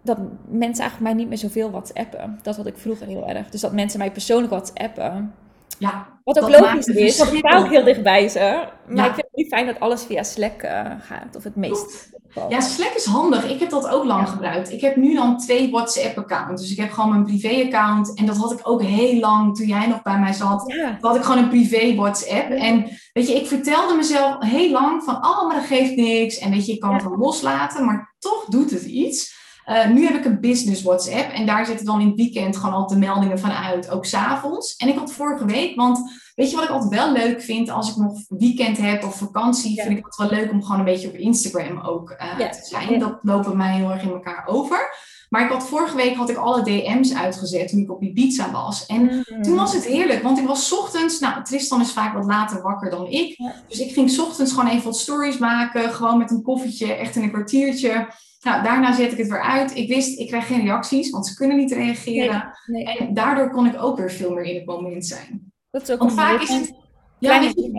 dat 0.08 0.18
mensen 0.50 0.84
eigenlijk 0.84 1.00
mij 1.00 1.14
niet 1.14 1.28
meer 1.28 1.38
zoveel 1.38 1.72
WhatsAppen. 1.72 2.40
Dat 2.42 2.56
had 2.56 2.66
ik 2.66 2.78
vroeger 2.78 3.08
heel 3.08 3.28
erg. 3.28 3.50
Dus 3.50 3.62
dat 3.62 3.74
mensen 3.74 4.00
mij 4.00 4.12
persoonlijk 4.12 4.52
WhatsAppen. 4.52 5.34
Ja, 5.80 6.08
Wat 6.24 6.40
ook 6.40 6.50
logisch 6.50 6.86
is, 6.86 7.18
want 7.18 7.34
ik 7.34 7.38
sta 7.38 7.58
ook 7.58 7.70
heel 7.70 7.84
dichtbij 7.84 8.28
ze. 8.28 8.68
Maar 8.88 9.06
ik 9.06 9.14
vind 9.14 9.28
het 9.28 9.36
niet 9.36 9.48
fijn 9.48 9.66
dat 9.66 9.80
alles 9.80 10.04
via 10.04 10.24
Slack 10.24 10.64
uh, 10.64 10.92
gaat, 11.00 11.36
of 11.36 11.44
het 11.44 11.56
meest. 11.56 12.10
Ja, 12.50 12.60
Slack 12.60 12.94
is 12.96 13.06
handig. 13.06 13.50
Ik 13.50 13.60
heb 13.60 13.70
dat 13.70 13.90
ook 13.90 14.04
lang 14.04 14.30
gebruikt. 14.30 14.72
Ik 14.72 14.82
heb 14.82 14.96
nu 14.96 15.16
dan 15.16 15.38
twee 15.38 15.72
WhatsApp-accounts. 15.72 16.62
Dus 16.62 16.72
ik 16.72 16.78
heb 16.78 16.92
gewoon 16.92 17.10
mijn 17.10 17.24
privé-account. 17.24 18.18
En 18.18 18.26
dat 18.26 18.38
had 18.38 18.52
ik 18.52 18.60
ook 18.64 18.82
heel 18.82 19.20
lang, 19.20 19.56
toen 19.56 19.68
jij 19.68 19.88
nog 19.88 20.02
bij 20.02 20.20
mij 20.20 20.34
zat, 20.34 20.74
ja. 20.74 20.98
had 21.02 21.16
ik 21.16 21.24
gewoon 21.24 21.44
een 21.44 21.50
privé 21.50 21.96
WhatsApp. 21.96 22.50
En 22.50 22.86
weet 23.14 23.28
je, 23.28 23.36
ik 23.36 23.48
vertelde 23.48 23.96
mezelf 23.96 24.36
heel 24.40 24.72
lang 24.72 25.04
van, 25.04 25.16
oh, 25.16 25.48
maar 25.48 25.56
dat 25.56 25.66
geeft 25.66 25.96
niks. 25.96 26.38
En 26.38 26.52
weet 26.52 26.66
je, 26.66 26.74
ik 26.74 26.80
kan 26.80 26.94
het 26.94 27.04
wel 27.04 27.18
loslaten, 27.18 27.86
maar 27.86 28.16
toch 28.20 28.46
doet 28.46 28.72
het 28.72 28.84
iets. 28.84 29.36
Uh, 29.70 29.88
nu 29.88 30.06
heb 30.06 30.16
ik 30.16 30.26
een 30.26 30.40
business 30.40 30.82
WhatsApp 30.82 31.32
en 31.32 31.46
daar 31.46 31.66
zitten 31.66 31.86
dan 31.86 32.02
in 32.02 32.08
het 32.08 32.16
weekend 32.16 32.58
gewoon 32.58 32.74
al 32.74 32.88
de 32.88 32.98
meldingen 32.98 33.40
van 33.40 33.52
uit, 33.52 33.90
ook 33.90 34.06
s'avonds. 34.06 34.76
En 34.76 34.88
ik 34.88 34.98
had 34.98 35.12
vorige 35.12 35.46
week, 35.46 35.76
want 35.76 36.12
weet 36.36 36.50
je 36.50 36.56
wat 36.56 36.66
ik 36.66 36.72
altijd 36.72 36.92
wel 36.92 37.12
leuk 37.12 37.42
vind 37.42 37.70
als 37.70 37.90
ik 37.90 37.96
nog 37.96 38.14
weekend 38.28 38.78
heb 38.78 39.04
of 39.04 39.16
vakantie, 39.16 39.82
vind 39.82 39.98
ik 39.98 40.06
het 40.06 40.16
wel 40.16 40.30
leuk 40.30 40.52
om 40.52 40.64
gewoon 40.64 40.80
een 40.80 40.86
beetje 40.86 41.08
op 41.08 41.16
Instagram 41.16 41.80
ook 41.80 42.16
uh, 42.40 42.50
te 42.50 42.60
zijn. 42.64 43.00
Dat 43.00 43.18
lopen 43.22 43.58
mij 43.58 43.76
heel 43.76 43.92
erg 43.92 44.02
in 44.02 44.10
elkaar 44.10 44.44
over. 44.48 44.96
Maar 45.30 45.44
ik 45.44 45.52
had 45.52 45.68
vorige 45.68 45.96
week 45.96 46.16
had 46.16 46.30
ik 46.30 46.38
alle 46.38 46.64
DM's 46.64 47.14
uitgezet 47.14 47.68
toen 47.68 47.80
ik 47.80 47.92
op 47.92 48.00
die 48.00 48.14
pizza 48.14 48.52
was. 48.52 48.86
En 48.86 49.02
mm. 49.02 49.42
toen 49.42 49.56
was 49.56 49.74
het 49.74 49.86
heerlijk, 49.86 50.24
want 50.24 50.38
ik 50.38 50.48
was 50.48 50.74
ochtends, 50.74 51.20
nou 51.20 51.44
Tristan 51.44 51.82
is 51.82 51.92
vaak 51.92 52.14
wat 52.14 52.26
later 52.26 52.62
wakker 52.62 52.90
dan 52.90 53.08
ik. 53.08 53.38
Dus 53.68 53.80
ik 53.80 53.94
ging 53.94 54.20
ochtends 54.20 54.54
gewoon 54.54 54.70
even 54.70 54.84
wat 54.84 54.98
stories 54.98 55.38
maken, 55.38 55.94
gewoon 55.94 56.18
met 56.18 56.32
een 56.32 56.42
koffietje, 56.42 56.94
echt 56.94 57.16
in 57.16 57.24
een 57.24 57.32
kwartiertje. 57.32 58.08
Nou, 58.48 58.64
daarna 58.64 58.94
zet 58.94 59.12
ik 59.12 59.18
het 59.18 59.28
weer 59.28 59.42
uit. 59.42 59.76
Ik 59.76 59.88
wist, 59.88 60.20
ik 60.20 60.28
krijg 60.28 60.48
geen 60.48 60.62
reacties, 60.62 61.10
want 61.10 61.28
ze 61.28 61.36
kunnen 61.36 61.58
niet 61.58 61.72
reageren. 61.72 62.54
En 63.00 63.14
daardoor 63.14 63.52
kon 63.52 63.66
ik 63.66 63.82
ook 63.82 63.98
weer 63.98 64.12
veel 64.12 64.34
meer 64.34 64.44
in 64.44 64.56
het 64.56 64.66
moment 64.66 65.06
zijn. 65.06 65.52
Dat 65.72 65.82
is 65.82 65.92
ook 65.92 66.00
want 66.00 66.14
vaak 66.14 66.42
is 66.42 66.50
het, 66.50 66.74
ja, 67.20 67.42
het, 67.42 67.76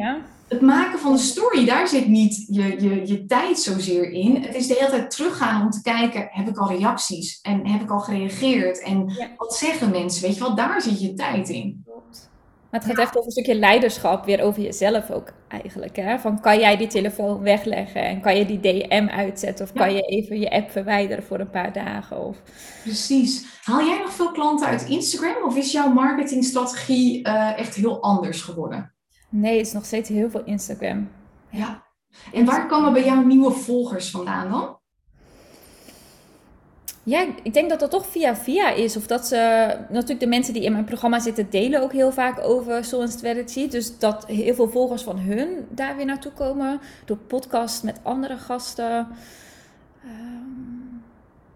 het 0.48 0.61
maken 0.61 0.98
van 0.98 1.12
de 1.12 1.18
story, 1.18 1.64
daar 1.64 1.88
zit 1.88 2.09
niet 2.09 2.46
je, 2.48 2.81
je, 2.81 3.07
je 3.07 3.24
tijd 3.24 3.59
zozeer 3.59 4.11
in. 4.11 4.42
Het 4.42 4.54
is 4.54 4.66
de 4.66 4.74
hele 4.74 4.90
tijd 4.90 5.11
teruggaan 5.11 5.62
om 5.62 5.70
te 5.70 5.83
kijken, 5.83 6.28
heb 6.31 6.48
ik 6.48 6.59
al 6.59 6.68
reacties? 6.68 7.40
En 7.40 7.66
heb 7.66 7.83
ik 7.83 7.90
al 7.90 8.00
gereageerd? 8.00 8.83
En 8.83 9.12
wat 9.37 9.54
zeggen 9.54 9.90
mensen? 9.90 10.22
Weet 10.22 10.35
je 10.35 10.40
wel, 10.40 10.54
daar 10.54 10.83
zit 10.83 11.00
je 11.00 11.14
tijd 11.14 11.48
in. 11.48 11.85
Maar 12.70 12.81
het 12.81 12.88
gaat 12.88 12.98
echt 12.98 13.16
over 13.16 13.24
een 13.24 13.31
stukje 13.31 13.54
leiderschap, 13.54 14.24
weer 14.24 14.42
over 14.42 14.62
jezelf 14.62 15.11
ook 15.11 15.33
eigenlijk. 15.48 15.96
Hè? 15.96 16.18
Van 16.18 16.40
kan 16.40 16.59
jij 16.59 16.76
die 16.76 16.87
telefoon 16.87 17.42
wegleggen 17.42 18.02
en 18.02 18.20
kan 18.20 18.37
je 18.37 18.46
die 18.46 18.61
DM 18.61 19.09
uitzetten 19.11 19.64
of 19.64 19.72
kan 19.72 19.94
je 19.94 20.00
even 20.00 20.40
je 20.40 20.50
app 20.50 20.70
verwijderen 20.70 21.24
voor 21.24 21.40
een 21.40 21.50
paar 21.50 21.72
dagen? 21.72 22.24
Of... 22.24 22.37
Precies. 22.83 23.61
Haal 23.62 23.87
jij 23.87 23.98
nog 23.98 24.12
veel 24.12 24.33
klanten 24.33 24.66
uit 24.66 24.88
Instagram 24.88 25.42
of 25.44 25.57
is 25.57 25.72
jouw 25.72 25.92
marketingstrategie 25.92 27.26
uh, 27.28 27.59
echt 27.59 27.74
heel 27.74 28.02
anders 28.02 28.40
geworden? 28.40 28.94
Nee, 29.31 29.57
het 29.57 29.66
is 29.66 29.72
nog 29.72 29.85
steeds 29.85 30.09
heel 30.09 30.31
veel 30.31 30.44
Instagram. 30.44 31.11
Ja. 31.50 31.87
En 32.33 32.44
waar 32.44 32.66
komen 32.66 32.92
bij 32.92 33.04
jou 33.04 33.26
nieuwe 33.26 33.50
volgers 33.50 34.11
vandaan 34.11 34.50
dan? 34.50 34.78
Ja, 37.09 37.27
ik 37.42 37.55
denk 37.55 37.71
dat 37.71 37.81
dat 37.81 37.90
toch 37.90 38.07
via 38.07 38.37
via 38.37 38.71
is. 38.71 38.97
Of 38.97 39.07
dat 39.07 39.27
ze, 39.27 39.37
natuurlijk 39.90 40.21
de 40.21 40.27
mensen 40.27 40.53
die 40.53 40.62
in 40.62 40.73
mijn 40.73 40.85
programma 40.85 41.21
zitten, 41.21 41.51
delen 41.51 41.83
ook 41.83 41.92
heel 41.92 42.12
vaak 42.12 42.40
over 42.44 42.85
Soul 42.85 43.03
and 43.03 43.11
Strategy. 43.12 43.68
Dus 43.68 43.99
dat 43.99 44.27
heel 44.27 44.55
veel 44.55 44.71
volgers 44.71 45.03
van 45.03 45.18
hun 45.18 45.66
daar 45.71 45.97
weer 45.97 46.05
naartoe 46.05 46.33
komen. 46.33 46.81
Door 47.05 47.16
podcast 47.16 47.83
met 47.83 48.01
andere 48.03 48.37
gasten. 48.37 49.07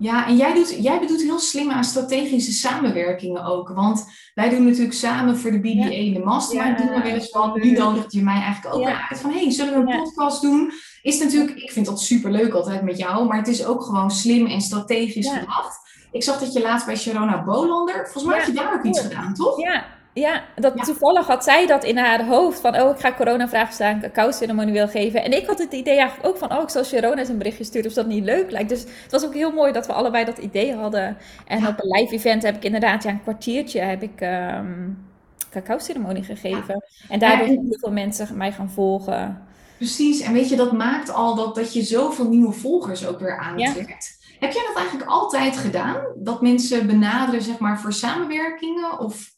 Ja, 0.02 0.26
en 0.26 0.36
jij, 0.36 0.54
doet, 0.54 0.76
jij 0.78 1.00
bedoelt 1.00 1.22
heel 1.22 1.38
slim 1.38 1.70
aan 1.70 1.84
strategische 1.84 2.52
samenwerkingen 2.52 3.44
ook. 3.44 3.68
Want 3.68 4.06
wij 4.34 4.48
doen 4.48 4.64
natuurlijk 4.64 4.94
samen 4.94 5.38
voor 5.38 5.50
de 5.50 5.58
BBA 5.58 5.68
ja. 5.68 6.14
de 6.14 6.24
mastermind. 6.24 6.78
Ja, 6.78 6.84
doen 6.84 6.94
we 6.94 7.02
wel 7.02 7.12
eens 7.12 7.30
wat. 7.30 7.56
Nu 7.56 7.70
nodigt 7.70 8.12
je 8.12 8.22
mij 8.22 8.40
eigenlijk 8.42 8.74
ook 8.74 8.86
uit 8.86 9.20
van... 9.20 9.30
hey, 9.30 9.50
zullen 9.50 9.84
we 9.84 9.92
een 9.92 10.02
podcast 10.02 10.42
doen? 10.42 10.72
Is 11.02 11.18
natuurlijk, 11.18 11.56
ik 11.56 11.70
vind 11.72 11.86
dat 11.86 12.00
superleuk 12.00 12.52
altijd 12.52 12.82
met 12.82 12.98
jou. 12.98 13.26
Maar 13.26 13.38
het 13.38 13.48
is 13.48 13.64
ook 13.64 13.82
gewoon 13.82 14.10
slim 14.10 14.46
en 14.46 14.60
strategisch 14.60 15.28
gedacht. 15.28 15.90
Ik 16.12 16.22
zag 16.22 16.38
dat 16.38 16.52
je 16.52 16.60
laatst 16.60 16.86
bij 16.86 16.96
Sharona 16.96 17.44
Bolander... 17.44 17.94
Volgens 18.02 18.24
mij 18.24 18.36
heb 18.36 18.46
je 18.46 18.52
daar 18.52 18.74
ook 18.74 18.84
iets 18.84 19.00
gedaan, 19.00 19.34
toch? 19.34 19.60
Ja, 19.60 19.84
ja, 20.14 20.42
dat 20.56 20.84
toevallig 20.84 21.26
had 21.26 21.44
zij 21.44 21.66
dat 21.66 21.84
in 21.84 21.98
haar 21.98 22.26
hoofd 22.26 22.60
van, 22.60 22.80
oh, 22.80 22.90
ik 22.90 23.00
ga 23.00 23.12
corona-vragen 23.12 23.74
staan, 23.74 24.00
cacao-ceremonie 24.00 24.72
wil 24.72 24.88
geven. 24.88 25.24
En 25.24 25.32
ik 25.32 25.46
had 25.46 25.58
het 25.58 25.72
idee 25.72 25.98
eigenlijk 25.98 26.28
ook 26.28 26.38
van, 26.38 26.52
oh, 26.52 26.62
ik 26.62 26.68
zal 26.68 26.84
Sharona 26.84 27.18
eens 27.18 27.28
een 27.28 27.38
berichtje 27.38 27.64
sturen 27.64 27.88
of 27.88 27.94
dat 27.94 28.06
niet 28.06 28.24
leuk 28.24 28.50
lijkt. 28.50 28.68
Dus 28.68 28.80
het 28.80 29.10
was 29.10 29.24
ook 29.24 29.34
heel 29.34 29.50
mooi 29.52 29.72
dat 29.72 29.86
we 29.86 29.92
allebei 29.92 30.24
dat 30.24 30.38
idee 30.38 30.74
hadden. 30.74 31.16
En 31.46 31.66
op 31.66 31.82
een 31.82 31.90
live 31.90 32.14
event 32.14 32.42
heb 32.42 32.56
ik 32.56 32.64
inderdaad, 32.64 33.02
ja, 33.02 33.10
een 33.10 33.22
kwartiertje 33.22 33.80
heb 33.80 34.02
ik 34.02 34.20
um, 34.20 35.10
cacao-ceremonie 35.50 36.24
gegeven. 36.24 36.84
En 37.08 37.18
daardoor 37.18 37.46
zijn 37.46 37.60
heel 37.60 37.78
veel 37.78 37.92
mensen 37.92 38.36
mij 38.36 38.52
gaan 38.52 38.70
volgen. 38.70 39.42
Precies, 39.76 40.20
en 40.20 40.32
weet 40.32 40.48
je, 40.48 40.56
dat 40.56 40.72
maakt 40.72 41.12
al 41.12 41.34
dat, 41.34 41.54
dat 41.54 41.72
je 41.72 41.82
zoveel 41.82 42.28
nieuwe 42.28 42.52
volgers 42.52 43.06
ook 43.06 43.20
weer 43.20 43.38
aantrekt. 43.38 44.20
Heb 44.38 44.52
jij 44.52 44.64
dat 44.66 44.76
eigenlijk 44.76 45.10
altijd 45.10 45.56
gedaan? 45.56 45.96
Dat 46.14 46.42
mensen 46.42 46.86
benaderen, 46.86 47.42
zeg 47.42 47.58
maar, 47.58 47.80
voor 47.80 47.92
samenwerkingen? 47.92 48.98
Of 48.98 49.30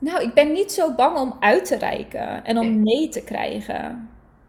nou, 0.00 0.22
ik 0.22 0.34
ben 0.34 0.52
niet 0.52 0.72
zo 0.72 0.94
bang 0.94 1.18
om 1.18 1.36
uit 1.40 1.64
te 1.64 1.76
reiken 1.76 2.44
en 2.44 2.58
om 2.58 2.82
nee 2.82 3.08
te 3.08 3.22
krijgen. 3.22 4.08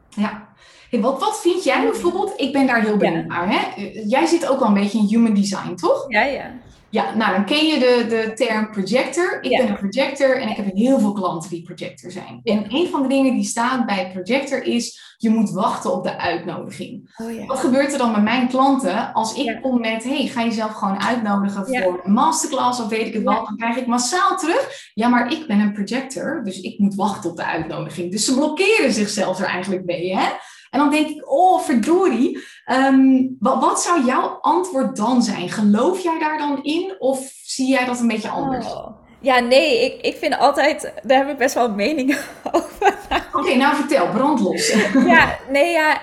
Ja. 0.09 0.47
wat, 0.91 1.19
wat 1.19 1.41
vind 1.41 1.63
jij 1.63 1.81
bijvoorbeeld? 1.81 2.33
Ik 2.35 2.53
ben 2.53 2.67
daar 2.67 2.81
heel 2.81 2.97
benieuwd 2.97 3.25
naar. 3.25 3.49
Hè? 3.49 3.81
Jij 4.05 4.25
zit 4.25 4.47
ook 4.47 4.59
wel 4.59 4.67
een 4.67 4.73
beetje 4.73 4.97
in 4.97 5.05
human 5.05 5.33
design, 5.33 5.75
toch? 5.75 6.05
Ja, 6.07 6.23
ja. 6.23 6.51
Ja, 6.91 7.15
nou 7.15 7.33
dan 7.33 7.45
ken 7.45 7.65
je 7.65 7.79
de, 7.79 8.05
de 8.09 8.31
term 8.33 8.71
projector. 8.71 9.37
Ik 9.41 9.57
ben 9.57 9.69
een 9.69 9.89
projector 9.89 10.41
en 10.41 10.49
ik 10.49 10.55
heb 10.55 10.75
heel 10.75 10.99
veel 10.99 11.11
klanten 11.11 11.49
die 11.49 11.61
projector 11.61 12.11
zijn. 12.11 12.39
En 12.43 12.65
een 12.69 12.87
van 12.87 13.01
de 13.01 13.07
dingen 13.07 13.33
die 13.33 13.43
staat 13.43 13.85
bij 13.85 14.11
projector 14.11 14.63
is, 14.63 15.15
je 15.17 15.29
moet 15.29 15.51
wachten 15.51 15.93
op 15.93 16.03
de 16.03 16.17
uitnodiging. 16.17 17.13
Oh, 17.17 17.33
ja. 17.33 17.45
Wat 17.45 17.59
gebeurt 17.59 17.91
er 17.91 17.97
dan 17.97 18.11
met 18.11 18.23
mijn 18.23 18.47
klanten 18.47 19.13
als 19.13 19.33
ik 19.33 19.59
kom 19.61 19.79
met, 19.79 20.03
hey, 20.03 20.27
ga 20.27 20.43
jezelf 20.43 20.71
gewoon 20.71 21.01
uitnodigen 21.01 21.65
voor 21.65 22.01
een 22.03 22.13
masterclass 22.13 22.79
of 22.79 22.87
weet 22.87 23.07
ik 23.07 23.13
het 23.13 23.23
wat, 23.23 23.45
dan 23.45 23.57
krijg 23.57 23.75
ik 23.75 23.87
massaal 23.87 24.37
terug, 24.37 24.91
ja 24.93 25.07
maar 25.07 25.31
ik 25.31 25.47
ben 25.47 25.59
een 25.59 25.73
projector, 25.73 26.43
dus 26.43 26.61
ik 26.61 26.79
moet 26.79 26.95
wachten 26.95 27.29
op 27.29 27.35
de 27.37 27.45
uitnodiging. 27.45 28.11
Dus 28.11 28.25
ze 28.25 28.33
blokkeren 28.33 28.93
zichzelf 28.93 29.39
er 29.39 29.45
eigenlijk 29.45 29.85
mee, 29.85 30.15
hè? 30.15 30.29
En 30.71 30.79
dan 30.79 30.89
denk 30.89 31.07
ik, 31.07 31.31
oh 31.31 31.61
verdorie, 31.61 32.43
um, 32.71 33.35
wat, 33.39 33.61
wat, 33.61 33.81
zou 33.81 34.05
jouw 34.05 34.27
antwoord 34.41 34.95
dan 34.95 35.21
zijn? 35.21 35.49
Geloof 35.49 35.99
jij 35.99 36.19
daar 36.19 36.37
dan 36.37 36.63
in 36.63 36.95
of 36.99 37.31
zie 37.43 37.67
jij 37.67 37.85
dat 37.85 37.99
een 37.99 38.07
beetje 38.07 38.29
anders? 38.29 38.65
Oh. 38.65 38.87
Ja, 39.19 39.39
nee, 39.39 39.85
ik, 39.85 40.01
ik 40.01 40.15
vind 40.15 40.37
altijd, 40.37 40.93
daar 41.03 41.17
heb 41.17 41.29
ik 41.29 41.37
best 41.37 41.55
wel 41.55 41.65
een 41.65 41.75
mening 41.75 42.17
over. 42.51 42.97
Oké, 43.33 43.55
nou 43.55 43.75
vertel, 43.75 44.09
brandlos. 44.09 44.67
ja, 45.05 45.37
nee, 45.49 45.71
ja. 45.71 46.01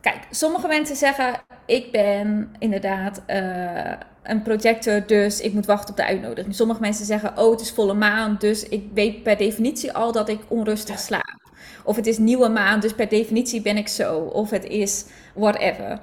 Kijk, 0.00 0.26
sommige 0.30 0.66
mensen 0.66 0.96
zeggen, 0.96 1.42
ik 1.66 1.92
ben 1.92 2.54
inderdaad 2.58 3.22
uh, 3.26 3.92
een 4.24 4.42
projector, 4.42 5.06
dus 5.06 5.40
ik 5.40 5.52
moet 5.52 5.66
wachten 5.66 5.90
op 5.90 5.96
de 5.96 6.06
uitnodiging. 6.06 6.54
Sommige 6.54 6.80
mensen 6.80 7.04
zeggen, 7.04 7.38
oh, 7.38 7.50
het 7.50 7.60
is 7.60 7.70
volle 7.70 7.94
maan, 7.94 8.36
dus 8.38 8.68
ik 8.68 8.88
weet 8.94 9.22
per 9.22 9.36
definitie 9.36 9.92
al 9.92 10.12
dat 10.12 10.28
ik 10.28 10.40
onrustig 10.48 10.98
slaap. 10.98 11.42
Of 11.84 11.96
het 11.96 12.06
is 12.06 12.18
nieuwe 12.18 12.48
maan, 12.48 12.80
dus 12.80 12.92
per 12.92 13.08
definitie 13.08 13.62
ben 13.62 13.76
ik 13.76 13.88
zo. 13.88 14.18
Of 14.18 14.50
het 14.50 14.64
is 14.64 15.04
whatever. 15.34 16.00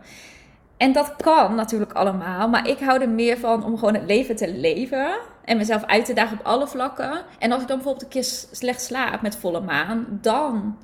En 0.77 0.91
dat 0.91 1.15
kan 1.15 1.55
natuurlijk 1.55 1.93
allemaal, 1.93 2.49
maar 2.49 2.67
ik 2.67 2.79
hou 2.79 3.01
er 3.01 3.09
meer 3.09 3.37
van 3.37 3.63
om 3.63 3.77
gewoon 3.77 3.93
het 3.93 4.05
leven 4.05 4.35
te 4.35 4.53
leven 4.53 5.19
en 5.45 5.57
mezelf 5.57 5.83
uit 5.85 6.05
te 6.05 6.13
dagen 6.13 6.39
op 6.39 6.45
alle 6.45 6.67
vlakken. 6.67 7.21
En 7.39 7.51
als 7.51 7.61
ik 7.61 7.67
dan 7.67 7.77
bijvoorbeeld 7.77 8.03
een 8.03 8.21
keer 8.21 8.31
slecht 8.51 8.81
slaap 8.81 9.21
met 9.21 9.35
volle 9.35 9.61
maan, 9.61 10.19
dan, 10.21 10.77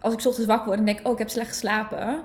als 0.00 0.12
ik 0.12 0.26
ochtends 0.26 0.46
wakker 0.46 0.66
word 0.66 0.78
en 0.78 0.84
denk, 0.84 1.06
oh, 1.06 1.12
ik 1.12 1.18
heb 1.18 1.30
slecht 1.30 1.48
geslapen, 1.48 2.24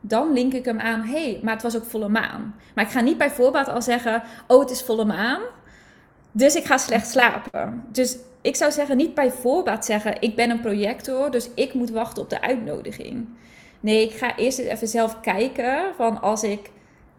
dan 0.00 0.32
link 0.32 0.52
ik 0.52 0.64
hem 0.64 0.80
aan, 0.80 1.02
hey, 1.02 1.40
maar 1.42 1.52
het 1.54 1.62
was 1.62 1.76
ook 1.76 1.84
volle 1.84 2.08
maan. 2.08 2.54
Maar 2.74 2.84
ik 2.84 2.90
ga 2.90 3.00
niet 3.00 3.18
bij 3.18 3.30
voorbaat 3.30 3.68
al 3.68 3.82
zeggen, 3.82 4.22
oh, 4.46 4.60
het 4.60 4.70
is 4.70 4.82
volle 4.82 5.04
maan, 5.04 5.40
dus 6.32 6.54
ik 6.54 6.64
ga 6.64 6.76
slecht 6.78 7.10
slapen. 7.10 7.84
Dus 7.88 8.16
ik 8.40 8.56
zou 8.56 8.72
zeggen, 8.72 8.96
niet 8.96 9.14
bij 9.14 9.30
voorbaat 9.30 9.84
zeggen, 9.84 10.20
ik 10.20 10.36
ben 10.36 10.50
een 10.50 10.60
projector, 10.60 11.30
dus 11.30 11.50
ik 11.54 11.74
moet 11.74 11.90
wachten 11.90 12.22
op 12.22 12.30
de 12.30 12.40
uitnodiging. 12.40 13.28
Nee, 13.80 14.04
ik 14.04 14.12
ga 14.12 14.36
eerst 14.36 14.58
even 14.58 14.88
zelf 14.88 15.20
kijken 15.20 15.94
van 15.96 16.20
als 16.20 16.42
ik 16.42 16.70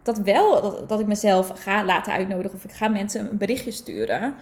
dat 0.02 0.18
wel, 0.18 0.62
dat, 0.62 0.88
dat 0.88 1.00
ik 1.00 1.06
mezelf 1.06 1.52
ga 1.54 1.84
laten 1.84 2.12
uitnodigen 2.12 2.54
of 2.54 2.64
ik 2.64 2.72
ga 2.72 2.88
mensen 2.88 3.30
een 3.30 3.36
berichtje 3.36 3.70
sturen. 3.70 4.34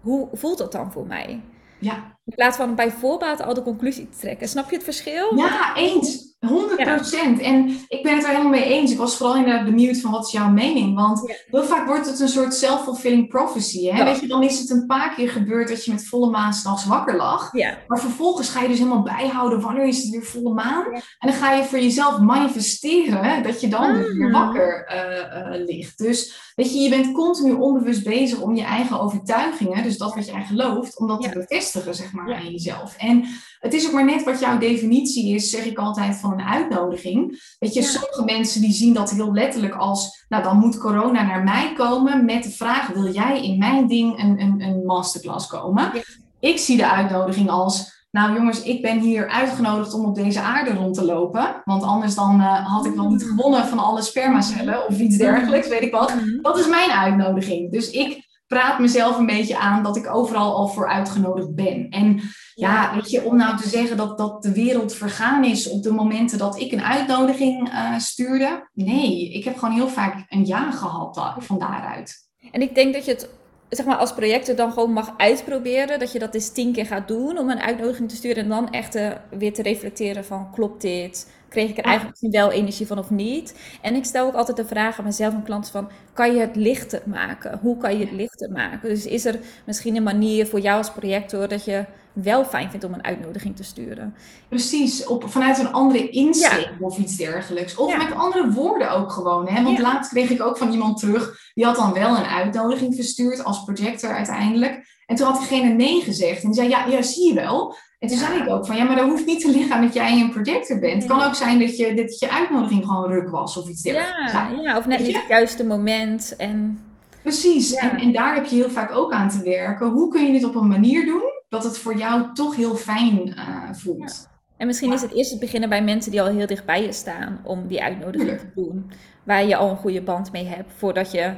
Hoe 0.00 0.28
voelt 0.32 0.58
dat 0.58 0.72
dan 0.72 0.92
voor 0.92 1.06
mij? 1.06 1.40
Ja. 1.78 2.18
In 2.30 2.36
plaats 2.36 2.56
van 2.56 2.74
bij 2.74 2.90
voorbaat 2.90 3.42
al 3.42 3.54
de 3.54 3.62
conclusie 3.62 4.08
te 4.08 4.18
trekken. 4.18 4.48
Snap 4.48 4.70
je 4.70 4.76
het 4.76 4.84
verschil? 4.84 5.36
Ja, 5.36 5.76
eens. 5.76 6.30
100 6.46 6.82
procent. 6.82 7.40
En 7.40 7.68
ik 7.88 8.02
ben 8.02 8.14
het 8.14 8.22
er 8.22 8.28
helemaal 8.28 8.50
mee 8.50 8.64
eens. 8.64 8.92
Ik 8.92 8.98
was 8.98 9.16
vooral 9.16 9.36
inderdaad 9.36 9.64
benieuwd 9.64 10.00
van 10.00 10.10
wat 10.10 10.26
is 10.26 10.32
jouw 10.32 10.50
mening? 10.50 10.94
Want 10.94 11.34
heel 11.50 11.64
vaak 11.64 11.86
wordt 11.86 12.06
het 12.06 12.20
een 12.20 12.28
soort 12.28 12.54
self-fulfilling 12.54 13.28
prophecy. 13.28 13.86
Hè? 13.86 14.04
Weet 14.04 14.20
je, 14.20 14.26
dan 14.26 14.42
is 14.42 14.58
het 14.58 14.70
een 14.70 14.86
paar 14.86 15.14
keer 15.14 15.28
gebeurd 15.28 15.68
dat 15.68 15.84
je 15.84 15.90
met 15.92 16.06
volle 16.06 16.30
maan 16.30 16.52
s'nachts 16.52 16.86
wakker 16.86 17.16
lag. 17.16 17.52
Maar 17.86 18.00
vervolgens 18.00 18.48
ga 18.48 18.62
je 18.62 18.68
dus 18.68 18.78
helemaal 18.78 19.02
bijhouden 19.02 19.60
wanneer 19.60 19.86
is 19.86 20.02
het 20.02 20.10
weer 20.10 20.24
volle 20.24 20.54
maan. 20.54 20.84
En 20.94 21.28
dan 21.28 21.32
ga 21.32 21.52
je 21.52 21.64
voor 21.64 21.78
jezelf 21.78 22.18
manifesteren 22.18 23.42
dat 23.42 23.60
je 23.60 23.68
dan 23.68 23.94
dus 23.94 24.12
weer 24.12 24.34
ah. 24.34 24.44
wakker 24.44 24.88
uh, 24.92 25.58
uh, 25.58 25.66
ligt. 25.66 25.98
Dus 25.98 26.52
weet 26.54 26.72
je, 26.72 26.78
je 26.78 26.88
bent 26.88 27.12
continu 27.12 27.52
onbewust 27.52 28.04
bezig 28.04 28.40
om 28.40 28.54
je 28.54 28.62
eigen 28.62 29.00
overtuigingen, 29.00 29.82
dus 29.82 29.98
dat 29.98 30.14
wat 30.14 30.26
jij 30.26 30.44
gelooft, 30.44 30.98
om 30.98 31.06
dat 31.06 31.22
te 31.22 31.28
bevestigen, 31.28 31.94
zeg 31.94 32.12
maar, 32.12 32.19
aan 32.28 32.50
jezelf. 32.50 32.96
En 32.96 33.24
het 33.58 33.74
is 33.74 33.86
ook 33.86 33.92
maar 33.92 34.04
net 34.04 34.24
wat 34.24 34.40
jouw 34.40 34.58
definitie 34.58 35.34
is, 35.34 35.50
zeg 35.50 35.64
ik 35.64 35.78
altijd, 35.78 36.16
van 36.16 36.32
een 36.32 36.42
uitnodiging. 36.42 37.40
Weet 37.58 37.74
je, 37.74 37.82
sommige 37.82 38.24
mensen 38.24 38.60
die 38.60 38.72
zien 38.72 38.94
dat 38.94 39.10
heel 39.10 39.32
letterlijk 39.32 39.74
als, 39.74 40.24
nou 40.28 40.42
dan 40.42 40.58
moet 40.58 40.78
corona 40.78 41.22
naar 41.22 41.44
mij 41.44 41.72
komen 41.76 42.24
met 42.24 42.42
de 42.42 42.50
vraag, 42.50 42.86
wil 42.86 43.12
jij 43.12 43.44
in 43.44 43.58
mijn 43.58 43.86
ding 43.86 44.22
een, 44.22 44.40
een, 44.40 44.60
een 44.60 44.84
masterclass 44.84 45.46
komen? 45.46 45.92
Ik 46.40 46.58
zie 46.58 46.76
de 46.76 46.90
uitnodiging 46.90 47.50
als, 47.50 47.98
nou 48.10 48.34
jongens, 48.34 48.62
ik 48.62 48.82
ben 48.82 48.98
hier 48.98 49.28
uitgenodigd 49.28 49.94
om 49.94 50.04
op 50.04 50.14
deze 50.14 50.40
aarde 50.40 50.74
rond 50.74 50.94
te 50.94 51.04
lopen. 51.04 51.62
Want 51.64 51.82
anders 51.82 52.14
dan 52.14 52.40
uh, 52.40 52.66
had 52.66 52.86
ik 52.86 52.94
wel 52.94 53.08
niet 53.08 53.24
mm. 53.24 53.28
gewonnen 53.28 53.66
van 53.66 53.78
alle 53.78 54.02
spermacellen 54.02 54.86
of 54.86 54.98
iets 54.98 55.16
dergelijks, 55.16 55.68
weet 55.68 55.82
ik 55.82 55.92
wat. 55.92 56.14
Mm. 56.14 56.42
Dat 56.42 56.58
is 56.58 56.68
mijn 56.68 56.90
uitnodiging. 56.90 57.72
Dus 57.72 57.90
ik 57.90 58.28
praat 58.50 58.78
mezelf 58.78 59.18
een 59.18 59.26
beetje 59.26 59.58
aan 59.58 59.82
dat 59.82 59.96
ik 59.96 60.14
overal 60.14 60.54
al 60.54 60.68
voor 60.68 60.88
uitgenodigd 60.88 61.54
ben. 61.54 61.88
En 61.90 62.20
ja, 62.54 62.94
weet 62.94 63.10
je, 63.10 63.24
om 63.24 63.36
nou 63.36 63.56
te 63.56 63.68
zeggen 63.68 63.96
dat, 63.96 64.18
dat 64.18 64.42
de 64.42 64.52
wereld 64.52 64.94
vergaan 64.94 65.44
is 65.44 65.68
op 65.68 65.82
de 65.82 65.92
momenten 65.92 66.38
dat 66.38 66.60
ik 66.60 66.72
een 66.72 66.82
uitnodiging 66.82 67.68
uh, 67.68 67.98
stuurde. 67.98 68.68
Nee, 68.72 69.32
ik 69.32 69.44
heb 69.44 69.58
gewoon 69.58 69.74
heel 69.74 69.88
vaak 69.88 70.24
een 70.28 70.46
ja 70.46 70.70
gehad 70.70 71.34
van 71.38 71.58
daaruit. 71.58 72.28
En 72.50 72.62
ik 72.62 72.74
denk 72.74 72.94
dat 72.94 73.04
je 73.04 73.10
het 73.10 73.28
zeg 73.68 73.86
maar, 73.86 73.96
als 73.96 74.14
projector 74.14 74.54
dan 74.54 74.72
gewoon 74.72 74.92
mag 74.92 75.14
uitproberen. 75.16 75.98
Dat 75.98 76.12
je 76.12 76.18
dat 76.18 76.34
eens 76.34 76.52
tien 76.52 76.72
keer 76.72 76.86
gaat 76.86 77.08
doen 77.08 77.38
om 77.38 77.50
een 77.50 77.60
uitnodiging 77.60 78.08
te 78.08 78.16
sturen. 78.16 78.42
En 78.42 78.48
dan 78.48 78.70
echt 78.70 78.96
uh, 78.96 79.10
weer 79.30 79.52
te 79.52 79.62
reflecteren 79.62 80.24
van 80.24 80.50
klopt 80.52 80.80
dit? 80.80 81.26
Kreeg 81.50 81.70
ik 81.70 81.78
er 81.78 81.84
eigenlijk 81.84 82.10
misschien 82.10 82.40
wel 82.40 82.52
energie 82.52 82.86
van 82.86 82.98
of 82.98 83.10
niet. 83.10 83.54
En 83.82 83.94
ik 83.94 84.04
stel 84.04 84.26
ook 84.26 84.34
altijd 84.34 84.56
de 84.56 84.66
vraag 84.66 84.98
aan 84.98 85.04
mezelf 85.04 85.34
en 85.34 85.42
klanten 85.42 85.72
van, 85.72 85.88
kan 86.12 86.34
je 86.34 86.40
het 86.40 86.56
lichter 86.56 87.02
maken? 87.04 87.58
Hoe 87.62 87.76
kan 87.76 87.98
je 87.98 88.04
het 88.04 88.12
lichter 88.12 88.50
maken? 88.50 88.88
Dus 88.88 89.06
is 89.06 89.24
er 89.24 89.40
misschien 89.66 89.96
een 89.96 90.02
manier 90.02 90.46
voor 90.46 90.60
jou 90.60 90.78
als 90.78 90.92
projector 90.92 91.48
dat 91.48 91.64
je 91.64 91.84
wel 92.12 92.44
fijn 92.44 92.70
vindt 92.70 92.84
om 92.84 92.92
een 92.92 93.04
uitnodiging 93.04 93.56
te 93.56 93.64
sturen. 93.64 94.14
Precies, 94.48 95.06
op, 95.06 95.30
vanuit 95.30 95.58
een 95.58 95.72
andere 95.72 96.08
insteek 96.08 96.70
of 96.80 96.98
iets 96.98 97.16
dergelijks. 97.16 97.76
Of 97.76 97.96
met 97.96 98.14
andere 98.14 98.50
woorden 98.50 98.90
ook 98.90 99.12
gewoon. 99.12 99.48
Hè? 99.48 99.62
Want 99.62 99.78
laatst 99.78 100.10
kreeg 100.10 100.30
ik 100.30 100.42
ook 100.42 100.56
van 100.56 100.72
iemand 100.72 100.98
terug, 100.98 101.50
die 101.54 101.64
had 101.64 101.76
dan 101.76 101.92
wel 101.92 102.16
een 102.16 102.24
uitnodiging 102.24 102.94
verstuurd 102.94 103.44
als 103.44 103.64
projector 103.64 104.14
uiteindelijk. 104.14 104.98
En 105.06 105.16
toen 105.16 105.26
had 105.26 105.38
diegene 105.38 105.74
nee 105.74 106.00
gezegd. 106.00 106.42
En 106.42 106.50
die 106.50 106.60
zei, 106.60 106.68
ja, 106.68 106.86
ja 106.86 107.02
zie 107.02 107.28
je 107.28 107.34
wel. 107.34 107.74
En 108.00 108.08
toen 108.08 108.18
zei 108.18 108.42
ik 108.42 108.48
ook 108.48 108.66
van, 108.66 108.76
ja, 108.76 108.84
maar 108.84 108.96
dat 108.96 109.08
hoeft 109.08 109.26
niet 109.26 109.40
te 109.40 109.50
liggen 109.50 109.74
aan 109.74 109.82
dat 109.82 109.94
jij 109.94 110.20
een 110.20 110.30
projector 110.30 110.78
bent. 110.78 111.02
Het 111.02 111.12
kan 111.12 111.22
ook 111.22 111.34
zijn 111.34 111.58
dat 111.58 111.76
je, 111.76 111.94
dat 111.94 112.18
je 112.18 112.30
uitnodiging 112.30 112.84
gewoon 112.84 113.10
ruk 113.10 113.28
was 113.28 113.56
of 113.56 113.68
iets 113.68 113.82
dergelijks. 113.82 114.32
Ja, 114.32 114.50
ja, 114.62 114.76
of 114.78 114.86
net 114.86 114.98
niet 114.98 115.16
het 115.16 115.28
juiste 115.28 115.64
moment. 115.64 116.36
En... 116.36 116.80
Precies, 117.22 117.74
en, 117.74 117.90
en 117.96 118.12
daar 118.12 118.34
heb 118.34 118.44
je 118.44 118.56
heel 118.56 118.70
vaak 118.70 118.96
ook 118.96 119.12
aan 119.12 119.28
te 119.28 119.42
werken. 119.42 119.88
Hoe 119.88 120.10
kun 120.10 120.26
je 120.26 120.32
dit 120.32 120.44
op 120.44 120.54
een 120.54 120.68
manier 120.68 121.04
doen 121.06 121.22
dat 121.48 121.64
het 121.64 121.78
voor 121.78 121.96
jou 121.96 122.34
toch 122.34 122.56
heel 122.56 122.74
fijn 122.74 123.28
uh, 123.28 123.72
voelt? 123.72 124.28
En 124.56 124.66
misschien 124.66 124.92
is 124.92 125.02
het 125.02 125.14
eerst 125.14 125.30
het 125.30 125.40
beginnen 125.40 125.68
bij 125.68 125.82
mensen 125.82 126.10
die 126.10 126.22
al 126.22 126.28
heel 126.28 126.46
dicht 126.46 126.66
bij 126.66 126.82
je 126.82 126.92
staan 126.92 127.40
om 127.44 127.66
die 127.66 127.82
uitnodiging 127.82 128.38
te 128.38 128.50
doen. 128.54 128.90
Waar 129.24 129.46
je 129.46 129.56
al 129.56 129.70
een 129.70 129.76
goede 129.76 130.02
band 130.02 130.32
mee 130.32 130.46
hebt 130.46 130.72
voordat 130.76 131.10
je 131.10 131.32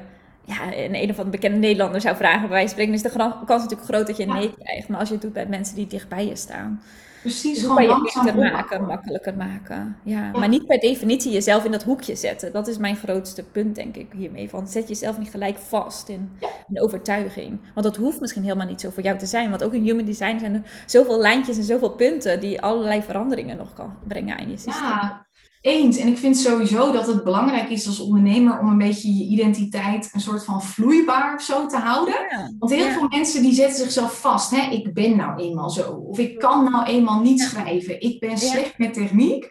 ja, 0.44 0.76
een 0.76 0.94
een 0.94 1.10
of 1.10 1.18
andere 1.18 1.28
bekende 1.28 1.58
Nederlander 1.58 2.00
zou 2.00 2.16
vragen, 2.16 2.40
bij 2.40 2.48
wijze 2.48 2.74
van 2.74 2.84
spreken, 2.84 2.94
is 2.94 3.02
de 3.02 3.44
kans 3.46 3.62
natuurlijk 3.62 3.90
groot 3.90 4.06
dat 4.06 4.16
je 4.16 4.22
een 4.22 4.34
nee 4.34 4.54
krijgt. 4.58 4.88
Maar 4.88 4.98
als 4.98 5.08
je 5.08 5.14
het 5.14 5.22
doet 5.22 5.32
bij 5.32 5.46
mensen 5.46 5.76
die 5.76 5.86
dicht 5.86 6.08
bij 6.08 6.26
je 6.26 6.36
staan. 6.36 6.80
Precies, 7.22 7.58
dus 7.58 7.66
gewoon 7.66 7.82
je 7.82 8.00
lichter 8.02 8.38
maken, 8.38 8.84
makkelijker 8.84 9.36
maken. 9.36 9.96
Ja, 10.04 10.30
Maar 10.30 10.48
niet 10.48 10.66
per 10.66 10.78
definitie 10.78 11.32
jezelf 11.32 11.64
in 11.64 11.70
dat 11.70 11.82
hoekje 11.82 12.16
zetten. 12.16 12.52
Dat 12.52 12.68
is 12.68 12.78
mijn 12.78 12.96
grootste 12.96 13.42
punt, 13.42 13.74
denk 13.74 13.96
ik, 13.96 14.12
hiermee. 14.16 14.48
Van 14.48 14.68
zet 14.68 14.88
jezelf 14.88 15.18
niet 15.18 15.30
gelijk 15.30 15.58
vast 15.58 16.08
in 16.08 16.30
een 16.68 16.82
overtuiging. 16.82 17.60
Want 17.74 17.86
dat 17.86 17.96
hoeft 17.96 18.20
misschien 18.20 18.42
helemaal 18.42 18.66
niet 18.66 18.80
zo 18.80 18.90
voor 18.90 19.02
jou 19.02 19.18
te 19.18 19.26
zijn. 19.26 19.50
Want 19.50 19.64
ook 19.64 19.74
in 19.74 19.82
human 19.82 20.04
design 20.04 20.38
zijn 20.38 20.54
er 20.54 20.62
zoveel 20.86 21.18
lijntjes 21.18 21.56
en 21.56 21.62
zoveel 21.62 21.90
punten 21.90 22.40
die 22.40 22.60
allerlei 22.60 23.02
veranderingen 23.02 23.56
nog 23.56 23.74
kan 23.74 23.96
brengen 24.08 24.38
aan 24.38 24.50
je 24.50 24.56
systeem. 24.56 24.82
Ja, 24.82 25.26
eens. 25.62 25.96
En 25.96 26.08
ik 26.08 26.18
vind 26.18 26.36
sowieso 26.36 26.92
dat 26.92 27.06
het 27.06 27.24
belangrijk 27.24 27.68
is 27.68 27.86
als 27.86 28.00
ondernemer 28.00 28.58
om 28.58 28.68
een 28.68 28.78
beetje 28.78 29.16
je 29.16 29.24
identiteit 29.24 30.10
een 30.12 30.20
soort 30.20 30.44
van 30.44 30.62
vloeibaar 30.62 31.42
zo 31.42 31.66
te 31.66 31.76
houden. 31.76 32.14
Want 32.58 32.72
heel 32.72 32.90
veel 32.90 33.08
mensen 33.08 33.42
die 33.42 33.54
zetten 33.54 33.78
zichzelf 33.78 34.20
vast. 34.20 34.50
Hè? 34.50 34.70
Ik 34.70 34.94
ben 34.94 35.16
nou 35.16 35.40
eenmaal 35.40 35.70
zo. 35.70 35.90
Of 35.90 36.18
ik 36.18 36.38
kan 36.38 36.64
nou 36.64 36.86
eenmaal 36.86 37.20
niet 37.20 37.40
schrijven. 37.40 38.00
Ik 38.00 38.20
ben 38.20 38.38
slecht 38.38 38.78
met 38.78 38.94
techniek. 38.94 39.48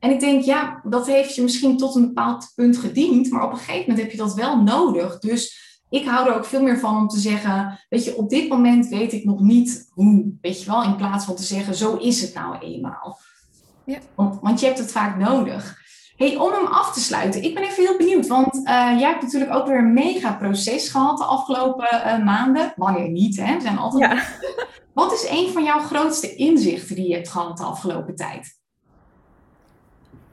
En 0.00 0.10
ik 0.10 0.20
denk, 0.20 0.42
ja, 0.42 0.80
dat 0.82 1.06
heeft 1.06 1.34
je 1.34 1.42
misschien 1.42 1.76
tot 1.76 1.94
een 1.94 2.06
bepaald 2.06 2.52
punt 2.54 2.76
gediend. 2.76 3.30
Maar 3.30 3.44
op 3.44 3.52
een 3.52 3.58
gegeven 3.58 3.80
moment 3.80 3.98
heb 3.98 4.10
je 4.10 4.16
dat 4.16 4.34
wel 4.34 4.62
nodig. 4.62 5.18
Dus 5.18 5.62
ik 5.88 6.04
hou 6.06 6.28
er 6.28 6.36
ook 6.36 6.44
veel 6.44 6.62
meer 6.62 6.78
van 6.78 6.96
om 6.96 7.08
te 7.08 7.18
zeggen, 7.18 7.80
weet 7.88 8.04
je, 8.04 8.16
op 8.16 8.28
dit 8.30 8.48
moment 8.48 8.88
weet 8.88 9.12
ik 9.12 9.24
nog 9.24 9.40
niet 9.40 9.86
hoe. 9.90 10.32
Weet 10.40 10.60
je 10.60 10.70
wel, 10.70 10.82
in 10.82 10.96
plaats 10.96 11.24
van 11.24 11.36
te 11.36 11.42
zeggen, 11.42 11.74
zo 11.74 11.96
is 11.96 12.20
het 12.20 12.34
nou 12.34 12.58
eenmaal. 12.58 13.18
Ja. 13.84 13.98
Want, 14.14 14.38
want 14.40 14.60
je 14.60 14.66
hebt 14.66 14.78
het 14.78 14.92
vaak 14.92 15.18
nodig. 15.18 15.82
Hey, 16.16 16.36
om 16.36 16.52
hem 16.52 16.66
af 16.66 16.92
te 16.92 17.00
sluiten, 17.00 17.42
ik 17.42 17.54
ben 17.54 17.62
even 17.62 17.84
heel 17.84 17.96
benieuwd, 17.96 18.26
want 18.26 18.54
uh, 18.56 18.64
jij 18.98 19.08
hebt 19.08 19.22
natuurlijk 19.22 19.54
ook 19.54 19.66
weer 19.66 19.78
een 19.78 19.92
mega 19.92 20.32
proces 20.32 20.88
gehad 20.88 21.18
de 21.18 21.24
afgelopen 21.24 21.88
uh, 21.94 22.24
maanden. 22.24 22.72
Wanneer 22.76 23.08
niet, 23.08 23.36
hè? 23.36 23.54
We 23.54 23.60
zijn 23.60 23.78
altijd. 23.78 24.12
Ja. 24.12 24.22
Wat 24.94 25.12
is 25.12 25.26
een 25.30 25.48
van 25.52 25.64
jouw 25.64 25.78
grootste 25.78 26.34
inzichten 26.34 26.94
die 26.94 27.08
je 27.08 27.14
hebt 27.14 27.28
gehad 27.28 27.56
de 27.56 27.64
afgelopen 27.64 28.16
tijd? 28.16 28.58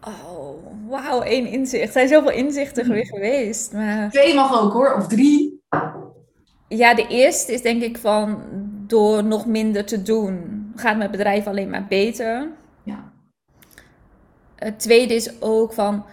Oh, 0.07 0.65
wauw, 0.87 1.21
één 1.21 1.47
inzicht. 1.47 1.85
Er 1.85 1.91
zijn 1.91 2.07
zoveel 2.07 2.31
inzichten 2.31 2.89
weer 2.89 3.05
geweest. 3.05 3.73
Maar... 3.73 4.09
Twee 4.09 4.33
mag 4.35 4.61
ook 4.61 4.73
hoor, 4.73 4.95
of 4.95 5.07
drie. 5.07 5.63
Ja, 6.67 6.93
de 6.93 7.07
eerste 7.07 7.53
is 7.53 7.61
denk 7.61 7.81
ik 7.81 7.97
van 7.97 8.43
door 8.87 9.23
nog 9.23 9.45
minder 9.45 9.85
te 9.85 10.01
doen, 10.01 10.71
gaat 10.75 10.97
mijn 10.97 11.11
bedrijf 11.11 11.47
alleen 11.47 11.69
maar 11.69 11.85
beter. 11.87 12.51
Het 14.63 14.79
tweede 14.79 15.13
is 15.13 15.41
ook 15.41 15.73
van, 15.73 16.05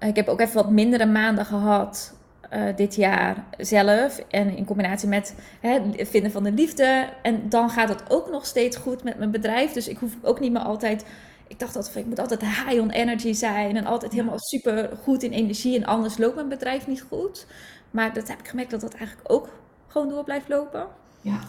ik 0.00 0.16
heb 0.16 0.28
ook 0.28 0.40
even 0.40 0.54
wat 0.54 0.70
mindere 0.70 1.06
maanden 1.06 1.44
gehad 1.44 2.14
uh, 2.52 2.76
dit 2.76 2.94
jaar 2.94 3.44
zelf. 3.58 4.18
En 4.18 4.56
in 4.56 4.64
combinatie 4.64 5.08
met 5.08 5.34
hè, 5.60 5.80
het 5.96 6.08
vinden 6.08 6.30
van 6.30 6.42
de 6.42 6.52
liefde. 6.52 7.08
En 7.22 7.48
dan 7.48 7.70
gaat 7.70 7.88
het 7.88 8.02
ook 8.08 8.30
nog 8.30 8.46
steeds 8.46 8.76
goed 8.76 9.02
met 9.02 9.18
mijn 9.18 9.30
bedrijf. 9.30 9.72
Dus 9.72 9.88
ik 9.88 9.98
hoef 9.98 10.12
ook 10.22 10.40
niet 10.40 10.52
meer 10.52 10.62
altijd. 10.62 11.04
Ik 11.46 11.58
dacht 11.58 11.74
dat 11.74 11.92
ik 11.94 12.06
moet 12.06 12.18
altijd 12.18 12.40
high 12.40 12.80
on 12.80 12.90
energy 12.90 13.32
zijn. 13.32 13.76
En 13.76 13.86
altijd 13.86 14.12
helemaal 14.12 14.38
super 14.38 14.90
goed 15.02 15.22
in 15.22 15.32
energie. 15.32 15.76
En 15.76 15.84
anders 15.84 16.18
loopt 16.18 16.34
mijn 16.34 16.48
bedrijf 16.48 16.86
niet 16.86 17.04
goed. 17.08 17.46
Maar 17.90 18.12
dat 18.12 18.28
heb 18.28 18.38
ik 18.38 18.48
gemerkt 18.48 18.70
dat 18.70 18.80
dat 18.80 18.94
eigenlijk 18.94 19.32
ook 19.32 19.48
gewoon 19.86 20.08
door 20.08 20.24
blijft 20.24 20.48
lopen. 20.48 20.86
Ja. 21.20 21.40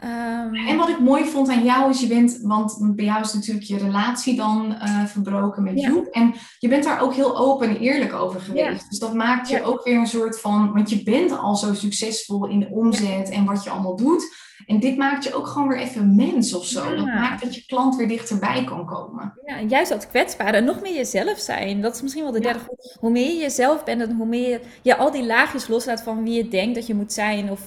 Ehm, 0.00 0.54
en 0.54 0.76
wat 0.76 0.88
ik 0.88 1.00
mooi 1.00 1.24
vond 1.24 1.48
aan 1.48 1.64
jou 1.64 1.90
is, 1.90 2.00
je 2.00 2.06
bent, 2.06 2.38
want 2.42 2.78
bij 2.96 3.04
jou 3.04 3.20
is 3.20 3.32
natuurlijk 3.32 3.66
je 3.66 3.78
relatie 3.78 4.36
dan 4.36 4.76
uh, 4.82 5.04
verbroken 5.04 5.62
met 5.62 5.80
Joep. 5.80 6.06
En 6.06 6.34
je 6.58 6.68
bent 6.68 6.84
daar 6.84 7.00
ook 7.00 7.14
heel 7.14 7.38
open 7.38 7.68
en 7.68 7.78
eerlijk 7.78 8.12
over 8.12 8.40
geweest. 8.40 8.90
Dus 8.90 8.98
dat 8.98 9.14
maakt 9.14 9.48
je 9.48 9.62
ook 9.62 9.84
weer 9.84 9.96
een 9.96 10.06
soort 10.06 10.40
van, 10.40 10.72
want 10.72 10.90
je 10.90 11.02
bent 11.02 11.38
al 11.38 11.56
zo 11.56 11.74
succesvol 11.74 12.46
in 12.46 12.60
de 12.60 12.68
omzet 12.70 13.28
en 13.28 13.44
wat 13.44 13.64
je 13.64 13.70
allemaal 13.70 13.96
doet. 13.96 14.48
En 14.66 14.80
dit 14.80 14.96
maakt 14.96 15.24
je 15.24 15.34
ook 15.34 15.46
gewoon 15.46 15.68
weer 15.68 15.78
even 15.78 16.16
mens 16.16 16.54
of 16.54 16.64
zo. 16.64 16.94
Dat 16.94 17.04
maakt 17.04 17.42
dat 17.42 17.54
je 17.54 17.66
klant 17.66 17.96
weer 17.96 18.08
dichterbij 18.08 18.64
kan 18.64 18.86
komen. 18.86 19.34
Ja, 19.44 19.60
juist 19.60 19.90
dat 19.90 20.08
kwetsbare 20.08 20.56
en 20.56 20.64
nog 20.64 20.80
meer 20.80 20.94
jezelf 20.94 21.38
zijn. 21.38 21.80
Dat 21.80 21.94
is 21.94 22.02
misschien 22.02 22.22
wel 22.22 22.32
de 22.32 22.40
derde 22.40 22.60
Hoe 22.98 23.10
meer 23.10 23.26
je 23.26 23.38
jezelf 23.38 23.84
bent 23.84 24.02
en 24.02 24.12
hoe 24.12 24.26
meer 24.26 24.60
je 24.82 24.96
al 24.96 25.10
die 25.10 25.26
laagjes 25.26 25.68
loslaat 25.68 26.02
van 26.02 26.24
wie 26.24 26.34
je 26.34 26.48
denkt 26.48 26.74
dat 26.74 26.86
je 26.86 26.94
moet 26.94 27.12
zijn. 27.12 27.50
Of 27.50 27.60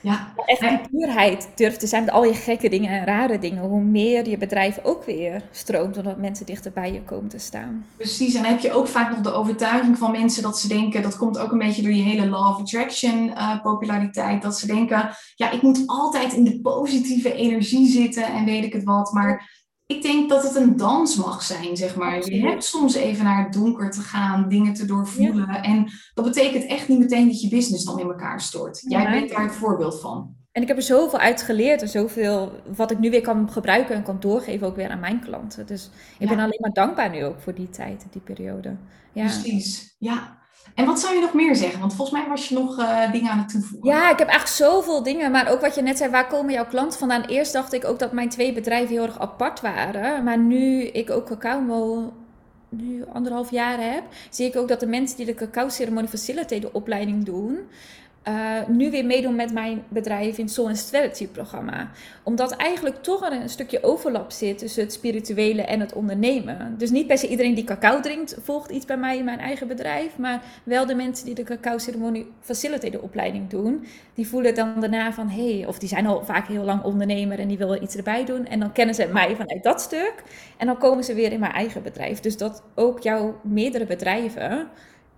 ja. 0.00 0.32
Echt 0.46 0.60
die 0.60 0.80
puurheid 0.90 1.48
durft 1.54 1.80
te 1.80 1.86
zijn 1.86 2.04
met 2.04 2.12
al 2.12 2.24
je 2.24 2.34
gekke 2.34 2.68
dingen 2.68 2.90
en 2.90 3.04
rare 3.04 3.38
dingen. 3.38 3.62
Hoe 3.62 3.80
meer 3.80 4.28
je 4.28 4.36
bedrijf 4.36 4.78
ook 4.82 5.04
weer 5.04 5.42
stroomt, 5.50 5.96
omdat 5.96 6.16
mensen 6.16 6.46
dichter 6.46 6.72
bij 6.72 6.92
je 6.92 7.02
komen 7.02 7.28
te 7.28 7.38
staan. 7.38 7.86
Precies, 7.96 8.34
en 8.34 8.42
dan 8.42 8.50
heb 8.50 8.60
je 8.60 8.72
ook 8.72 8.88
vaak 8.88 9.10
nog 9.10 9.20
de 9.20 9.32
overtuiging 9.32 9.98
van 9.98 10.10
mensen 10.10 10.42
dat 10.42 10.58
ze 10.58 10.68
denken, 10.68 11.02
dat 11.02 11.16
komt 11.16 11.38
ook 11.38 11.52
een 11.52 11.58
beetje 11.58 11.82
door 11.82 11.92
je 11.92 12.02
hele 12.02 12.28
law 12.28 12.48
of 12.48 12.60
attraction 12.60 13.28
uh, 13.28 13.62
populariteit, 13.62 14.42
dat 14.42 14.58
ze 14.58 14.66
denken, 14.66 15.10
ja, 15.34 15.50
ik 15.50 15.62
moet 15.62 15.82
altijd 15.86 16.32
in 16.32 16.44
de 16.44 16.60
positieve 16.60 17.34
energie 17.34 17.88
zitten 17.88 18.24
en 18.24 18.44
weet 18.44 18.64
ik 18.64 18.72
het 18.72 18.84
wat, 18.84 19.12
maar 19.12 19.59
ik 19.90 20.02
denk 20.02 20.28
dat 20.28 20.42
het 20.42 20.56
een 20.56 20.76
dans 20.76 21.16
mag 21.16 21.42
zijn, 21.42 21.76
zeg 21.76 21.96
maar. 21.96 22.30
Je 22.30 22.46
hebt 22.46 22.64
soms 22.64 22.94
even 22.94 23.24
naar 23.24 23.44
het 23.44 23.52
donker 23.52 23.90
te 23.90 24.00
gaan, 24.00 24.48
dingen 24.48 24.74
te 24.74 24.84
doorvoelen. 24.84 25.48
En 25.48 25.90
dat 26.14 26.24
betekent 26.24 26.64
echt 26.64 26.88
niet 26.88 26.98
meteen 26.98 27.28
dat 27.28 27.40
je 27.40 27.48
business 27.48 27.84
dan 27.84 27.98
in 27.98 28.06
elkaar 28.06 28.40
stort. 28.40 28.84
Jij 28.88 29.10
bent 29.10 29.30
daar 29.30 29.42
het 29.42 29.54
voorbeeld 29.54 30.00
van. 30.00 30.34
En 30.52 30.62
ik 30.62 30.68
heb 30.68 30.76
er 30.76 30.82
zoveel 30.82 31.18
uit 31.18 31.42
geleerd 31.42 31.82
en 31.82 31.88
zoveel 31.88 32.52
wat 32.76 32.90
ik 32.90 32.98
nu 32.98 33.10
weer 33.10 33.20
kan 33.20 33.50
gebruiken 33.50 33.94
en 33.94 34.02
kan 34.02 34.20
doorgeven 34.20 34.66
ook 34.66 34.76
weer 34.76 34.90
aan 34.90 35.00
mijn 35.00 35.20
klanten. 35.20 35.66
Dus 35.66 35.90
ik 36.18 36.28
ben 36.28 36.38
alleen 36.38 36.60
maar 36.60 36.72
dankbaar 36.72 37.10
nu 37.10 37.24
ook 37.24 37.40
voor 37.40 37.54
die 37.54 37.70
tijd, 37.70 38.06
die 38.10 38.20
periode. 38.20 38.76
Ja. 39.12 39.24
Precies, 39.24 39.96
ja. 39.98 40.39
En 40.74 40.84
wat 40.86 41.00
zou 41.00 41.14
je 41.14 41.20
nog 41.20 41.34
meer 41.34 41.56
zeggen? 41.56 41.80
Want 41.80 41.94
volgens 41.94 42.18
mij 42.20 42.28
was 42.28 42.48
je 42.48 42.54
nog 42.54 42.78
uh, 42.78 43.12
dingen 43.12 43.30
aan 43.30 43.38
het 43.38 43.48
toevoegen. 43.48 43.90
Ja, 43.90 44.10
ik 44.10 44.18
heb 44.18 44.28
eigenlijk 44.28 44.72
zoveel 44.72 45.02
dingen. 45.02 45.30
Maar 45.30 45.50
ook 45.50 45.60
wat 45.60 45.74
je 45.74 45.82
net 45.82 45.98
zei, 45.98 46.10
waar 46.10 46.26
komen 46.26 46.52
jouw 46.52 46.66
klanten 46.66 46.98
vandaan? 46.98 47.22
Eerst 47.22 47.52
dacht 47.52 47.72
ik 47.72 47.84
ook 47.84 47.98
dat 47.98 48.12
mijn 48.12 48.28
twee 48.28 48.52
bedrijven 48.52 48.94
heel 48.94 49.02
erg 49.02 49.20
apart 49.20 49.60
waren. 49.60 50.24
Maar 50.24 50.38
nu 50.38 50.82
ik 50.82 51.10
ook 51.10 51.26
Cacao 51.26 52.12
nu 52.70 53.04
anderhalf 53.12 53.50
jaar 53.50 53.92
heb, 53.92 54.02
zie 54.30 54.46
ik 54.46 54.56
ook 54.56 54.68
dat 54.68 54.80
de 54.80 54.86
mensen 54.86 55.16
die 55.16 55.26
de 55.26 55.34
cacao 55.34 55.68
ceremonie 55.68 56.08
facilitator 56.08 56.70
opleiding 56.72 57.24
doen, 57.24 57.58
uh, 58.28 58.66
nu 58.68 58.90
weer 58.90 59.04
meedoen 59.04 59.34
met 59.34 59.52
mijn 59.52 59.82
bedrijf 59.88 60.38
in 60.38 60.44
het 60.44 60.52
Soul 60.52 60.74
Strategy 60.74 61.26
programma. 61.26 61.90
Omdat 62.22 62.50
eigenlijk 62.50 63.02
toch 63.02 63.26
er 63.26 63.32
een 63.32 63.48
stukje 63.48 63.82
overlap 63.82 64.30
zit 64.30 64.58
tussen 64.58 64.82
het 64.82 64.92
spirituele 64.92 65.62
en 65.62 65.80
het 65.80 65.92
ondernemen. 65.92 66.74
Dus 66.78 66.90
niet 66.90 67.06
per 67.06 67.18
se 67.18 67.28
iedereen 67.28 67.54
die 67.54 67.64
cacao 67.64 68.00
drinkt 68.00 68.36
volgt 68.42 68.70
iets 68.70 68.86
bij 68.86 68.96
mij 68.96 69.18
in 69.18 69.24
mijn 69.24 69.38
eigen 69.38 69.68
bedrijf. 69.68 70.18
Maar 70.18 70.42
wel 70.64 70.86
de 70.86 70.94
mensen 70.94 71.26
die 71.26 71.34
de 71.34 71.42
cacao 71.42 71.78
ceremonie 71.78 72.26
facilitator 72.40 73.02
opleiding 73.02 73.50
doen. 73.50 73.86
Die 74.14 74.28
voelen 74.28 74.54
dan 74.54 74.80
daarna 74.80 75.12
van 75.12 75.28
hé, 75.28 75.56
hey, 75.56 75.66
of 75.66 75.78
die 75.78 75.88
zijn 75.88 76.06
al 76.06 76.24
vaak 76.24 76.46
heel 76.46 76.64
lang 76.64 76.82
ondernemer 76.82 77.38
en 77.38 77.48
die 77.48 77.58
willen 77.58 77.82
iets 77.82 77.96
erbij 77.96 78.24
doen. 78.24 78.46
En 78.46 78.60
dan 78.60 78.72
kennen 78.72 78.94
ze 78.94 79.08
mij 79.12 79.36
vanuit 79.36 79.62
dat 79.62 79.80
stuk. 79.80 80.14
En 80.56 80.66
dan 80.66 80.78
komen 80.78 81.04
ze 81.04 81.14
weer 81.14 81.32
in 81.32 81.40
mijn 81.40 81.52
eigen 81.52 81.82
bedrijf. 81.82 82.20
Dus 82.20 82.36
dat 82.36 82.62
ook 82.74 83.00
jouw 83.00 83.40
meerdere 83.42 83.86
bedrijven 83.86 84.68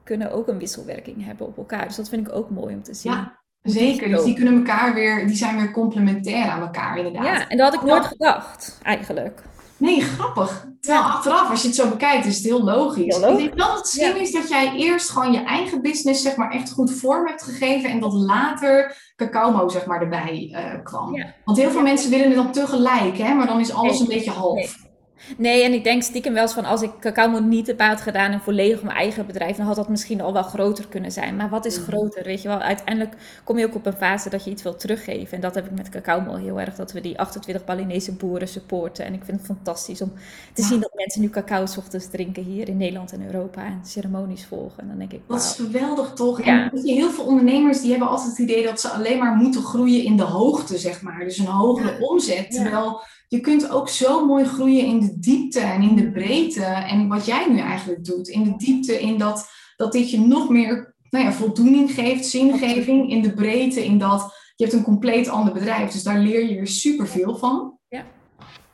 kunnen 0.05 0.33
ook 0.33 0.49
een 0.49 0.59
wisselwerking 0.59 1.25
hebben 1.25 1.47
op 1.47 1.57
elkaar. 1.57 1.87
Dus 1.87 1.97
dat 1.97 2.09
vind 2.09 2.27
ik 2.27 2.35
ook 2.35 2.51
mooi 2.51 2.75
om 2.75 2.83
te 2.83 2.95
zien. 2.95 3.12
Ja, 3.12 3.38
zeker. 3.62 4.09
Dus 4.09 4.25
die 4.25 4.35
kunnen 4.35 4.55
elkaar 4.55 4.95
weer, 4.95 5.27
die 5.27 5.37
zijn 5.37 5.57
weer 5.57 5.71
complementair 5.71 6.49
aan 6.49 6.61
elkaar 6.61 6.97
inderdaad. 6.97 7.25
Ja, 7.25 7.49
en 7.49 7.57
dat 7.57 7.73
had 7.73 7.83
ik 7.83 7.88
nooit 7.88 8.07
gedacht, 8.07 8.79
eigenlijk. 8.83 9.43
Nee, 9.83 10.01
grappig. 10.01 10.67
Terwijl 10.81 11.05
achteraf, 11.05 11.51
als 11.51 11.62
je 11.62 11.67
het 11.67 11.77
zo 11.77 11.88
bekijkt, 11.88 12.27
is 12.27 12.37
het 12.37 12.45
heel 12.45 12.65
logisch. 12.65 13.17
Heel 13.17 13.21
logisch. 13.21 13.45
Ik 13.45 13.57
denk 13.57 13.59
dat 13.59 13.77
het 13.77 13.87
slim 13.87 14.17
is 14.17 14.33
dat 14.33 14.49
jij 14.49 14.75
eerst 14.77 15.11
gewoon 15.11 15.33
je 15.33 15.43
eigen 15.45 15.83
business 15.83 16.23
zeg 16.23 16.37
maar, 16.37 16.51
echt 16.51 16.73
goed 16.73 16.93
vorm 16.93 17.27
hebt 17.27 17.43
gegeven 17.43 17.91
en 17.91 18.01
dat 18.01 18.12
later 18.12 18.97
Cacao 19.17 19.69
zeg 19.69 19.87
maar, 19.87 20.01
erbij 20.01 20.49
uh, 20.51 20.85
kwam. 20.85 21.25
Want 21.45 21.59
heel 21.59 21.71
veel 21.71 21.83
mensen 21.83 22.11
willen 22.11 22.27
het 22.27 22.37
dan 22.37 22.53
tegelijk, 22.53 23.19
hè? 23.19 23.35
maar 23.35 23.47
dan 23.47 23.61
is 23.61 23.73
alles 23.73 24.01
een 24.01 24.07
beetje 24.07 24.31
half. 24.31 24.55
Nee, 24.55 24.92
en 25.39 25.73
ik 25.73 25.85
denk 25.85 26.03
stiekem 26.03 26.33
wel 26.33 26.43
eens 26.43 26.53
van 26.53 26.65
als 26.65 26.83
ik 26.83 26.91
cacao 27.01 27.39
niet 27.39 27.67
heb 27.67 27.81
had 27.81 28.01
gedaan 28.01 28.33
en 28.33 28.41
volledig 28.41 28.83
mijn 28.83 28.97
eigen 28.97 29.27
bedrijf, 29.27 29.57
dan 29.57 29.67
had 29.67 29.77
dat 29.77 29.89
misschien 29.89 30.21
al 30.21 30.33
wel 30.33 30.43
groter 30.43 30.89
kunnen 30.89 31.13
zijn. 31.13 31.37
Maar 31.37 31.49
wat 31.49 31.65
is 31.65 31.79
Mm. 31.79 31.85
groter? 31.85 32.25
Weet 32.25 32.43
je 32.43 32.49
wel, 32.49 32.59
uiteindelijk 32.59 33.15
kom 33.45 33.59
je 33.59 33.67
ook 33.67 33.75
op 33.75 33.87
een 33.87 33.93
fase 33.93 34.29
dat 34.31 34.45
je 34.45 34.51
iets 34.51 34.63
wil 34.63 34.77
teruggeven. 34.77 35.35
En 35.35 35.41
dat 35.41 35.55
heb 35.55 35.65
ik 35.67 35.71
met 35.71 35.89
cacao 35.89 36.35
heel 36.37 36.61
erg, 36.61 36.75
dat 36.75 36.93
we 36.93 37.01
die 37.01 37.19
28 37.19 37.65
Balinese 37.65 38.13
boeren 38.13 38.49
supporten. 38.49 39.05
En 39.05 39.15
ik 39.15 39.25
vind 39.25 39.37
het 39.37 39.47
fantastisch 39.47 40.03
om 40.03 40.13
te 40.53 40.63
zien 40.63 40.81
dat 40.81 40.95
mensen 40.95 41.21
nu 41.21 41.31
cacao 41.31 41.63
ochtends 41.63 42.09
drinken 42.11 42.43
hier 42.43 42.69
in 42.69 42.77
Nederland 42.77 43.13
en 43.13 43.25
Europa 43.27 43.65
en 43.65 43.81
ceremonies 43.85 44.47
volgen. 44.47 44.83
En 44.83 44.89
dan 44.89 44.99
denk 44.99 45.13
ik, 45.13 45.21
Dat 45.29 45.41
is 45.41 45.55
geweldig 45.57 46.13
toch? 46.13 46.45
Ja. 46.45 46.71
En 46.71 46.79
heel 46.83 47.11
veel 47.11 47.25
ondernemers 47.25 47.81
die 47.81 47.91
hebben 47.91 48.09
altijd 48.09 48.31
het 48.31 48.39
idee 48.39 48.65
dat 48.65 48.81
ze 48.81 48.89
alleen 48.89 49.19
maar 49.19 49.35
moeten 49.35 49.63
groeien 49.63 50.05
in 50.05 50.17
de 50.17 50.23
hoogte, 50.23 50.79
zeg 50.79 51.03
maar. 51.03 51.19
Dus 51.25 51.38
een 51.38 51.46
hogere 51.46 51.96
omzet. 52.01 52.46
Ja. 52.55 53.01
Je 53.33 53.41
kunt 53.41 53.71
ook 53.71 53.89
zo 53.89 54.27
mooi 54.27 54.45
groeien 54.45 54.85
in 54.85 55.01
de 55.01 55.19
diepte 55.19 55.61
en 55.61 55.83
in 55.83 55.97
de 55.97 56.11
breedte. 56.11 56.65
En 56.65 57.09
wat 57.09 57.27
jij 57.27 57.47
nu 57.49 57.59
eigenlijk 57.59 58.05
doet, 58.05 58.29
in 58.29 58.45
de 58.45 58.57
diepte, 58.57 59.01
in 59.01 59.19
dat, 59.19 59.49
dat 59.77 59.93
dit 59.93 60.11
je 60.11 60.21
nog 60.21 60.49
meer 60.49 60.95
nou 61.11 61.25
ja, 61.25 61.33
voldoening 61.33 61.91
geeft, 61.91 62.27
zingeving. 62.27 63.11
In 63.11 63.23
de 63.23 63.33
breedte, 63.33 63.85
in 63.85 63.99
dat 63.99 64.35
je 64.57 64.65
hebt 64.65 64.77
een 64.77 64.85
compleet 64.85 65.29
ander 65.29 65.53
bedrijf. 65.53 65.91
Dus 65.91 66.03
daar 66.03 66.19
leer 66.19 66.49
je 66.49 66.57
er 66.57 66.67
superveel 66.67 67.37
van. 67.37 67.79
Ja. 67.89 68.05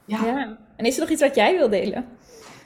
Ja. 0.04 0.24
Ja. 0.24 0.58
En 0.76 0.84
is 0.84 0.94
er 0.94 1.00
nog 1.00 1.10
iets 1.10 1.22
wat 1.22 1.34
jij 1.34 1.56
wil 1.56 1.68
delen? 1.68 2.04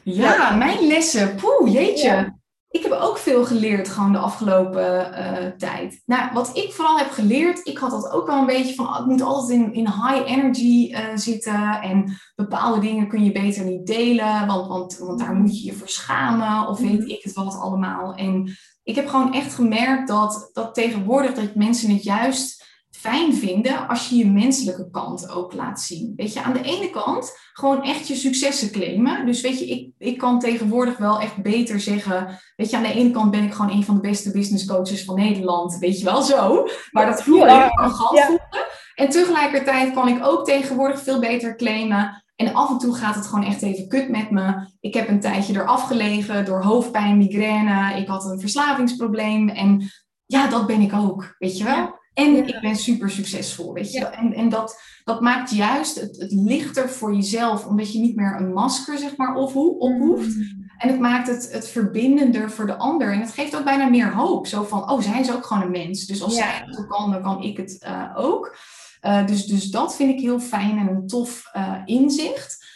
Ja, 0.03 0.57
mijn 0.57 0.86
lessen. 0.86 1.34
Poeh, 1.34 1.72
jeetje. 1.72 2.09
Ja. 2.09 2.36
Ik 2.72 2.82
heb 2.82 2.92
ook 2.92 3.18
veel 3.18 3.44
geleerd 3.44 3.88
gewoon 3.88 4.12
de 4.12 4.18
afgelopen 4.18 5.14
eh, 5.14 5.50
tijd. 5.56 6.02
Nou, 6.04 6.32
wat 6.32 6.56
ik 6.56 6.72
vooral 6.72 6.98
heb 6.98 7.10
geleerd, 7.10 7.66
ik 7.66 7.78
had 7.78 7.90
dat 7.90 8.10
ook 8.10 8.26
wel 8.26 8.38
een 8.38 8.46
beetje 8.46 8.74
van, 8.74 8.96
ik 8.98 9.06
moet 9.06 9.22
altijd 9.22 9.60
in, 9.60 9.72
in 9.72 9.86
high 9.86 10.30
energy 10.30 10.92
eh, 10.92 11.04
zitten 11.14 11.80
en 11.80 12.18
bepaalde 12.34 12.80
dingen 12.80 13.08
kun 13.08 13.24
je 13.24 13.32
beter 13.32 13.64
niet 13.64 13.86
delen, 13.86 14.46
want, 14.46 14.68
want, 14.68 14.98
want 14.98 15.18
daar 15.18 15.34
moet 15.34 15.58
je 15.60 15.66
je 15.66 15.72
voor 15.72 15.88
schamen 15.88 16.68
of 16.68 16.78
weet 16.78 17.08
ik 17.08 17.22
het 17.22 17.32
wat 17.32 17.58
allemaal. 17.60 18.14
En 18.14 18.56
ik 18.82 18.94
heb 18.94 19.08
gewoon 19.08 19.34
echt 19.34 19.54
gemerkt 19.54 20.08
dat, 20.08 20.50
dat 20.52 20.74
tegenwoordig 20.74 21.34
dat 21.34 21.54
mensen 21.54 21.90
het 21.90 22.02
juist 22.02 22.61
fijn 23.03 23.34
vinden 23.34 23.88
als 23.88 24.09
je 24.09 24.16
je 24.16 24.26
menselijke 24.26 24.90
kant 24.90 25.30
ook 25.30 25.53
laat 25.55 25.80
zien. 25.80 26.12
Weet 26.16 26.32
je, 26.32 26.42
aan 26.42 26.53
de 26.53 26.62
ene 26.62 26.90
kant 26.90 27.38
gewoon 27.53 27.82
echt 27.82 28.09
je 28.09 28.14
successen 28.14 28.70
claimen. 28.70 29.26
Dus 29.26 29.40
weet 29.40 29.59
je, 29.59 29.66
ik, 29.66 29.90
ik 29.98 30.18
kan 30.18 30.38
tegenwoordig 30.38 30.96
wel 30.96 31.20
echt 31.20 31.42
beter 31.42 31.80
zeggen, 31.80 32.38
weet 32.57 32.70
je, 32.70 32.76
aan 32.76 32.82
de 32.82 32.92
ene 32.92 33.11
kant 33.11 33.30
ben 33.30 33.42
ik 33.44 33.53
gewoon 33.55 33.70
een 33.70 33.84
van 33.84 33.94
de 33.94 34.00
beste 34.00 34.30
business 34.30 34.66
coaches 34.66 35.05
van 35.05 35.14
Nederland, 35.14 35.78
weet 35.78 35.98
je 35.98 36.05
wel 36.05 36.22
zo. 36.22 36.66
Maar 36.90 37.07
dat 37.07 37.18
Ja. 37.18 37.32
heel 37.32 37.46
arrogant 37.46 38.18
Ja. 38.18 38.26
voelde. 38.26 38.66
En 38.94 39.09
tegelijkertijd 39.09 39.92
kan 39.94 40.09
ik 40.09 40.26
ook 40.26 40.44
tegenwoordig 40.44 41.03
veel 41.03 41.20
beter 41.20 41.57
claimen. 41.57 42.22
En 42.36 42.55
af 42.55 42.70
en 42.70 42.78
toe 42.78 42.94
gaat 42.94 43.14
het 43.14 43.26
gewoon 43.26 43.44
echt 43.44 43.62
even 43.62 43.88
kut 43.88 44.09
met 44.09 44.30
me. 44.30 44.68
Ik 44.80 44.94
heb 44.94 45.09
een 45.09 45.20
tijdje 45.20 45.55
eraf 45.55 45.82
gelegen 45.82 46.44
door 46.44 46.62
hoofdpijn, 46.62 47.16
migraine. 47.18 48.00
Ik 48.00 48.09
had 48.09 48.24
een 48.24 48.40
verslavingsprobleem. 48.40 49.48
En 49.48 49.90
ja, 50.26 50.48
dat 50.48 50.66
ben 50.66 50.80
ik 50.80 50.92
ook, 50.94 51.34
weet 51.38 51.59
je 51.59 51.64
wel. 51.64 51.74
Ja. 51.74 52.00
En 52.14 52.34
Ja. 52.34 52.44
ik 52.46 52.60
ben 52.60 52.76
super 52.76 53.10
succesvol, 53.10 53.72
weet 53.72 53.92
je 53.92 53.98
Ja. 53.98 54.10
En, 54.12 54.32
en 54.34 54.48
dat, 54.48 54.80
dat 55.04 55.20
maakt 55.20 55.50
juist 55.50 56.00
het, 56.00 56.16
het 56.16 56.32
lichter 56.32 56.88
voor 56.90 57.14
jezelf, 57.14 57.66
omdat 57.66 57.92
je 57.92 57.98
niet 57.98 58.16
meer 58.16 58.36
een 58.40 58.52
masker, 58.52 58.98
zeg 58.98 59.16
maar, 59.16 59.34
op, 59.34 59.56
op 59.56 59.98
hoeft. 59.98 60.36
En 60.78 60.88
het 60.88 60.98
maakt 60.98 61.26
het, 61.28 61.48
het 61.52 61.68
verbindender 61.68 62.50
voor 62.50 62.66
de 62.66 62.76
ander. 62.76 63.12
En 63.12 63.20
het 63.20 63.30
geeft 63.32 63.56
ook 63.56 63.64
bijna 63.64 63.88
meer 63.88 64.12
hoop. 64.12 64.46
Zo 64.46 64.62
van, 64.62 64.90
oh, 64.90 65.00
zij 65.00 65.20
is 65.20 65.32
ook 65.32 65.46
gewoon 65.46 65.62
een 65.62 65.70
mens. 65.70 66.06
Dus 66.06 66.22
als 66.22 66.36
Ja. 66.36 66.42
zij 66.42 66.62
het 66.66 66.86
kan, 66.86 67.10
dan 67.10 67.22
kan 67.22 67.42
ik 67.42 67.56
het 67.56 67.78
eh, 67.78 68.10
ook. 68.14 68.56
Eh, 69.00 69.26
dus, 69.26 69.46
dus 69.46 69.64
dat 69.70 69.96
vind 69.96 70.10
ik 70.10 70.20
heel 70.20 70.40
fijn 70.40 70.78
en 70.78 70.88
een 70.88 71.06
tof 71.06 71.48
eh, 71.52 71.74
inzicht. 71.84 72.70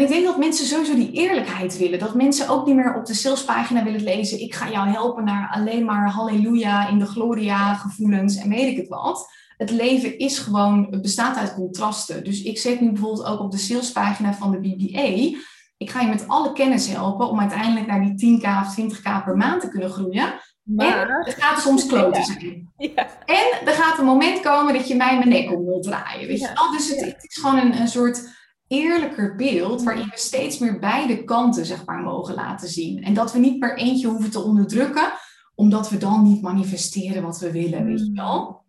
En 0.00 0.06
ik 0.06 0.12
denk 0.12 0.24
dat 0.26 0.38
mensen 0.38 0.66
sowieso 0.66 0.94
die 0.94 1.12
eerlijkheid 1.12 1.78
willen. 1.78 1.98
Dat 1.98 2.14
mensen 2.14 2.48
ook 2.48 2.66
niet 2.66 2.74
meer 2.76 2.94
op 2.94 3.06
de 3.06 3.14
salespagina 3.14 3.84
willen 3.84 4.02
lezen. 4.02 4.40
Ik 4.40 4.54
ga 4.54 4.70
jou 4.70 4.88
helpen 4.88 5.24
naar 5.24 5.50
alleen 5.54 5.84
maar 5.84 6.10
halleluja 6.10 6.88
in 6.88 6.98
de 6.98 7.06
gloria 7.06 7.74
gevoelens 7.74 8.36
en 8.36 8.48
weet 8.48 8.66
ik 8.70 8.76
het 8.76 8.88
wat. 8.88 9.30
Het 9.56 9.70
leven 9.70 10.18
is 10.18 10.38
gewoon, 10.38 10.86
het 10.90 11.02
bestaat 11.02 11.36
uit 11.36 11.54
contrasten. 11.54 12.24
Dus 12.24 12.42
ik 12.42 12.58
zet 12.58 12.80
nu 12.80 12.90
bijvoorbeeld 12.92 13.26
ook 13.26 13.40
op 13.40 13.50
de 13.50 13.58
salespagina 13.58 14.34
van 14.34 14.50
de 14.50 14.58
BBA. 14.60 15.38
Ik 15.76 15.90
ga 15.90 16.00
je 16.00 16.08
met 16.08 16.28
alle 16.28 16.52
kennis 16.52 16.88
helpen 16.88 17.28
om 17.28 17.40
uiteindelijk 17.40 17.86
naar 17.86 18.14
die 18.16 18.40
10k 18.40 18.44
of 18.44 18.76
20k 18.80 19.24
per 19.24 19.36
maand 19.36 19.60
te 19.60 19.68
kunnen 19.68 19.90
groeien. 19.90 20.32
Maar, 20.62 21.08
En 21.08 21.24
het 21.24 21.34
gaat 21.42 21.60
soms 21.60 21.86
kloten 21.86 22.24
zijn. 22.24 22.72
ja. 22.76 23.06
En 23.26 23.66
er 23.66 23.72
gaat 23.72 23.98
een 23.98 24.04
moment 24.04 24.40
komen 24.40 24.74
dat 24.74 24.88
je 24.88 24.94
mij 24.96 25.16
mijn 25.16 25.28
nek 25.28 25.52
om 25.52 25.64
wilt 25.64 25.82
draaien. 25.82 26.26
Weet 26.28 26.38
Ja. 26.40 26.48
je? 26.48 26.76
Dus 26.76 26.88
het, 26.88 27.00
het 27.00 27.24
is 27.24 27.36
gewoon 27.42 27.58
een, 27.58 27.80
een 27.80 27.88
soort 27.88 28.38
eerlijker 28.70 29.36
beeld 29.36 29.82
waarin 29.82 30.08
we 30.10 30.18
steeds 30.18 30.58
meer 30.58 30.78
beide 30.78 31.24
kanten 31.24 31.66
zeg 31.66 31.84
maar, 31.84 31.98
mogen 31.98 32.34
laten 32.34 32.68
zien. 32.68 33.02
En 33.02 33.14
dat 33.14 33.32
we 33.32 33.38
niet 33.38 33.58
per 33.58 33.76
eentje 33.76 34.08
hoeven 34.08 34.30
te 34.30 34.42
onderdrukken, 34.42 35.12
omdat 35.54 35.90
we 35.90 35.96
dan 35.96 36.22
niet 36.22 36.42
manifesteren 36.42 37.22
wat 37.22 37.38
we 37.38 37.52
willen, 37.52 37.84
weet 37.84 38.06
je 38.06 38.12
wel? 38.12 38.64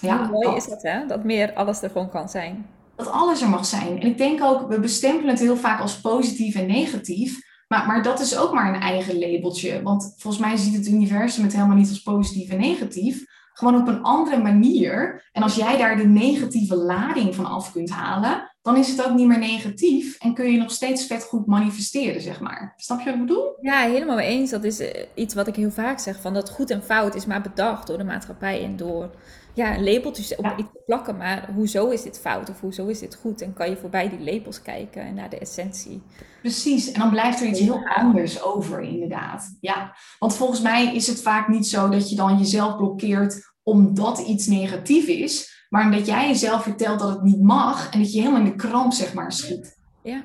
Hoe 0.00 0.28
mooi 0.30 0.56
is 0.56 0.66
dat, 0.66 0.82
hè? 0.82 1.06
Dat 1.06 1.24
meer 1.24 1.54
alles 1.54 1.82
er 1.82 1.90
gewoon 1.90 2.10
kan 2.10 2.28
zijn. 2.28 2.66
dat 2.96 3.10
alles 3.10 3.42
er 3.42 3.48
mag 3.48 3.66
zijn. 3.66 4.00
En 4.00 4.06
ik 4.06 4.18
denk 4.18 4.42
ook, 4.42 4.68
we 4.68 4.80
bestempelen 4.80 5.30
het 5.30 5.40
heel 5.40 5.56
vaak 5.56 5.80
als 5.80 6.00
positief 6.00 6.54
en 6.54 6.66
negatief. 6.66 7.46
Maar, 7.68 7.86
maar 7.86 8.02
dat 8.02 8.20
is 8.20 8.36
ook 8.38 8.52
maar 8.52 8.74
een 8.74 8.80
eigen 8.80 9.18
labeltje. 9.18 9.82
Want 9.82 10.14
volgens 10.16 10.42
mij 10.42 10.56
ziet 10.56 10.76
het 10.76 10.88
universum 10.88 11.44
het 11.44 11.52
helemaal 11.52 11.76
niet 11.76 11.88
als 11.88 12.02
positief 12.02 12.50
en 12.50 12.58
negatief. 12.58 13.24
Gewoon 13.58 13.80
op 13.80 13.88
een 13.88 14.02
andere 14.02 14.42
manier. 14.42 15.28
En 15.32 15.42
als 15.42 15.54
jij 15.54 15.76
daar 15.76 15.96
de 15.96 16.06
negatieve 16.06 16.76
lading 16.76 17.34
van 17.34 17.46
af 17.46 17.72
kunt 17.72 17.90
halen, 17.90 18.50
dan 18.62 18.76
is 18.76 18.88
het 18.88 19.06
ook 19.06 19.14
niet 19.14 19.26
meer 19.26 19.38
negatief. 19.38 20.18
En 20.18 20.34
kun 20.34 20.52
je 20.52 20.58
nog 20.58 20.70
steeds 20.70 21.06
vet 21.06 21.24
goed 21.24 21.46
manifesteren, 21.46 22.20
zeg 22.20 22.40
maar. 22.40 22.72
Snap 22.76 22.98
je 22.98 23.04
wat 23.04 23.14
ik 23.14 23.20
bedoel? 23.20 23.56
Ja, 23.60 23.80
helemaal 23.80 24.16
mee 24.16 24.28
eens. 24.28 24.50
Dat 24.50 24.64
is 24.64 24.80
eh, 24.80 25.04
iets 25.14 25.34
wat 25.34 25.46
ik 25.46 25.56
heel 25.56 25.70
vaak 25.70 25.98
zeg. 25.98 26.20
Van 26.20 26.34
dat 26.34 26.50
goed 26.50 26.70
en 26.70 26.82
fout 26.82 27.14
is 27.14 27.26
maar 27.26 27.40
bedacht 27.40 27.86
door 27.86 27.98
de 27.98 28.04
maatschappij 28.04 28.64
en 28.64 28.76
door 28.76 29.10
ja, 29.54 29.80
labeltjes 29.80 30.36
op 30.36 30.44
Ja. 30.44 30.56
iets 30.56 30.68
plakken. 30.86 31.16
Maar 31.16 31.48
hoezo 31.54 31.88
is 31.88 32.02
dit 32.02 32.18
fout 32.18 32.50
of 32.50 32.60
hoezo 32.60 32.86
is 32.86 32.98
dit 32.98 33.14
goed? 33.14 33.42
En 33.42 33.52
kan 33.52 33.70
je 33.70 33.76
voorbij 33.76 34.08
die 34.08 34.32
labels 34.32 34.62
kijken 34.62 35.02
en 35.02 35.14
naar 35.14 35.30
de 35.30 35.38
essentie. 35.38 36.02
Precies, 36.40 36.92
en 36.92 37.00
dan 37.00 37.10
blijft 37.10 37.40
er 37.40 37.46
iets 37.46 37.60
heel 37.60 37.80
anders 37.86 38.42
over, 38.42 38.80
inderdaad. 38.80 39.56
Ja, 39.60 39.96
want 40.18 40.34
volgens 40.34 40.60
mij 40.60 40.94
is 40.94 41.06
het 41.06 41.22
vaak 41.22 41.48
niet 41.48 41.66
zo 41.66 41.88
dat 41.88 42.10
je 42.10 42.16
dan 42.16 42.38
jezelf 42.38 42.76
blokkeert 42.76 43.46
omdat 43.62 44.18
iets 44.18 44.46
negatief 44.46 45.06
is, 45.06 45.66
maar 45.68 45.84
omdat 45.84 46.06
jij 46.06 46.28
jezelf 46.28 46.62
vertelt 46.62 46.98
dat 46.98 47.08
het 47.08 47.22
niet 47.22 47.42
mag 47.42 47.90
en 47.90 47.98
dat 47.98 48.12
je 48.12 48.20
helemaal 48.20 48.40
in 48.40 48.46
de 48.46 48.54
kramp, 48.54 48.92
zeg 48.92 49.14
maar, 49.14 49.32
schiet. 49.32 49.78
Ja. 50.02 50.22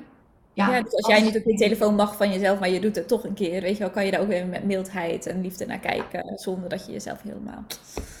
Ja, 0.54 0.70
Ja, 0.70 0.82
dus 0.82 0.92
als 0.92 1.06
jij 1.06 1.22
niet 1.22 1.36
op 1.36 1.44
je 1.44 1.56
telefoon 1.56 1.94
mag 1.94 2.16
van 2.16 2.30
jezelf, 2.30 2.58
maar 2.58 2.70
je 2.70 2.80
doet 2.80 2.96
het 2.96 3.08
toch 3.08 3.24
een 3.24 3.34
keer, 3.34 3.60
weet 3.60 3.76
je 3.76 3.82
wel, 3.82 3.90
kan 3.90 4.04
je 4.04 4.10
daar 4.10 4.20
ook 4.20 4.28
weer 4.28 4.46
met 4.46 4.64
mildheid 4.64 5.26
en 5.26 5.40
liefde 5.40 5.66
naar 5.66 5.78
kijken, 5.78 6.32
zonder 6.34 6.68
dat 6.68 6.86
je 6.86 6.92
jezelf 6.92 7.22
helemaal... 7.22 7.64